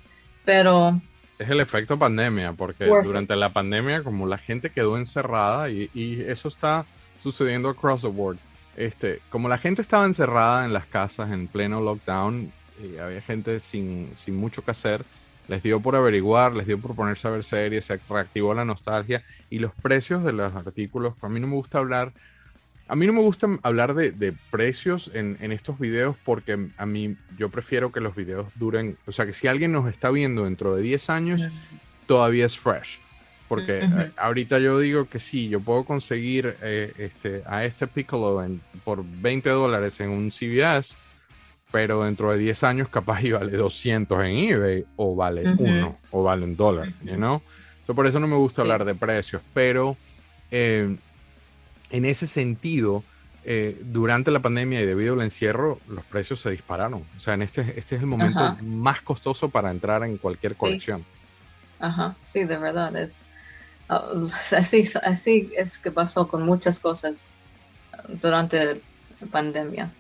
Pero 0.45 1.01
Es 1.39 1.51
el 1.51 1.61
efecto 1.61 1.99
pandemia, 1.99 2.53
porque 2.53 2.89
Worth 2.89 3.03
it. 3.05 3.07
durante 3.09 3.35
la 3.37 3.53
pandemia, 3.53 4.03
como 4.05 4.27
la 4.27 4.39
gente 4.39 4.71
quedó 4.71 4.97
encerrada, 4.97 5.69
y, 5.71 5.91
y 5.93 6.21
eso 6.23 6.49
está 6.49 6.87
sucediendo 7.23 7.69
across 7.69 8.03
the 8.03 8.09
board, 8.09 8.39
este, 8.77 9.21
como 9.29 9.49
la 9.49 9.59
gente 9.59 9.83
estaba 9.83 10.05
encerrada 10.07 10.65
en 10.65 10.73
las 10.73 10.87
casas 10.87 11.31
en 11.33 11.49
pleno 11.49 11.81
lockdown, 11.81 12.53
y 12.83 12.97
había 12.99 13.21
gente 13.23 13.59
sin, 13.61 14.13
sin 14.17 14.37
mucho 14.37 14.65
que 14.65 14.71
hacer, 14.71 15.05
les 15.49 15.63
dio 15.63 15.81
por 15.81 15.97
averiguar, 15.97 16.55
les 16.55 16.67
dio 16.69 16.79
por 16.81 16.95
ponerse 16.95 17.27
a 17.27 17.33
ver 17.33 17.43
series, 17.45 17.85
se 17.87 17.99
reactivó 18.09 18.55
la 18.55 18.65
nostalgia 18.65 19.23
y 19.51 19.59
los 19.59 19.73
precios 19.75 20.23
de 20.25 20.33
los 20.33 20.55
artículos. 20.55 21.15
A 21.23 21.29
mí 21.29 21.39
no 21.41 21.49
me 21.49 21.55
gusta 21.57 21.79
hablar, 21.79 22.13
a 22.89 22.95
mí 22.97 23.07
no 23.07 23.13
me 23.13 23.21
gusta 23.21 23.49
hablar 23.63 23.95
de, 23.95 24.13
de 24.13 24.33
precios 24.51 25.11
en, 25.15 25.37
en 25.41 25.53
estos 25.53 25.79
videos 25.79 26.17
porque 26.25 26.69
a 26.77 26.87
mí 26.87 27.17
yo 27.37 27.49
prefiero 27.49 27.91
que 27.93 28.01
los 28.01 28.15
videos 28.15 28.47
duren, 28.57 28.97
o 29.07 29.13
sea, 29.13 29.27
que 29.27 29.33
si 29.33 29.49
alguien 29.49 29.73
nos 29.73 29.89
está 29.89 30.11
viendo 30.11 30.45
dentro 30.45 30.75
de 30.77 30.83
10 30.83 31.11
años, 31.11 31.49
todavía 32.07 32.47
es 32.47 32.59
fresh. 32.59 33.01
Porque 33.49 33.85
Ujú. 33.85 34.01
eh, 34.01 34.13
ahorita 34.17 34.59
yo 34.59 34.79
digo 34.81 35.09
que 35.09 35.19
sí, 35.21 35.49
yo 35.49 35.61
puedo 35.61 35.85
conseguir 35.85 36.57
eh, 36.63 36.93
este, 36.99 37.43
a 37.47 37.65
este 37.65 37.87
Piccolo 37.87 38.43
en- 38.43 38.61
por 38.85 39.05
20 39.05 39.51
dólares 39.51 40.01
en 40.01 40.11
un 40.11 40.31
CVS, 40.33 40.97
pero 41.71 42.05
dentro 42.05 42.31
de 42.33 42.39
10 42.39 42.63
años 42.65 42.89
capaz 42.89 43.23
y 43.23 43.33
vale 43.33 43.57
200 43.57 44.25
en 44.25 44.37
eBay 44.37 44.85
o 44.97 45.15
vale 45.15 45.53
Ujú. 45.53 45.63
1 45.65 45.99
o 46.11 46.23
vale 46.23 46.45
un 46.45 46.57
dólar, 46.57 46.89
you 47.05 47.15
know? 47.17 47.43
So, 47.85 47.95
por 47.95 48.07
eso 48.07 48.19
no 48.19 48.27
me 48.27 48.37
gusta 48.37 48.63
hablar 48.63 48.85
de 48.85 48.95
precios, 48.97 49.43
pero 49.55 49.97
eh, 50.51 50.97
en 51.91 52.05
ese 52.05 52.27
sentido, 52.27 53.05
eh, 53.45 53.81
durante 53.85 54.31
la 54.31 54.41
pandemia 54.41 54.81
y 54.81 54.87
debido 54.87 55.15
al 55.15 55.23
encierro, 55.23 55.81
los 55.89 56.05
precios 56.05 56.41
se 56.41 56.51
dispararon. 56.51 57.05
O 57.17 57.21
sea, 57.21 57.35
en 57.35 57.43
este, 57.43 57.61
este 57.79 57.97
es 57.97 58.01
el 58.01 58.07
momento 58.07 58.41
Ajá. 58.41 58.59
más 58.63 59.01
costoso 59.03 59.49
para 59.49 59.71
entrar 59.71 60.03
en 60.03 60.19
cualquier 60.19 60.57
colección. 60.57 61.05
Ajá, 61.79 62.17
sí, 62.33 62.45
de 62.45 62.57
verdad 62.57 62.97
es. 62.97 63.19
ah, 63.89 64.05
así, 64.57 64.89
así 65.03 65.53
es 65.57 65.79
que 65.79 65.91
pasó 65.91 66.27
con 66.29 66.43
muchas 66.43 66.81
cosas 66.81 67.27
durante 68.21 68.83
la 69.21 69.27
pandemia. 69.31 69.93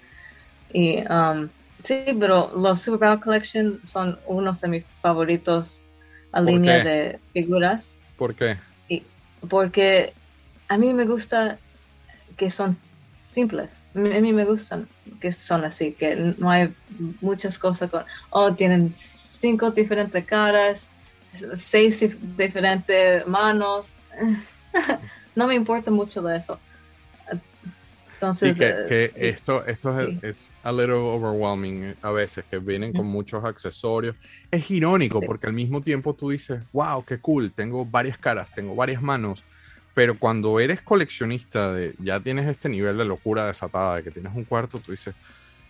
Y 0.73 0.99
um, 1.09 1.49
sí, 1.85 2.03
pero 2.19 2.53
los 2.57 2.81
Super 2.83 3.21
Collection 3.21 3.81
son 3.85 4.19
unos 4.27 4.61
de 4.61 4.69
mis 4.69 4.85
favoritos 5.01 5.85
a 6.33 6.43
¿Por 6.43 6.47
línea 6.47 6.83
qué? 6.83 6.89
de 6.89 7.21
figuras. 7.33 7.99
¿Por 8.17 8.35
qué? 8.35 8.57
porque 9.49 10.13
a 10.69 10.79
mí 10.79 10.93
me 10.93 11.05
gusta 11.05 11.59
que 12.37 12.51
son 12.51 12.77
simples. 13.31 13.81
A 13.95 13.99
mí 13.99 14.33
me 14.33 14.45
gustan 14.45 14.89
que 15.21 15.33
son 15.33 15.65
así, 15.65 15.93
que 15.93 16.35
no 16.39 16.51
hay 16.51 16.75
muchas 17.21 17.59
cosas 17.59 17.91
con, 17.91 18.05
oh, 18.31 18.55
tienen 18.55 18.93
cinco 18.95 19.71
diferentes 19.71 20.25
caras, 20.25 20.91
seis 21.57 22.03
dif- 22.03 22.19
diferentes 22.37 23.27
manos. 23.27 23.89
no 25.35 25.47
me 25.47 25.55
importa 25.55 25.91
mucho 25.91 26.23
de 26.23 26.39
eso. 26.39 26.59
Entonces, 28.15 28.57
que, 28.57 28.69
eh, 28.69 28.85
que 28.89 29.09
sí. 29.09 29.27
esto, 29.27 29.67
esto 29.67 30.01
es, 30.01 30.09
sí. 30.09 30.19
es 30.23 30.53
a 30.63 30.73
little 30.73 30.95
overwhelming 30.95 31.85
eh, 31.85 31.95
a 32.01 32.11
veces, 32.13 32.47
que 32.51 32.59
vienen 32.59 32.95
con 32.95 33.05
muchos 33.07 33.45
accesorios. 33.45 34.17
Es 34.51 34.71
irónico 34.71 35.21
Sí. 35.21 35.27
porque 35.27 35.47
al 35.49 35.53
mismo 35.53 35.83
tiempo 35.83 36.15
tú 36.15 36.31
dices, 36.31 36.63
wow, 36.73 37.05
qué 37.05 37.19
cool, 37.21 37.53
tengo 37.53 37.85
varias 37.85 38.17
caras, 38.17 38.49
tengo 38.55 38.75
varias 38.75 39.03
manos, 39.03 39.45
pero 39.97 40.19
cuando 40.19 40.61
eres 40.61 40.83
coleccionista, 40.83 41.73
de, 41.73 41.95
ya 41.99 42.21
tienes 42.21 42.47
este 42.47 42.69
nivel 42.69 42.99
de 42.99 43.07
locura 43.07 43.47
desatada, 43.47 43.97
de 43.97 44.03
que 44.03 44.11
tienes 44.11 44.35
un 44.35 44.45
cuarto, 44.45 44.79
tú 44.79 44.91
dices, 44.91 45.15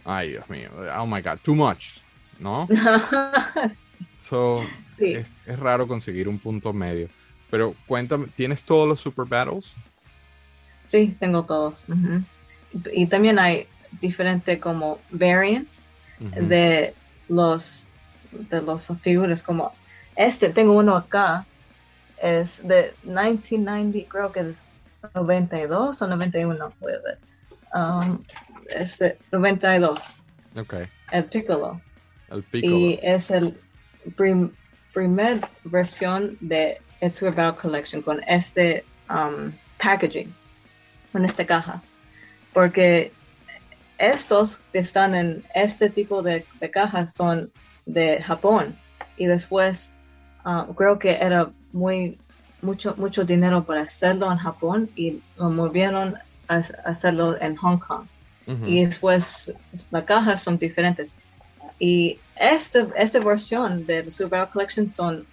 ay 0.05 0.31
Dios 0.31 0.51
mío, 0.51 0.69
oh 0.99 1.07
my 1.07 1.23
god, 1.23 1.39
too 1.45 1.55
much, 1.55 1.99
¿no? 2.41 2.67
So, 4.21 4.65
sí. 4.99 5.13
es, 5.13 5.29
es 5.47 5.59
raro 5.61 5.87
conseguir 5.87 6.27
un 6.27 6.41
punto 6.41 6.73
medio. 6.73 7.09
Pero 7.49 7.77
cuéntame, 7.87 8.27
¿tienes 8.35 8.65
todos 8.65 8.89
los 8.89 8.99
Super 8.99 9.25
Battles? 9.25 9.73
Sí, 10.85 11.17
tengo 11.21 11.45
todos. 11.45 11.85
Y 12.73 13.03
y 13.03 13.07
también 13.07 13.39
hay 13.39 13.69
diferentes 14.01 14.59
como 14.59 14.99
variants. 15.13 15.87
De 16.19 16.95
los 17.29 17.87
de 18.33 18.61
los 18.63 18.91
figuras 19.03 19.45
como 19.45 19.73
este 20.17 20.49
tengo 20.51 20.73
uno 20.73 20.97
acá 20.97 21.47
es 22.23 22.67
de 22.67 22.95
1990 23.05 24.09
creo 24.09 24.33
que 24.33 24.41
es 24.41 24.57
92 25.15 26.03
o 26.03 26.07
91 26.07 26.73
voy 26.81 26.93
a 26.93 26.99
ver 26.99 27.19
um, 27.75 28.23
es 28.69 28.99
de 28.99 29.19
92 29.33 30.27
Ok, 30.59 30.75
el 31.13 31.25
piccolo. 31.27 31.81
El 32.31 32.43
piccolo. 32.43 32.77
y 32.77 32.99
es 33.03 33.31
el 33.31 33.59
prim, 34.17 34.53
primer 34.93 35.41
versión 35.65 36.39
de 36.41 36.81
el 37.01 37.13
Super 37.13 37.35
Battle 37.35 37.61
Collection 37.61 38.01
con 38.01 38.23
este 38.27 38.85
um, 39.11 39.53
packaging, 39.79 40.35
con 41.13 41.25
esta 41.25 41.45
caja. 41.45 41.83
Porque 42.55 43.13
estos 43.99 44.57
que 44.73 44.79
están 44.79 45.15
en 45.15 45.45
este 45.55 45.91
tipo 45.91 46.23
de, 46.23 46.47
de 46.59 46.71
cajas 46.71 47.13
son 47.13 47.53
de 47.85 48.23
Japón. 48.23 48.77
Y 49.19 49.27
después 49.27 49.93
uh, 50.47 50.73
creo 50.75 50.99
que 50.99 51.17
era 51.17 51.51
muy 51.77 52.19
mucho 52.63 52.95
mucho 52.97 53.25
dinero 53.25 53.65
para 53.65 53.83
hacerlo 53.83 54.33
en 54.33 54.39
Japón 54.39 54.91
y 54.97 55.21
lo 55.37 55.51
movieron 55.51 56.17
a, 56.49 56.55
a 56.57 56.91
hacerlo 56.91 57.41
en 57.41 57.55
Hong 57.57 57.79
Kong 57.79 58.07
Ujú. 58.47 58.67
y 58.67 58.85
después 58.85 59.53
las 59.91 60.05
cajas 60.05 60.43
son 60.43 60.59
diferentes. 60.59 61.17
Y 61.79 62.19
este, 62.37 62.87
esta 62.97 63.21
versión 63.21 63.85
del 63.85 64.11
Super 64.11 64.49
Collection 64.49 64.89
son 64.89 65.27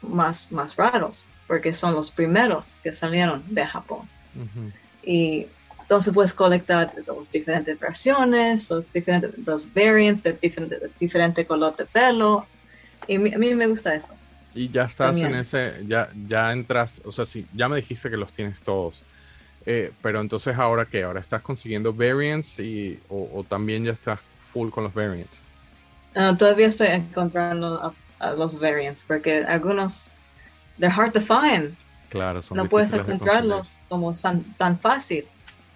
más, 0.00 0.50
más 0.50 0.76
raros, 0.76 1.28
porque 1.46 1.74
son 1.74 1.94
los 1.94 2.10
primeros 2.10 2.74
que 2.82 2.92
salieron 2.92 3.42
de 3.48 3.66
Japón. 3.66 4.08
Ujú. 4.34 4.72
Y 5.02 5.46
entonces 5.80 6.14
puedes 6.14 6.32
colectar 6.32 6.92
las 7.06 7.30
diferentes 7.30 7.78
versiones, 7.78 8.70
los 8.70 8.90
diferentes 8.92 9.32
los 9.46 9.72
variants 9.72 10.22
de 10.22 10.32
diferente, 10.32 10.78
de 10.78 10.90
diferente 10.98 11.44
color 11.44 11.76
de 11.76 11.84
pelo. 11.84 12.46
Y 13.06 13.16
a 13.16 13.38
mí 13.38 13.54
me 13.54 13.66
gusta 13.66 13.94
eso. 13.94 14.14
Y 14.56 14.70
ya 14.70 14.84
estás 14.84 15.22
en 15.22 15.34
ese, 15.34 15.84
ya, 15.86 16.08
ya 16.28 16.52
entras, 16.52 17.02
o 17.04 17.12
sea, 17.12 17.26
sí, 17.26 17.46
ya 17.54 17.68
me 17.68 17.76
dijiste 17.76 18.10
que 18.10 18.16
los 18.16 18.32
tienes 18.32 18.62
todos. 18.62 19.02
Eh, 19.66 19.92
pero 20.02 20.20
entonces 20.20 20.56
ahora 20.56 20.86
qué, 20.86 21.02
ahora 21.02 21.20
estás 21.20 21.42
consiguiendo 21.42 21.92
variants 21.92 22.58
y, 22.60 22.98
o, 23.08 23.28
o 23.34 23.44
también 23.44 23.84
ya 23.84 23.92
estás 23.92 24.20
full 24.52 24.70
con 24.70 24.84
los 24.84 24.94
variants. 24.94 25.38
Ah, 26.14 26.34
todavía 26.38 26.68
estoy 26.68 26.88
encontrando 26.88 27.82
a- 27.82 27.94
a 28.18 28.32
los 28.32 28.58
variants, 28.58 29.04
porque 29.04 29.44
algunos, 29.46 30.14
they're 30.78 30.94
hard 30.94 31.12
to 31.12 31.20
find. 31.20 31.76
Claro, 32.08 32.42
son 32.42 32.56
no 32.58 32.64
puedes 32.68 32.92
encontrarlos 32.92 33.72
como 33.88 34.14
tan, 34.14 34.44
tan 34.56 34.78
fácil 34.78 35.26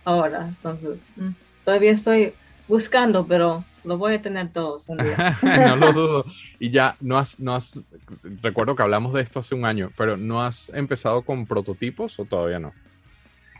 ahora. 0.04 0.46
Entonces, 0.48 0.98
mm, 1.16 1.30
todavía 1.64 1.92
estoy 1.92 2.34
buscando, 2.68 3.26
pero 3.26 3.64
lo 3.84 3.98
voy 3.98 4.14
a 4.14 4.22
tener 4.22 4.48
todos 4.52 4.88
un 4.88 4.98
día. 4.98 5.36
no 5.42 5.76
lo 5.76 5.92
dudo. 5.92 6.24
Y 6.58 6.70
ya 6.70 6.96
no 7.00 7.18
has, 7.18 7.38
no 7.40 7.54
has, 7.54 7.80
recuerdo 8.42 8.76
que 8.76 8.82
hablamos 8.82 9.12
de 9.14 9.22
esto 9.22 9.40
hace 9.40 9.54
un 9.54 9.64
año, 9.64 9.90
pero 9.96 10.16
¿no 10.16 10.42
has 10.42 10.68
empezado 10.70 11.22
con 11.22 11.46
prototipos 11.46 12.18
o 12.18 12.24
todavía 12.24 12.58
no? 12.58 12.72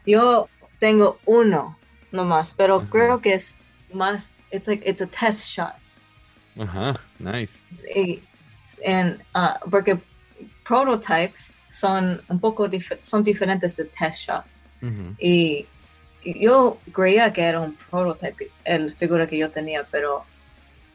Yo 0.06 0.48
tengo 0.78 1.18
uno 1.26 1.78
nomás, 2.12 2.54
pero 2.56 2.88
creo 2.88 3.20
que 3.20 3.34
es 3.34 3.54
más, 3.92 4.36
it's 4.50 4.66
like, 4.66 4.88
it's 4.88 5.00
a 5.02 5.06
test 5.06 5.46
shot. 5.46 5.74
Ajá, 6.58 6.98
nice. 7.18 7.60
Y- 7.96 8.22
en, 8.82 9.22
ah, 9.34 9.60
porque 9.70 9.98
prototypes 10.66 11.52
son 11.70 12.22
un 12.28 12.40
poco 12.40 12.66
dif- 12.68 12.98
son 13.02 13.22
diferentes 13.22 13.76
de 13.76 13.84
test 13.84 14.20
shots. 14.20 14.62
Y 15.18 15.66
yo 16.24 16.78
creía 16.92 17.32
que 17.32 17.42
era 17.42 17.60
un 17.60 17.76
prototype, 17.90 18.50
el 18.64 18.94
figura 18.96 19.26
que 19.26 19.38
yo 19.38 19.50
tenía, 19.50 19.84
pero 19.90 20.24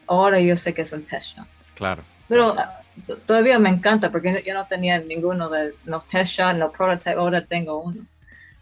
ahora 0.06 0.40
yo 0.40 0.56
sé 0.56 0.72
que 0.74 0.82
es 0.82 0.92
un 0.92 1.04
test 1.04 1.36
shot. 1.36 1.46
Claro. 1.74 2.02
Pero 2.28 2.54
ah, 2.58 2.80
todavía 3.26 3.58
me 3.58 3.68
encanta 3.70 4.10
porque 4.10 4.42
yo 4.46 4.54
no 4.54 4.66
tenía 4.66 4.98
ninguno 4.98 5.48
de 5.48 5.74
no 5.84 6.00
test 6.00 6.32
shot, 6.32 6.56
no 6.56 6.70
prototype, 6.70 7.12
ahora 7.18 7.40
tengo 7.44 7.80
uno. 7.82 8.02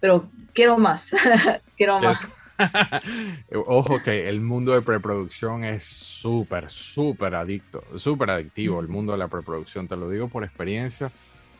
Pero 0.01 0.29
quiero 0.53 0.79
más, 0.79 1.11
quiero 1.77 1.99
Quiero- 1.99 2.15
más. 2.15 2.31
Ojo 3.67 4.01
que 4.03 4.29
el 4.29 4.41
mundo 4.41 4.75
de 4.75 4.83
preproducción 4.83 5.65
es 5.65 5.85
súper, 5.85 6.71
súper 6.71 7.35
adicto, 7.35 7.83
súper 7.97 8.31
adictivo 8.31 8.81
el 8.81 8.89
mundo 8.89 9.13
de 9.13 9.19
la 9.19 9.29
preproducción. 9.29 9.89
Te 9.89 9.97
lo 9.97 10.09
digo 10.09 10.29
por 10.29 10.45
experiencia, 10.45 11.11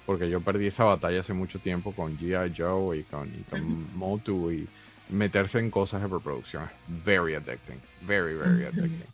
porque 0.07 0.31
yo 0.31 0.41
perdí 0.41 0.67
esa 0.69 0.85
batalla 0.85 1.21
hace 1.21 1.33
mucho 1.33 1.59
tiempo 1.59 1.93
con 1.93 2.17
G.I. 2.19 2.53
Joe 2.57 2.99
y 2.99 3.03
con, 3.05 3.27
y 3.29 3.43
con 3.51 3.97
Motu 3.97 4.53
y 4.53 4.69
meterse 5.09 5.59
en 5.59 5.71
cosas 5.71 6.03
de 6.03 6.09
preproducción 6.09 6.65
es 6.65 7.05
very 7.05 7.35
addicting, 7.35 7.81
very, 8.03 8.35
very 8.35 8.65
addicting. 8.65 9.05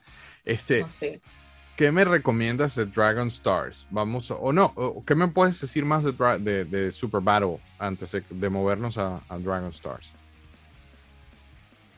Este, 0.44 0.80
No 0.82 0.90
sé. 0.90 1.20
¿qué 1.76 1.90
me 1.92 2.04
recomiendas 2.04 2.74
de 2.76 2.86
Dragon 2.86 3.28
Stars? 3.28 3.86
Vamos, 3.90 4.30
o 4.30 4.52
no, 4.52 4.72
¿qué 5.06 5.14
me 5.14 5.28
puedes 5.28 5.60
decir 5.60 5.84
más 5.84 6.04
de, 6.04 6.12
de- 6.38 6.64
de 6.64 6.90
Super 6.92 7.20
Battle 7.20 7.58
antes 7.78 8.12
de, 8.12 8.22
de 8.30 8.48
movernos 8.50 8.98
a, 8.98 9.20
a 9.28 9.38
Dragon 9.38 9.70
Stars? 9.70 10.12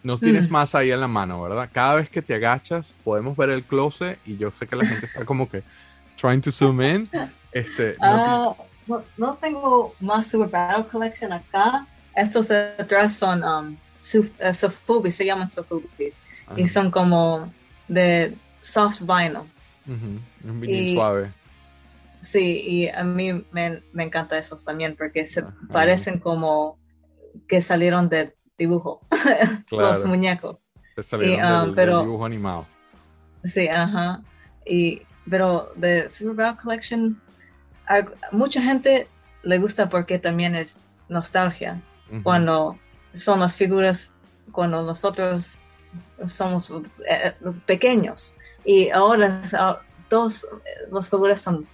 Nos 0.02 0.18
tienes 0.20 0.48
Mm. 0.48 0.52
más 0.52 0.74
ahí 0.74 0.90
en 0.90 0.98
la 1.00 1.06
mano, 1.08 1.40
¿verdad? 1.42 1.70
Cada 1.72 1.94
vez 1.96 2.08
que 2.10 2.22
te 2.22 2.34
agachas, 2.34 2.92
podemos 3.04 3.36
ver 3.36 3.50
el 3.50 3.62
close 3.62 4.18
y 4.26 4.36
yo 4.36 4.50
sé 4.50 4.66
que 4.66 4.74
la 4.74 4.84
gente 4.86 5.06
está 5.06 5.24
como 5.24 5.48
que 5.48 5.62
trying 6.20 6.40
to 6.40 6.50
zoom 6.50 6.82
in. 6.82 7.08
Este, 7.52 7.96
no 8.00 8.06
Ah, 8.06 8.56
no, 8.88 9.04
no 9.16 9.34
tengo 9.34 9.94
más 10.00 10.26
Super 10.28 10.48
Battle 10.48 10.86
Collection 10.90 11.32
acá. 11.32 11.86
Estos 12.16 12.50
atrás 12.50 13.14
son 13.14 13.44
um, 13.44 13.76
suf- 14.02 14.32
eh, 14.40 14.52
sofubis, 14.54 15.14
se 15.14 15.24
llaman 15.24 15.48
ti- 15.48 16.08
Y 16.56 16.62
Ajá. 16.64 16.68
son 16.72 16.90
como 16.90 17.52
de 17.88 18.34
soft 18.60 19.00
vinyl. 19.02 19.46
Ujú, 19.86 20.20
Un 20.50 20.60
vinil 20.60 20.88
y- 20.88 20.94
suave. 20.94 21.30
Sí, 22.20 22.60
y 22.64 22.88
a 22.88 23.02
mí 23.02 23.44
me, 23.50 23.82
me 23.92 24.04
encanta 24.04 24.38
esos 24.38 24.64
también 24.64 24.94
porque 24.96 25.24
se 25.24 25.40
Ajá. 25.40 25.52
parecen 25.72 26.18
como 26.20 26.78
que 27.48 27.60
salieron 27.60 28.08
de 28.08 28.34
dibujo, 28.58 29.00
los 29.10 29.98
Claro. 29.98 30.06
muñecos. 30.06 30.58
Te 30.94 31.02
salieron 31.02 31.44
ah, 31.44 31.56
del- 31.60 31.66
del 31.66 31.74
pero- 31.74 32.00
dibujo 32.02 32.24
animado. 32.24 32.66
Sí, 33.44 33.66
ajá. 33.68 34.22
Y, 34.64 35.02
pero 35.28 35.72
de 35.74 36.08
Super 36.08 36.54
Collection, 36.62 37.20
a 37.88 38.04
mucha 38.30 38.62
gente 38.62 39.08
le 39.42 39.58
gusta 39.58 39.88
porque 39.88 40.18
también 40.20 40.54
es 40.54 40.84
nostalgia. 41.08 41.80
Ujú. 42.12 42.22
Cuando 42.22 42.78
son 43.14 43.40
las 43.40 43.56
figuras, 43.56 44.12
cuando 44.52 44.82
nosotros 44.82 45.58
somos 46.26 46.70
eh, 47.08 47.34
pequeños. 47.66 48.34
Y 48.64 48.90
ahora 48.90 49.42
ah, 49.54 49.80
todos 50.08 50.44
eh, 50.44 50.88
las 50.90 51.08
figuras 51.08 51.40
son, 51.40 51.66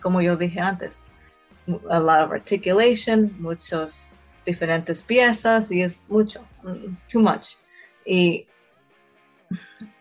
como 0.00 0.20
yo 0.20 0.36
dije 0.36 0.60
antes, 0.60 1.00
a 1.90 1.98
lot 1.98 2.20
of 2.24 2.32
articulation, 2.32 3.30
muchas 3.40 4.12
diferentes 4.44 5.02
piezas 5.02 5.70
y 5.70 5.82
es 5.82 6.02
mucho, 6.08 6.40
mm, 6.62 6.96
too 7.10 7.20
much. 7.20 7.56
Y 8.04 8.46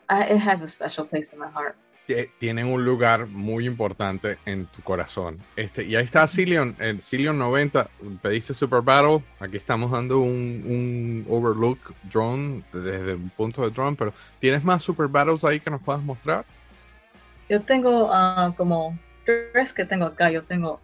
I- 0.10 0.34
it 0.34 0.40
has 0.42 0.64
a 0.64 0.68
special 0.68 1.06
place 1.06 1.32
in 1.34 1.40
my 1.40 1.48
heart. 1.48 1.76
Tie- 2.08 2.30
tienen 2.40 2.68
un 2.68 2.84
lugar 2.84 3.28
muy 3.28 3.66
importante 3.66 4.38
en 4.46 4.66
tu 4.68 4.82
corazón. 4.82 5.38
Este, 5.56 5.84
y 5.84 5.96
ahí 5.96 6.04
está 6.06 6.28
Cillion, 6.28 6.76
el 6.80 7.02
Cillion 7.02 7.38
90, 7.38 7.90
pediste 8.22 8.54
Super 8.54 8.82
Battle, 8.82 9.24
aquí 9.40 9.58
estamos 9.58 9.92
dando 9.92 10.20
un, 10.20 10.64
un 10.66 11.26
overlook 11.30 11.94
drone 12.04 12.64
desde 12.74 13.16
un 13.16 13.30
punto 13.30 13.64
de 13.64 13.72
drone, 13.72 13.96
pero 13.98 14.14
¿tienes 14.40 14.64
más 14.64 14.84
Super 14.84 15.08
Battles 15.08 15.44
ahí 15.44 15.60
que 15.60 15.70
nos 15.70 15.82
puedas 15.82 16.02
mostrar? 16.02 16.46
Yo 17.50 17.62
tengo 17.62 18.10
ah, 18.12 18.54
como 18.56 18.98
tres 19.26 19.74
que 19.74 19.84
tengo 19.86 20.06
acá. 20.06 20.30
Yo 20.32 20.44
tengo 20.44 20.80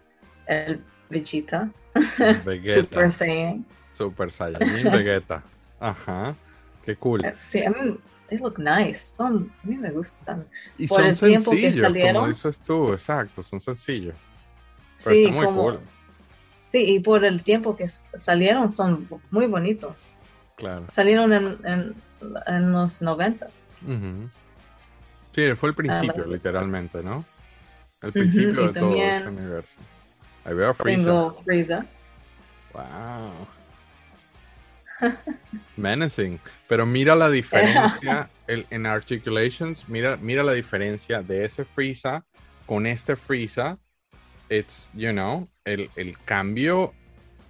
el 0.46 0.82
Vegeta, 1.10 1.70
Vegeta, 2.46 2.74
Super 2.82 3.12
Saiyan. 3.12 3.66
Super 3.94 4.32
Saiyajin, 4.32 4.92
Vegeta. 4.92 5.44
Ajá, 5.80 6.36
qué 6.86 6.96
cool. 6.96 7.24
Eh, 7.24 7.34
Sí, 7.40 7.64
a 7.64 7.70
mí, 7.70 7.98
they 8.30 8.38
look 8.38 8.58
nice. 8.60 9.14
Son, 9.18 9.52
a 9.64 9.68
mí 9.68 9.78
me 9.78 9.92
gustan. 9.92 10.48
Y 10.78 10.88
por 10.88 11.00
son 11.00 11.08
el 11.10 11.20
tiempo 11.20 11.52
que 11.52 11.58
sencillos, 11.62 11.98
como 12.14 12.28
dices 12.28 12.60
tú, 12.60 12.94
exacto, 12.94 13.44
son 13.44 13.60
sencillos. 13.60 14.16
Pero 15.04 15.16
Sí, 15.16 15.32
muy 15.32 15.46
como, 15.46 15.64
cool, 15.64 15.80
sí, 16.72 16.96
y 16.96 17.00
por 17.00 17.24
el 17.24 17.44
tiempo 17.44 17.76
que 17.76 17.88
salieron 17.90 18.72
son 18.72 19.08
muy 19.32 19.46
bonitos. 19.48 20.16
claro. 20.56 20.86
Salieron 20.92 21.32
en, 21.34 21.58
en, 21.66 21.96
en 22.48 22.72
los 22.72 23.02
noventas. 23.02 23.70
Ujú. 23.86 24.30
Sí, 25.32 25.54
fue 25.56 25.70
el 25.70 25.76
principio, 25.76 26.26
la- 26.26 26.34
literalmente, 26.34 27.04
¿no? 27.04 27.24
El 28.02 28.12
principio 28.12 28.68
de 28.68 28.80
todo 28.80 28.92
ese 28.92 29.30
universo. 29.30 29.76
Ahí 30.46 30.54
veo 30.56 30.70
a. 30.70 30.74
Tengo 30.74 31.42
Frieza. 31.44 31.86
Wow. 32.74 33.48
Menacing. 35.76 36.40
Pero 36.68 36.86
mira 36.86 37.16
la 37.16 37.30
diferencia 37.30 38.30
el- 38.48 38.66
en 38.70 38.86
Articulations. 38.86 39.88
Mira, 39.88 40.18
mira 40.18 40.44
la 40.44 40.54
diferencia 40.54 41.22
de 41.22 41.46
ese 41.46 41.66
Frieza 41.66 42.26
con 42.66 42.86
este 42.86 43.16
Frieza. 43.16 43.78
It's, 44.50 44.90
you 44.94 45.12
know, 45.12 45.48
el, 45.66 45.90
el 45.96 46.18
cambio. 46.24 46.94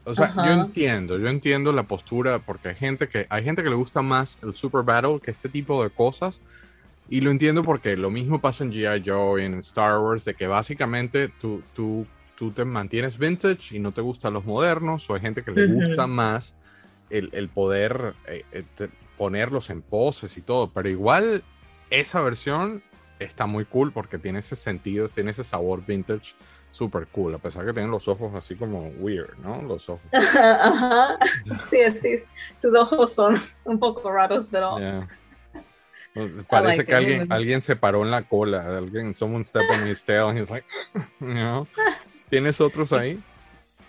O 0.03 0.15
sea, 0.15 0.29
yo 0.35 0.41
Ajá. 0.41 0.53
entiendo, 0.53 1.17
yo 1.17 1.27
entiendo 1.27 1.73
la 1.73 1.83
postura 1.83 2.39
porque 2.39 2.69
hay 2.69 2.75
gente 2.75 3.09
que 3.09 3.27
hay 3.29 3.43
gente 3.43 3.61
que 3.61 3.69
le 3.69 3.75
gusta 3.75 4.01
más 4.01 4.39
el 4.41 4.55
Super 4.55 4.83
Battle 4.83 5.19
que 5.21 5.31
este 5.31 5.49
tipo 5.49 5.83
de 5.83 5.89
cosas. 5.89 6.41
Y 7.09 7.21
lo 7.21 7.31
entiendo 7.31 7.63
porque 7.63 7.95
lo 7.95 8.09
mismo 8.09 8.41
pasa 8.41 8.65
en 8.65 8.71
G.I. 8.73 9.01
Joe 9.05 9.41
y 9.41 9.45
en 9.45 9.53
Star 9.59 9.99
Wars, 9.99 10.25
de 10.25 10.33
que 10.33 10.45
básicamente 10.47 11.29
tú, 11.29 11.63
tú, 11.73 12.05
tú 12.35 12.51
te 12.51 12.65
mantienes 12.65 13.17
vintage 13.17 13.75
y 13.77 13.79
no 13.79 13.93
te 13.93 14.01
gustan 14.01 14.33
los 14.33 14.43
modernos, 14.43 15.09
o 15.09 15.15
hay 15.15 15.21
gente 15.21 15.41
que 15.41 15.51
le 15.51 15.63
Ujú. 15.63 15.73
gusta 15.75 16.05
más 16.05 16.55
el, 17.09 17.29
el 17.33 17.49
poder 17.49 18.13
eh, 18.27 18.43
eh, 18.51 18.63
ponerlos 19.17 19.69
en 19.69 19.81
poses 19.81 20.37
y 20.37 20.41
todo, 20.41 20.69
pero 20.71 20.89
igual 20.89 21.43
esa 21.89 22.21
versión 22.21 22.83
está 23.19 23.45
muy 23.45 23.65
cool 23.65 23.91
porque 23.91 24.17
tiene 24.17 24.39
ese 24.39 24.55
sentido, 24.55 25.09
tiene 25.09 25.31
ese 25.31 25.43
sabor 25.43 25.85
vintage 25.85 26.35
super 26.71 27.07
cool, 27.07 27.33
a 27.33 27.39
pesar 27.39 27.65
que 27.65 27.73
tienen 27.73 27.89
los 27.89 28.07
ojos 28.07 28.35
así 28.35 28.55
como 28.55 28.89
weird, 28.99 29.35
¿no? 29.39 29.61
Los 29.63 29.89
ojos. 29.89 30.05
Ajá. 30.11 31.17
Sí, 31.69 31.79
sí, 31.91 32.17
sus 32.61 32.75
ojos 32.75 33.13
son 33.13 33.35
un 33.63 33.79
poco 33.79 34.11
raros, 34.11 34.49
pero 34.51 34.77
Yeah. 34.77 35.07
Parece 36.49 36.77
like 36.77 36.85
que 36.85 36.91
it. 36.91 36.97
alguien, 36.97 37.31
alguien 37.31 37.61
se 37.61 37.75
paró 37.75 38.03
en 38.03 38.09
la 38.09 38.23
cola, 38.23 38.77
alguien, 38.77 39.13
someone 39.13 39.45
stepped 39.45 39.69
on 39.69 39.87
his 39.87 40.03
tail 40.03 40.29
and 40.29 40.39
he's 40.39 40.49
like, 40.49 40.65
you 41.19 41.27
know. 41.27 41.67
¿Tienes 42.29 42.59
otros 42.59 42.91
ahí? 42.91 43.21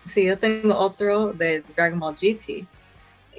sí, 0.05 0.25
yo 0.25 0.39
tengo 0.39 0.77
otro 0.77 1.33
de 1.33 1.63
Dragon 1.75 1.99
Ball 1.99 2.15
GT. 2.15 2.67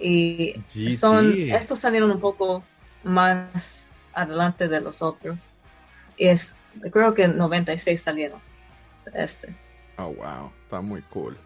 Y 0.02 0.56
GT. 0.74 0.98
son, 0.98 1.46
estos 1.50 1.80
salieron 1.80 2.12
un 2.12 2.20
poco 2.20 2.64
más 3.04 3.88
adelante 4.14 4.68
de 4.68 4.82
los 4.82 5.02
otros. 5.02 5.50
Y 6.18 6.28
es, 6.28 6.56
creo 6.92 7.14
que 7.14 7.24
en 7.26 7.38
96 7.38 8.02
salieron. 8.02 8.42
Este, 9.14 9.56
Oh, 9.98 10.14
wow, 10.14 10.52
está 10.64 10.82
muy 10.82 11.02
cool. 11.04 11.38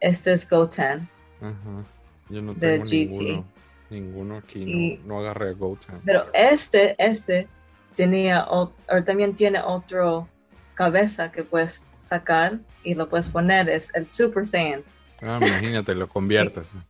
este 0.00 0.32
es 0.32 0.48
Goten. 0.48 1.08
Ajá. 1.40 1.84
Yo 2.28 2.42
no 2.42 2.54
De 2.54 2.78
tengo 2.78 2.84
GT. 2.84 2.90
ninguno, 2.90 3.44
ninguno 3.90 4.36
aquí, 4.38 4.62
Y- 4.66 4.96
no, 4.98 5.14
no 5.16 5.20
agarré 5.20 5.54
Goten. 5.54 6.00
Pero 6.04 6.26
este, 6.32 6.94
este 6.98 7.48
tenía, 7.96 8.44
o, 8.48 8.72
o 8.88 9.04
también 9.04 9.34
tiene 9.34 9.60
otro 9.60 10.28
cabeza 10.74 11.30
que 11.32 11.44
puedes 11.44 11.84
sacar 11.98 12.60
y 12.82 12.94
lo 12.94 13.08
puedes 13.08 13.28
poner, 13.28 13.68
es 13.68 13.94
el 13.94 14.06
Super 14.06 14.46
Saiyan. 14.46 14.82
Ah, 15.22 15.38
imagínate, 15.42 15.94
lo 15.94 16.08
conviertes. 16.08 16.72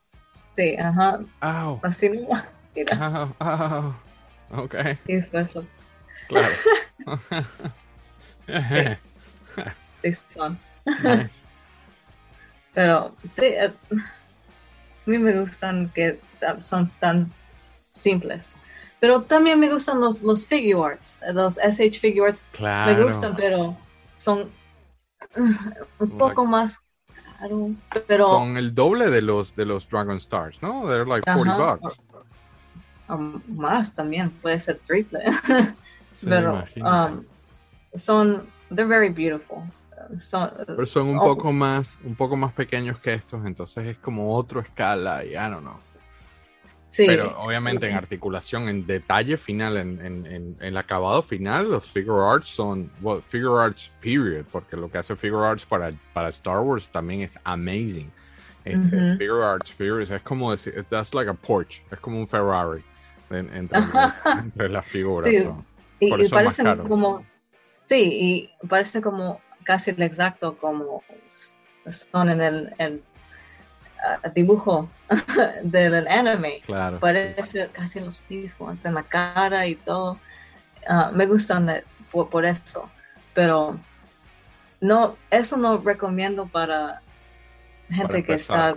Sí, 0.57 0.77
ajá, 0.77 1.21
así 1.83 2.09
no. 2.09 2.43
Mira. 2.75 3.35
Ok, 4.53 4.75
y 5.07 5.15
después 5.15 5.55
lo, 5.55 5.65
claro. 6.29 6.55
sí 10.03 10.15
son. 10.29 10.59
Nice. 10.87 11.43
Pero 12.75 13.15
sí, 13.31 13.45
eh, 13.45 13.73
a 13.91 15.11
mí 15.11 15.19
me 15.19 15.39
gustan 15.41 15.91
que 15.95 16.19
son 16.61 16.89
tan 17.01 17.33
simples. 17.95 18.57
Pero 19.01 19.23
también 19.23 19.59
me 19.59 19.71
gustan 19.71 20.01
los, 20.01 20.23
los 20.23 20.47
figure 20.47 20.93
arts, 20.95 21.17
eh, 21.23 21.33
los 21.33 21.59
SH 21.59 21.99
figure 21.99 22.29
arts 22.29 22.45
Claro. 22.53 22.93
me 22.93 23.05
gustan, 23.05 23.35
pero 23.35 23.77
son 24.19 24.51
un 25.99 26.11
poco 26.19 26.45
más 26.45 26.81
Pero 28.07 28.27
Son 28.27 28.57
el 28.57 28.75
doble 28.75 29.11
de 29.11 29.23
los 29.23 29.55
de 29.55 29.65
los 29.65 29.89
Dragon 29.89 30.17
Stars, 30.19 30.61
¿no? 30.63 30.87
They're 30.87 31.07
like 31.07 31.25
40 31.25 31.53
Ajá. 31.53 31.77
bucks. 31.77 32.01
um, 33.09 33.41
más 33.49 33.95
también, 33.95 34.31
puede 34.31 34.61
ser 34.61 34.79
triple. 34.87 35.21
Sí, 36.13 36.27
pero 36.29 36.65
um, 36.85 37.25
son, 37.95 38.47
they're 38.69 38.85
very 38.85 39.09
beautiful. 39.09 39.63
Son, 40.19 40.51
Pero 40.67 40.87
son 40.87 41.07
un 41.07 41.19
oh. 41.19 41.23
poco 41.23 41.53
más, 41.53 41.99
un 42.05 42.15
poco 42.15 42.37
más 42.37 42.53
pequeños 42.53 42.99
que 42.99 43.15
estos, 43.15 43.47
entonces 43.47 43.87
es 43.87 43.99
como 43.99 44.35
otra 44.35 44.61
escala 44.61 45.25
y 45.25 45.31
I 45.31 45.49
don't 45.49 45.61
know. 45.61 45.79
Sí, 46.91 47.05
Pero 47.07 47.41
obviamente 47.41 47.89
en 47.89 47.95
articulación, 47.97 48.69
en 48.69 48.87
detalle 48.87 49.37
final, 49.37 49.77
en, 49.77 50.05
en, 50.05 50.27
en- 50.27 50.57
en 50.61 50.65
el 50.67 50.77
acabado 50.77 51.23
final, 51.23 51.71
los 51.71 51.91
figure 51.91 52.23
arts 52.25 52.49
son, 52.49 52.91
well, 53.01 53.23
figure 53.23 53.61
arts 53.61 53.91
period, 54.01 54.45
porque 54.51 54.77
lo 54.77 54.91
que 54.91 54.99
hace 54.99 55.15
figure 55.17 55.45
arts 55.47 55.65
para, 55.65 55.93
para 56.13 56.29
Star 56.31 56.61
Wars 56.61 56.89
también 56.89 57.23
es 57.23 57.39
amazing. 57.45 58.11
Este. 58.65 59.17
Figure 59.17 59.43
arts 59.45 59.73
period 59.73 60.11
es 60.13 60.23
como 60.23 60.51
decir, 60.51 60.85
that's 60.91 61.15
like 61.15 61.31
a 61.31 61.35
Porsche, 61.35 61.83
es 61.91 61.99
como 61.99 62.19
un 62.19 62.29
Ferrari 62.29 62.83
en- 63.31 63.55
entre, 63.55 63.79
Ajá. 63.95 64.41
entre 64.41 64.69
las 64.69 64.85
figuras. 64.87 65.31
Sí. 65.31 65.49
y, 66.01 66.11
por 66.11 66.21
y 66.21 66.23
eso 66.25 66.39
es 66.39 66.45
más 66.45 66.57
parecen 66.57 66.65
caro. 66.67 66.85
como, 66.85 67.25
sí, 67.87 68.51
y 68.63 68.67
parece 68.67 69.01
como 69.01 69.41
casi 69.65 69.91
el 69.91 70.03
exacto 70.03 70.57
como 70.59 71.03
son 71.89 72.29
en 72.31 72.41
el, 72.41 72.75
el, 72.79 73.03
dibujo 74.35 74.89
del 75.63 76.07
anime. 76.09 76.61
Claro. 76.65 76.99
Parece 77.01 77.69
casi 77.69 78.01
los 78.01 78.21
mismos 78.29 78.85
en 78.85 78.95
la 78.95 79.03
cara 79.03 79.67
y 79.67 79.75
todo. 79.77 80.19
Ah, 80.89 81.11
me 81.13 81.27
gustan 81.27 81.67
de- 81.67 81.85
por, 82.11 82.29
por 82.31 82.45
eso, 82.45 82.89
pero 83.35 83.79
no, 84.81 85.17
eso 85.31 85.57
no 85.57 85.79
recomiendo 85.79 86.47
para 86.47 87.03
gente 87.91 88.25
que 88.25 88.35
está 88.35 88.77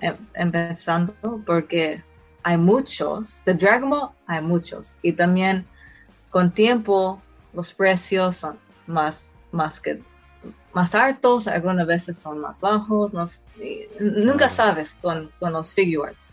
em- 0.00 0.16
empezando 0.34 1.14
porque 1.46 2.02
hay 2.42 2.56
muchos, 2.58 3.42
de 3.44 3.54
Dragon 3.54 3.88
Ball 3.90 4.10
hay 4.26 4.42
muchos 4.42 4.96
y 5.00 5.12
también 5.12 5.66
con 6.30 6.50
tiempo 6.50 7.22
los 7.52 7.72
precios 7.72 8.36
son 8.36 8.58
más, 8.86 9.32
más 9.52 9.80
que 9.80 10.02
más 10.72 10.94
altos, 10.94 11.46
algunas 11.48 11.86
veces 11.86 12.16
son 12.18 12.38
más 12.40 12.60
bajos, 12.60 13.12
no 13.12 13.24
nunca 14.00 14.48
Claro. 14.48 14.54
sabes 14.54 14.96
con, 15.00 15.30
con 15.38 15.52
los 15.52 15.72
figures. 15.74 16.30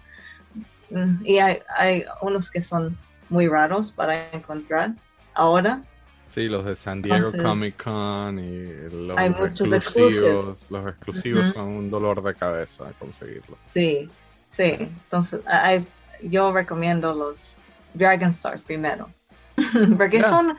Mm, 0.90 1.26
Y 1.26 1.38
hay, 1.40 1.60
hay 1.78 2.06
unos 2.22 2.50
que 2.52 2.62
son 2.62 2.98
muy 3.30 3.48
raros 3.48 3.92
para 3.92 4.30
encontrar 4.32 4.94
ahora. 5.34 5.84
Sí, 6.30 6.48
los 6.48 6.64
de 6.66 6.76
San 6.76 7.02
Diego 7.02 7.18
Entonces, 7.18 7.42
Comic 7.44 7.84
Con 7.84 8.40
y 8.40 8.90
los 9.08 9.18
hay 9.18 9.30
muchos 9.30 9.72
exclusivos. 9.72 10.50
exclusives. 10.50 10.66
Los 10.72 10.88
exclusivos 10.88 11.48
son 11.50 11.68
un 11.68 11.90
dolor 11.90 12.24
de 12.24 12.34
cabeza 12.36 12.86
conseguirlos. 13.00 13.58
Sí, 13.74 14.10
sí. 14.50 14.64
Entonces, 14.80 15.42
hay- 15.46 15.86
yo 16.24 16.52
recomiendo 16.54 17.14
los 17.14 17.56
Dragon 17.94 18.30
Stars 18.30 18.64
primero. 18.64 19.10
Porque 19.98 20.20
Yeah. 20.20 20.30
son 20.30 20.58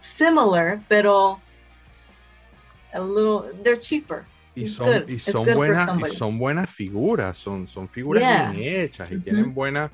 similar, 0.00 0.80
pero 0.88 1.40
a 2.94 3.00
little, 3.00 3.52
they're 3.62 3.78
cheaper. 3.78 4.24
Y 4.54 4.66
son, 4.66 4.86
good. 4.86 5.08
y 5.08 5.18
son 5.18 5.46
buenas, 5.54 6.00
y 6.00 6.04
son 6.14 6.38
buenas 6.38 6.70
figuras, 6.70 7.36
son, 7.36 7.66
son 7.66 7.88
figuras 7.88 8.22
Yeah. 8.22 8.50
bien 8.52 8.62
hechas 8.84 9.10
y 9.10 9.16
Ujú. 9.16 9.24
tienen 9.24 9.52
buenas, 9.52 9.90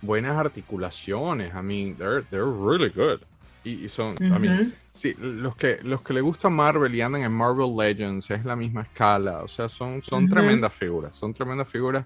buenas 0.00 0.36
articulaciones. 0.36 1.52
I 1.52 1.62
mean, 1.62 1.96
they're, 1.96 2.22
they're 2.30 2.46
really 2.46 2.90
good. 2.90 3.20
Y, 3.64 3.84
y 3.84 3.88
son, 3.88 4.14
I 4.20 4.38
mean, 4.38 4.60
Ujú. 4.60 4.72
sí, 4.90 5.14
los 5.18 5.56
que, 5.56 5.80
los 5.82 6.02
que 6.02 6.12
le 6.12 6.20
gusta 6.20 6.48
Marvel 6.48 6.94
y 6.94 7.00
andan 7.00 7.22
en 7.22 7.32
Marvel 7.32 7.74
Legends 7.76 8.30
es 8.30 8.44
la 8.44 8.54
misma 8.54 8.82
escala. 8.82 9.42
O 9.42 9.48
sea, 9.48 9.68
son, 9.68 10.02
son 10.02 10.24
Ujú. 10.24 10.34
tremendas 10.34 10.72
figuras. 10.72 11.16
Son 11.16 11.34
tremendas 11.34 11.68
figuras. 11.68 12.04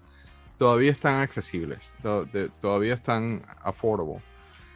Todavía 0.57 0.91
están 0.93 1.21
accesibles. 1.21 1.95
to- 2.03 2.25
de- 2.25 2.49
todavía 2.61 2.95
están 2.95 3.43
affordable. 3.63 4.23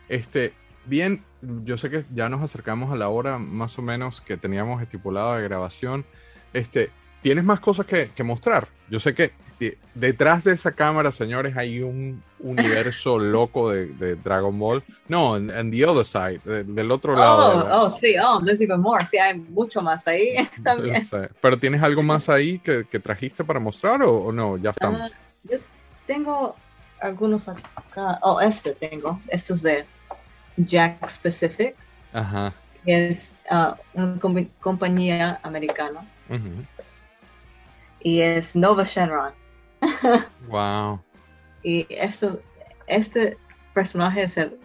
Este, 0.09 0.53
bien, 0.87 1.25
yo 1.65 1.77
sé 1.77 1.91
que 1.91 2.05
ya 2.15 2.29
nos 2.29 2.43
acercamos 2.43 2.93
a 2.93 2.97
la 2.97 3.09
hora 3.09 3.39
más 3.39 3.79
o 3.79 3.83
menos 3.83 4.21
que 4.21 4.37
teníamos 4.37 4.83
estipulada 4.83 5.37
de 5.39 5.45
grabación. 5.45 6.05
Este, 6.53 6.91
¿tienes 7.23 7.45
más 7.45 7.61
cosas 7.61 7.87
que, 7.87 8.11
que 8.15 8.23
mostrar? 8.25 8.69
Yo 8.91 9.01
sé 9.01 9.15
que 9.15 9.33
de- 9.59 9.79
detrás 9.95 10.45
de 10.45 10.53
esa 10.53 10.73
cámara, 10.73 11.13
señores, 11.13 11.57
hay 11.57 11.81
un 11.81 12.23
universo 12.41 13.19
loco 13.19 13.71
de, 13.71 13.87
de 13.87 14.17
Dragon 14.17 14.59
Ball. 14.59 14.83
No, 15.09 15.37
en 15.37 15.71
the 15.71 15.87
other 15.87 16.05
side, 16.05 16.41
de- 16.45 16.65
del 16.65 16.91
otro 16.91 17.15
lado. 17.17 17.51
de 17.51 17.57
la- 17.69 17.77
Oh, 17.83 17.87
oh, 17.87 17.91
sí, 17.91 18.15
oh, 18.23 18.41
there's 18.45 18.61
even 18.61 18.81
more. 18.81 19.05
Sí, 19.07 19.19
hay 19.19 19.39
mucho 19.39 19.81
más 19.83 20.07
ahí 20.09 20.35
también. 20.65 21.01
Pero 21.41 21.59
¿tienes 21.59 21.83
algo 21.83 22.03
más 22.03 22.29
ahí 22.29 22.59
que, 22.59 22.85
que 22.91 22.99
trajiste 22.99 23.45
para 23.45 23.61
mostrar 23.61 24.03
o, 24.03 24.13
o 24.25 24.33
no? 24.33 24.57
Ya 24.59 24.71
estamos. 24.71 25.01
Ah, 25.01 25.11
yo 25.45 25.59
tengo 26.07 26.57
algunos 27.01 27.49
acá. 27.49 28.19
Oh, 28.23 28.41
este 28.41 28.73
tengo. 28.73 29.21
Esto 29.29 29.55
es 29.55 29.63
de 29.63 29.85
Jack 30.57 31.09
Specific. 31.11 31.75
Ajá. 32.13 32.53
que 32.85 33.09
Es 33.09 33.35
ah, 33.51 33.77
una 33.95 34.17
compa- 34.17 34.49
compañía 34.61 35.41
americana. 35.43 36.01
Y 38.01 38.21
es 38.21 38.57
Nova 38.57 38.85
Shenron. 38.85 39.33
Wow. 40.49 41.01
Y 41.63 41.87
eso, 41.89 42.41
este 42.87 43.37
personaje 43.75 44.25
es 44.25 44.37
el- 44.37 44.59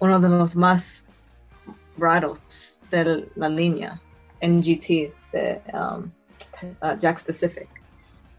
uno 0.00 0.18
de 0.20 0.28
los 0.28 0.56
más 0.56 1.06
raros 1.96 2.78
de 2.90 3.28
la 3.36 3.48
línea 3.48 4.00
en 4.40 4.60
GT 4.60 5.12
de 5.32 5.60
um, 5.72 6.10
uh, 6.82 6.98
Jack 6.98 7.18
Specific. 7.20 7.68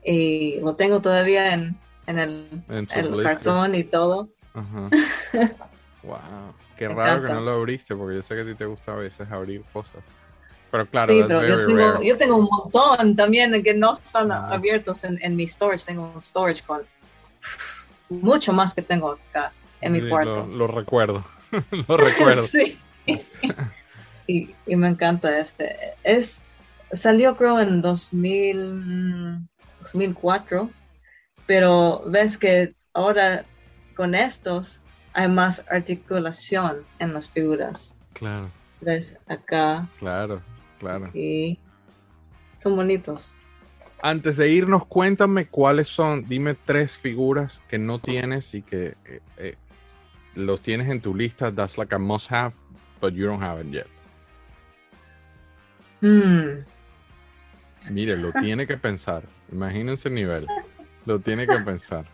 Y 0.03 0.59
lo 0.59 0.75
tengo 0.75 1.01
todavía 1.01 1.53
en, 1.53 1.75
en 2.05 2.19
el, 2.19 2.63
En 2.69 2.85
cartón 2.85 3.73
y 3.75 3.83
todo. 3.83 4.29
Ajá. 4.53 4.89
Wow. 6.03 6.19
Qué 6.77 6.89
Me 6.89 6.95
raro 6.95 7.21
que 7.23 7.29
no 7.33 7.41
lo 7.41 7.51
abriste 7.51 7.95
porque 7.95 8.15
yo 8.15 8.21
sé 8.21 8.35
que 8.35 8.41
a 8.41 8.45
ti 8.45 8.55
te 8.55 8.65
gusta 8.65 8.93
a 8.93 8.95
veces 8.95 9.29
abrir 9.31 9.63
cosas. 9.71 10.03
Pero 10.71 10.85
claro, 10.87 11.13
sí, 11.13 11.19
that's 11.19 11.29
pero 11.33 11.47
yo 11.47 11.67
tengo, 11.67 11.91
rare. 11.93 12.05
yo 12.07 12.17
tengo 12.17 12.35
un 12.35 12.47
montón 12.51 13.15
también 13.15 13.63
que 13.63 13.73
no 13.73 13.93
están 13.93 14.31
Ah. 14.31 14.49
abiertos 14.51 15.03
en, 15.05 15.17
en 15.23 15.35
mi 15.35 15.47
storage. 15.47 15.85
Tengo 15.85 16.11
un 16.13 16.21
storage 16.21 16.63
con 16.63 16.81
mucho 18.09 18.51
más 18.53 18.73
que 18.73 18.81
tengo 18.81 19.11
acá 19.29 19.51
en 19.81 19.93
mi 19.93 20.01
Sí, 20.01 20.09
cuarto. 20.09 20.45
Lo, 20.45 20.45
lo 20.57 20.67
recuerdo. 20.67 21.23
Lo 21.87 21.95
recuerdo. 21.97 22.43
Sí. 22.43 22.77
y, 24.27 24.49
y 24.65 24.75
me 24.75 24.89
encanta 24.89 25.37
este. 25.39 25.75
Es, 26.03 26.41
salió 26.91 27.37
creo 27.37 27.59
en 27.61 27.81
2000, 27.81 29.47
2004, 29.81 30.69
pero 31.45 32.03
ves 32.07 32.37
que 32.37 32.73
ahora 32.93 33.45
con 33.95 34.15
estos 34.15 34.81
hay 35.15 35.29
más 35.29 35.65
articulación 35.71 36.83
en 36.99 37.13
las 37.13 37.29
figuras. 37.29 37.95
Claro, 38.13 38.49
¿Ves? 38.81 39.17
Acá 39.27 39.87
claro, 39.97 40.41
claro. 40.77 41.09
y 41.13 41.57
son 42.59 42.75
bonitos. 42.75 43.33
Antes 44.01 44.37
de 44.37 44.49
irnos, 44.49 44.85
cuéntame 44.85 45.47
cuáles 45.47 45.87
son, 45.87 46.27
dime 46.27 46.53
tres 46.53 46.97
figuras 46.97 47.63
que 47.67 47.79
no 47.79 47.97
tienes 47.97 48.53
y 48.53 48.61
que 48.61 48.95
eh, 49.05 49.21
eh, 49.37 49.55
los 50.35 50.61
tienes 50.61 50.89
en 50.89 51.01
tu 51.01 51.15
lista. 51.15 51.51
That's 51.51 51.77
like 51.77 51.95
a 51.95 51.97
must 51.97 52.29
have, 52.29 52.53
but 53.01 53.13
you 53.13 53.25
don't 53.25 53.41
have 53.41 53.61
it 53.61 53.71
yet. 53.71 53.87
Hmm. 56.01 56.65
Mire, 57.89 58.17
lo 58.17 58.31
tiene 58.41 58.67
que 58.67 58.77
pensar. 58.77 59.23
Imagínense 59.51 60.09
el 60.09 60.15
nivel. 60.15 60.45
Lo 61.05 61.19
tiene 61.19 61.47
que 61.47 61.57
pensar. 61.59 62.05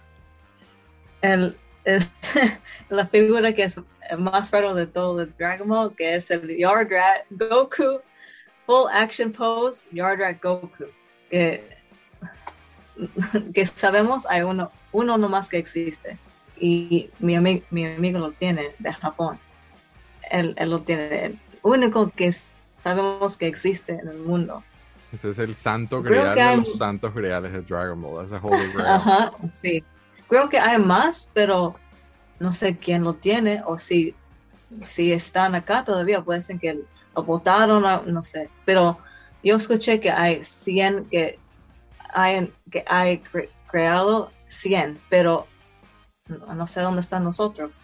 el, 1.22 1.58
el- 1.86 2.08
la 2.90 3.08
figura 3.08 3.54
que 3.54 3.64
es 3.64 3.80
más 4.18 4.52
raro 4.52 4.74
de 4.74 4.88
todo 4.88 5.18
de 5.18 5.26
Dragon 5.38 5.68
Ball, 5.68 5.96
que 5.96 6.16
es 6.16 6.30
el 6.32 6.58
Yardrat 6.58 7.26
Goku 7.30 8.02
Full 8.66 8.90
Action 8.94 9.32
Pose 9.32 9.88
Yardrat 9.92 10.42
Goku. 10.42 10.86
Que, 11.30 11.78
que 13.54 13.66
sabemos 13.66 14.26
hay 14.30 14.42
uno, 14.42 14.72
uno 14.92 15.18
nomás 15.18 15.48
que 15.48 15.58
existe. 15.58 16.18
Y 16.60 17.10
mi, 17.20 17.36
ami- 17.36 17.64
mi 17.72 17.86
amigo 17.86 18.20
lo 18.20 18.32
tiene 18.32 18.76
de 18.78 18.94
Japón. 18.94 19.40
Él, 20.30 20.54
él 20.58 20.70
lo 20.70 20.82
tiene. 20.82 21.26
El 21.26 21.40
único 21.64 22.10
que 22.12 22.32
sabemos 22.80 23.38
que 23.38 23.48
existe 23.48 23.94
en 23.94 24.08
el 24.08 24.18
mundo. 24.18 24.64
Ese 25.12 25.32
es 25.32 25.40
el 25.40 25.56
santo 25.56 26.02
grial 26.02 26.36
de 26.36 26.58
los 26.58 26.78
santos 26.78 27.14
griales 27.14 27.52
de 27.52 27.62
Dragon 27.62 28.00
Ball. 28.02 28.28
That's 28.28 28.32
a 28.32 28.46
holy 28.46 28.68
grail. 28.74 28.88
Ajá, 28.88 29.32
sí. 29.54 29.84
Creo 30.32 30.48
que 30.48 30.60
hay 30.60 30.78
más, 30.78 31.30
pero 31.34 31.76
no 32.40 32.54
sé 32.54 32.78
quién 32.78 33.04
lo 33.04 33.16
tiene 33.16 33.64
o 33.66 33.78
si, 33.78 34.16
si 34.86 35.12
están 35.12 35.56
acá 35.56 35.84
todavía. 35.84 36.22
Puede 36.22 36.42
ser 36.42 36.58
que 36.58 36.80
lo 37.14 37.24
votaron, 37.24 37.84
no 38.06 38.24
sé. 38.24 38.50
Pero 38.64 38.98
yo 39.44 39.58
escuché 39.58 40.00
que 40.00 40.10
hay 40.10 40.46
100 40.46 41.10
que 41.10 41.38
hay, 42.14 42.50
que 42.72 42.86
hay 42.88 43.22
cre- 43.22 43.50
creado 43.70 44.32
100, 44.48 45.02
pero 45.10 45.48
no, 46.30 46.66
sé 46.66 46.80
dónde 46.80 47.02
están 47.02 47.26
nosotros. 47.26 47.82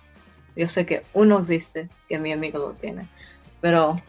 Yo 0.56 0.70
sé 0.70 0.86
que 0.86 1.04
uno 1.12 1.40
existe, 1.40 1.90
que 2.08 2.18
mi 2.18 2.32
amigo 2.32 2.60
lo 2.60 2.72
tiene. 2.76 3.10
Pero 3.60 4.02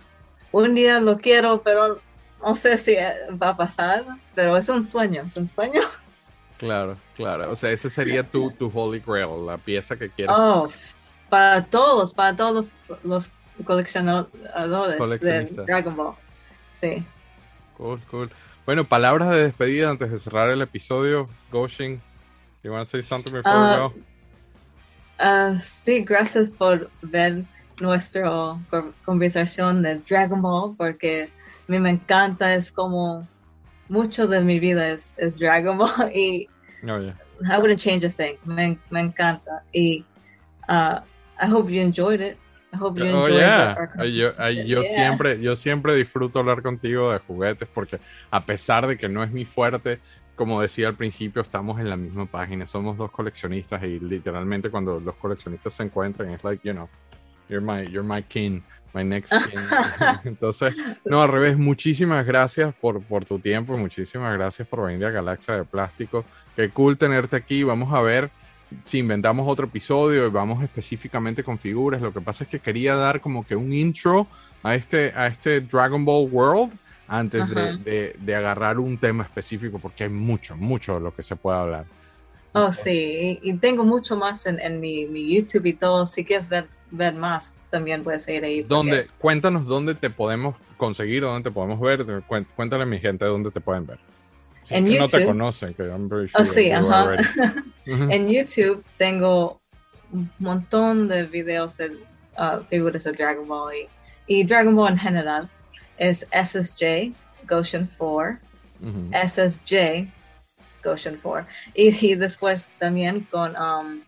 un 0.53 0.77
día 0.77 1.01
lo 1.01 1.19
quiero, 1.19 1.61
pero 1.63 2.01
no 2.41 2.55
sé 2.55 2.79
si 2.79 2.95
va 2.95 3.49
a 3.49 3.57
pasar. 3.57 4.05
Pero 4.37 4.57
es 4.57 4.69
un 4.69 4.87
sueño, 4.87 5.23
es 5.23 5.37
un 5.37 5.49
sueño. 5.49 5.81
Claro, 6.59 6.97
claro. 7.17 7.51
O 7.53 7.57
sea, 7.57 7.71
ese 7.71 7.89
sería 7.89 8.23
tu, 8.25 8.51
tu 8.51 8.71
holy 8.75 9.01
grail, 9.01 9.47
la 9.47 9.57
pieza 9.59 9.97
que 9.97 10.11
quieres. 10.11 10.35
Oh, 10.37 10.69
para 11.31 11.65
todos, 11.65 12.13
para 12.15 12.37
todos 12.37 12.75
los, 12.89 13.01
los 13.05 13.31
coleccionadores 13.65 15.21
de. 15.21 15.45
Dragon 15.67 15.97
Ball. 15.97 16.15
Sí. 16.73 17.05
Cool, 17.77 18.01
cool. 18.11 18.31
Bueno, 18.67 18.85
palabras 18.85 19.31
de 19.31 19.37
despedida 19.45 19.89
antes 19.91 20.11
de 20.11 20.19
cerrar 20.19 20.51
el 20.51 20.61
episodio. 20.61 21.29
Goshin, 21.51 22.01
you 22.63 22.73
want 22.73 22.85
to 22.87 22.91
say 22.91 23.03
something 23.03 23.33
before 23.33 23.55
we 23.61 23.75
Ah, 23.75 23.79
go? 23.79 23.95
Ah, 25.19 25.55
sí, 25.83 26.03
gracias 26.05 26.51
por 26.51 26.91
ver 27.03 27.45
nuestra 27.81 28.25
co- 28.71 28.93
conversación 29.05 29.83
de 29.83 29.97
Dragon 30.09 30.43
Ball, 30.43 30.75
porque 30.77 31.31
a 31.69 31.73
mí 31.73 31.79
me 31.79 31.91
encanta, 31.91 32.55
es 32.55 32.71
como 32.73 33.27
mucho 33.89 34.27
de 34.27 34.41
mi 34.43 34.59
vida 34.59 34.89
es, 34.89 35.15
es 35.19 35.39
Dragon 35.39 35.79
Ball 35.79 36.11
y 36.15 36.49
Oh, 36.87 36.99
yeah. 37.01 37.15
I 37.49 37.59
wouldn't 37.59 37.81
change 37.81 38.05
a 38.05 38.11
thing. 38.11 38.37
Me, 38.45 38.79
me 38.91 39.01
encanta. 39.01 39.63
Y 39.73 40.05
uh, 40.69 41.01
I 41.41 41.47
hope 41.47 41.71
you 41.71 41.81
enjoyed 41.81 42.21
it. 42.21 42.37
I 42.73 42.77
hope 42.77 42.99
you 43.01 43.07
Oh, 43.07 43.25
enjoyed 43.27 43.41
yeah. 43.41 43.75
our 43.97 44.07
Yo, 44.07 44.33
yo 44.65 44.83
Yeah. 44.83 44.95
siempre, 44.95 45.41
yo 45.41 45.57
siempre 45.57 45.95
disfruto 45.97 46.39
hablar 46.39 46.63
contigo 46.63 47.11
de 47.13 47.19
juguetes 47.19 47.69
porque 47.73 47.99
a 48.31 48.45
pesar 48.45 48.87
de 48.87 48.97
que 48.97 49.09
no 49.09 49.23
es 49.25 49.31
mi 49.33 49.45
fuerte, 49.45 49.99
como 50.37 50.61
decía 50.63 50.87
al 50.89 50.95
principio, 50.95 51.43
estamos 51.43 51.81
en 51.81 51.89
la 51.89 51.97
misma 51.97 52.27
página. 52.27 52.65
Somos 52.67 52.97
dos 52.97 53.11
coleccionistas 53.11 53.83
y 53.83 53.99
literalmente 53.99 54.71
cuando 54.71 55.01
los 55.01 55.17
coleccionistas 55.17 55.73
se 55.73 55.83
encuentran 55.83 56.31
es 56.31 56.45
like, 56.45 56.63
you 56.65 56.73
know, 56.73 56.89
you're 57.49 57.65
my, 57.65 57.85
you're 57.91 58.03
my 58.07 58.23
king, 58.23 58.61
my 58.95 59.05
next 59.05 59.33
king. 59.33 59.59
Entonces, 60.25 60.75
no, 61.05 61.23
al 61.23 61.29
revés, 61.29 61.57
muchísimas 61.59 62.25
gracias 62.27 62.75
por, 62.75 63.03
por 63.03 63.25
tu 63.25 63.39
tiempo, 63.39 63.77
muchísimas 63.77 64.33
gracias 64.35 64.67
por 64.69 64.87
venir 64.87 65.05
a 65.07 65.11
Galaxia 65.11 65.55
de 65.57 65.65
Plástico. 65.65 66.25
Qué 66.57 66.71
cool 66.71 66.97
tenerte 66.99 67.37
aquí. 67.37 67.63
Vamos 67.63 67.93
a 67.95 68.01
ver 68.03 68.31
si 68.85 68.99
inventamos 68.99 69.47
otro 69.49 69.67
episodio 69.67 70.27
y 70.27 70.31
vamos 70.31 70.63
específicamente 70.63 71.43
con 71.45 71.59
figuras. 71.59 72.01
Lo 72.03 72.13
que 72.13 72.21
pasa 72.21 72.45
es 72.45 72.51
que 72.51 72.59
quería 72.61 72.95
dar 72.97 73.21
como 73.21 73.47
que 73.47 73.57
un 73.57 73.73
intro 73.73 74.27
a 74.63 74.75
este, 74.75 75.13
a 75.15 75.27
este 75.29 75.61
Dragon 75.61 76.05
Ball 76.05 76.29
World 76.31 76.73
antes 77.07 77.55
de, 77.55 77.79
de- 77.79 78.17
de 78.19 78.35
agarrar 78.35 78.79
un 78.79 78.99
tema 78.99 79.25
específico, 79.25 79.79
porque 79.79 80.05
hay 80.05 80.11
mucho, 80.11 80.57
mucho 80.57 80.95
de 80.95 81.01
lo 81.01 81.15
que 81.15 81.23
se 81.23 81.37
puede 81.37 81.59
hablar. 81.59 81.87
Oh, 82.53 82.73
sí, 82.73 83.39
y, 83.43 83.51
y 83.51 83.55
tengo 83.57 83.85
mucho 83.85 84.17
más 84.17 84.45
en, 84.47 84.59
en 84.61 84.81
mi, 84.81 85.07
mi 85.07 85.35
YouTube 85.35 85.67
y 85.67 85.73
todo. 85.75 86.07
Si 86.07 86.25
quieres 86.25 86.49
ver, 86.49 86.67
ver 86.91 87.15
más, 87.15 87.55
también 87.71 88.03
puedes 88.05 88.27
ir 88.29 88.45
ahí. 88.45 88.63
porque- 88.63 88.75
¿Dónde, 88.75 89.07
cuéntanos 89.19 89.67
dónde 89.67 89.95
te 89.95 90.11
podemos 90.11 90.55
conseguir 90.77 91.25
o 91.25 91.29
dónde 91.31 91.51
te 91.51 91.55
podemos 91.55 91.81
ver. 91.81 92.05
Cuént- 92.27 92.47
Cuéntale 92.57 92.85
a 92.85 92.87
mi 92.87 92.99
gente 92.99 93.25
dónde 93.25 93.51
te 93.51 93.61
pueden 93.61 93.87
ver. 93.87 93.99
Si 94.63 94.75
En 94.75 94.85
que 94.87 94.99
no 94.99 95.09
te 95.09 95.19
YouTube. 95.19 95.27
conocen, 95.29 95.75
que 95.75 95.83
I'm 95.85 96.09
pretty 96.09 96.31
Oh, 96.37 96.45
sure 96.45 96.63
sí, 96.63 96.71
ajá. 96.71 97.17
En 97.87 98.29
YouTube 98.29 98.85
tengo 98.97 99.61
un 100.13 100.31
montón 100.39 101.09
de 101.09 101.25
videos 101.25 101.77
de 101.79 101.91
uh, 102.39 102.63
figuras 102.69 103.05
de 103.05 103.13
Dragon 103.13 103.47
Ball 103.49 103.75
y, 104.27 104.41
y 104.41 104.45
Dragon 104.45 104.75
Ball 104.77 104.93
en 104.93 104.99
general. 104.99 105.51
Es 105.97 106.27
SSJ 106.33 107.13
Goshen 107.49 107.89
4, 107.99 108.39
Ujú. 108.83 109.11
SSJ 109.27 110.07
Goshen 110.85 111.19
4. 111.23 111.47
Y, 111.75 112.07
y 112.07 112.15
después 112.15 112.69
también 112.79 113.27
con 113.31 113.55
um, 113.57 114.01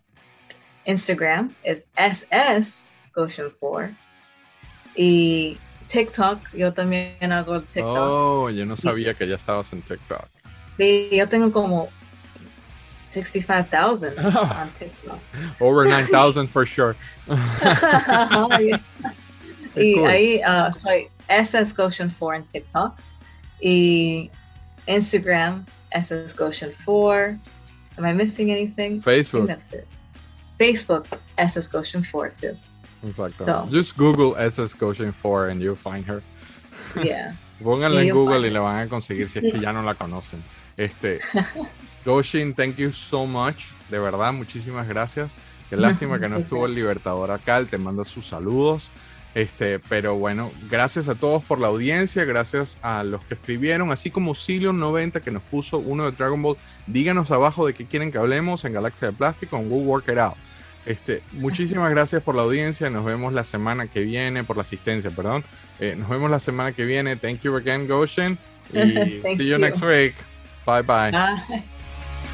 Instagram 0.85 1.55
es 1.63 1.87
SS 1.97 2.93
Goshen 3.15 3.51
4. 3.61 3.91
Y 4.97 5.57
TikTok, 5.89 6.41
yo 6.53 6.73
también 6.73 7.33
hago 7.33 7.61
TikTok. 7.63 7.85
Oh, 7.87 8.51
yo 8.51 8.65
no 8.67 8.77
sabía 8.77 9.15
que 9.15 9.27
ya 9.27 9.37
estabas 9.37 9.73
en 9.73 9.83
TikTok. 9.83 10.27
Y 10.79 11.17
yo 11.17 11.29
tengo 11.29 11.53
como 11.53 11.89
65,000 13.09 14.15
Ah. 14.19 14.63
on 14.63 14.71
TikTok. 14.79 15.19
Over 15.61 15.87
9,000 15.89 16.47
for 16.49 16.65
sure. 16.67 16.97
Y 19.77 19.95
cool. 19.95 20.07
ahí 20.09 20.41
uh, 20.45 20.73
soy 20.73 21.09
SS 21.29 21.73
Goshen 21.77 22.11
4 22.11 22.35
en 22.35 22.45
TikTok 22.45 22.99
y 23.61 24.29
Instagram 24.89 25.65
SS 25.93 26.35
Goshen 26.35 26.73
4. 26.85 27.39
Am 27.97 28.05
I 28.05 28.13
missing 28.13 28.51
anything? 28.51 29.01
Facebook. 29.01 29.47
that's 29.47 29.73
it. 29.73 29.87
Facebook 30.59 31.07
SS 31.39 31.69
Goshen 31.69 32.03
4 32.03 32.31
too. 32.31 32.57
Exacto. 33.03 33.47
So. 33.47 33.69
Just 33.71 33.97
Google 33.97 34.37
SS 34.37 34.75
Goshen 34.75 35.13
4 35.13 35.49
and 35.49 35.61
you'll 35.61 35.77
find 35.77 36.05
her. 36.07 36.23
Yeah. 37.03 37.37
Pónganla 37.63 38.03
en 38.03 38.15
Google 38.15 38.47
y 38.47 38.51
la 38.51 38.61
van 38.61 38.87
a 38.87 38.89
conseguir 38.89 39.29
si 39.29 39.39
es 39.39 39.53
que 39.53 39.61
ya 39.61 39.73
no 39.73 39.83
la 39.83 39.95
conocen. 39.95 40.43
Este, 40.77 41.21
Goshin, 42.05 42.55
thank 42.55 42.77
you 42.77 42.93
so 42.93 43.27
much. 43.27 43.67
De 43.91 43.99
verdad, 43.99 44.33
muchísimas 44.33 44.89
gracias. 44.89 45.31
Qué 45.69 45.77
lástima 45.77 46.19
que 46.19 46.29
no 46.29 46.39
estuvo 46.39 46.67
el 46.67 46.75
Libertador 46.75 47.31
acá. 47.31 47.59
Él 47.59 47.69
te 47.69 47.79
manda 47.79 48.03
sus 48.05 48.27
saludos. 48.27 48.91
Este, 49.35 49.79
pero 49.79 50.17
bueno, 50.17 50.51
gracias 50.69 51.09
a 51.09 51.15
todos 51.15 51.45
por 51.45 51.61
la 51.61 51.69
audiencia, 51.69 52.25
gracias 52.25 52.79
a 52.83 53.05
los 53.05 53.25
que 53.25 53.35
escribieron, 53.35 53.93
así 53.93 54.11
como 54.11 54.35
Cilion90 54.35 55.21
que 55.21 55.31
nos 55.31 55.43
puso 55.43 55.79
uno 55.79 56.11
de 56.11 56.17
Dragon 56.17 56.43
Ball. 56.43 56.57
Díganos 56.89 57.31
abajo 57.31 57.65
de 57.67 57.75
qué 57.75 57.87
quieren 57.87 58.11
que 58.11 58.19
hablemos 58.19 58.65
en 58.65 58.73
Galaxia 58.73 59.09
de 59.09 59.17
Plástico, 59.17 59.57
en 59.57 59.71
We'll 59.71 59.87
Work 59.87 60.09
It 60.09 60.19
Out. 60.19 60.35
Este, 60.87 61.23
muchísimas 61.33 61.91
gracias 61.91 62.23
por 62.23 62.35
la 62.35 62.43
audiencia. 62.43 62.91
Nos 62.91 63.05
vemos 63.05 63.33
la 63.33 63.45
semana 63.45 63.87
que 63.87 64.01
viene, 64.01 64.45
por 64.45 64.57
la 64.57 64.63
asistencia, 64.63 65.11
perdón. 65.11 65.45
Eh, 65.79 65.95
nos 65.97 66.09
vemos 66.09 66.31
la 66.31 66.41
semana 66.41 66.73
que 66.73 66.85
viene. 66.85 67.17
Thank 67.17 67.41
you 67.43 67.57
again, 67.57 67.87
Goshen. 67.87 68.39
Y 68.73 69.21
see 69.37 69.49
you 69.49 69.57
you. 69.57 69.59
next 69.59 69.83
week. 69.83 70.15
Bye 70.65 70.83
bye. 70.83 71.11
Bye. 71.11 71.65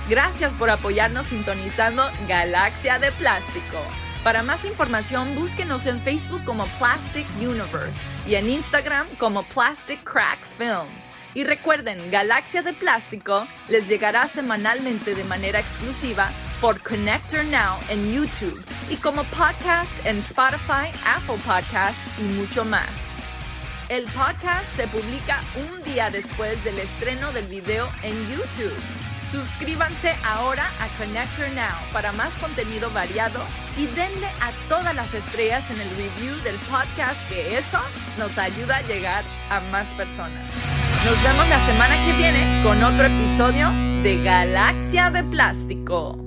Gracias 0.08 0.52
por 0.52 0.68
apoyarnos 0.70 1.26
sintonizando 1.26 2.04
Galaxia 2.28 2.98
de 2.98 3.10
Plástico. 3.12 3.78
Para 4.22 4.42
más 4.42 4.64
información, 4.64 5.34
búsquenos 5.34 5.86
en 5.86 6.00
Facebook 6.00 6.44
como 6.44 6.66
Plastic 6.78 7.26
Universe 7.40 8.00
y 8.26 8.34
en 8.34 8.50
Instagram 8.50 9.06
como 9.18 9.44
Plastic 9.44 10.02
Crack 10.04 10.40
Film. 10.58 11.05
Y 11.36 11.44
recuerden, 11.44 12.10
Galaxia 12.10 12.62
de 12.62 12.72
Plástico 12.72 13.46
les 13.68 13.88
llegará 13.88 14.26
semanalmente 14.26 15.14
de 15.14 15.22
manera 15.24 15.60
exclusiva 15.60 16.30
por 16.62 16.80
Connector 16.80 17.44
Now 17.44 17.78
en 17.90 18.10
YouTube 18.10 18.64
y 18.88 18.96
como 18.96 19.22
podcast 19.24 20.06
en 20.06 20.16
Spotify, 20.20 20.88
Apple 21.04 21.36
Podcast 21.44 21.98
y 22.18 22.22
mucho 22.22 22.64
más. 22.64 22.88
El 23.90 24.04
podcast 24.04 24.64
se 24.76 24.88
publica 24.88 25.42
un 25.56 25.84
día 25.84 26.08
después 26.08 26.64
del 26.64 26.78
estreno 26.78 27.30
del 27.32 27.44
video 27.48 27.86
en 28.02 28.14
YouTube. 28.30 29.15
Suscríbanse 29.30 30.14
ahora 30.24 30.70
a 30.80 30.86
Connector 30.98 31.48
Now 31.50 31.74
para 31.92 32.12
más 32.12 32.32
contenido 32.38 32.90
variado 32.90 33.40
y 33.76 33.86
denle 33.86 34.28
a 34.40 34.50
todas 34.68 34.94
las 34.94 35.14
estrellas 35.14 35.68
en 35.70 35.80
el 35.80 35.90
review 35.90 36.34
del 36.44 36.56
podcast 36.70 37.28
que 37.28 37.58
eso 37.58 37.78
nos 38.18 38.38
ayuda 38.38 38.76
a 38.76 38.82
llegar 38.82 39.24
a 39.50 39.60
más 39.72 39.88
personas. 39.94 40.46
Nos 41.04 41.22
vemos 41.22 41.48
la 41.48 41.66
semana 41.66 42.04
que 42.06 42.12
viene 42.12 42.62
con 42.62 42.82
otro 42.82 43.06
episodio 43.06 43.70
de 44.02 44.22
Galaxia 44.22 45.10
de 45.10 45.24
Plástico. 45.24 46.25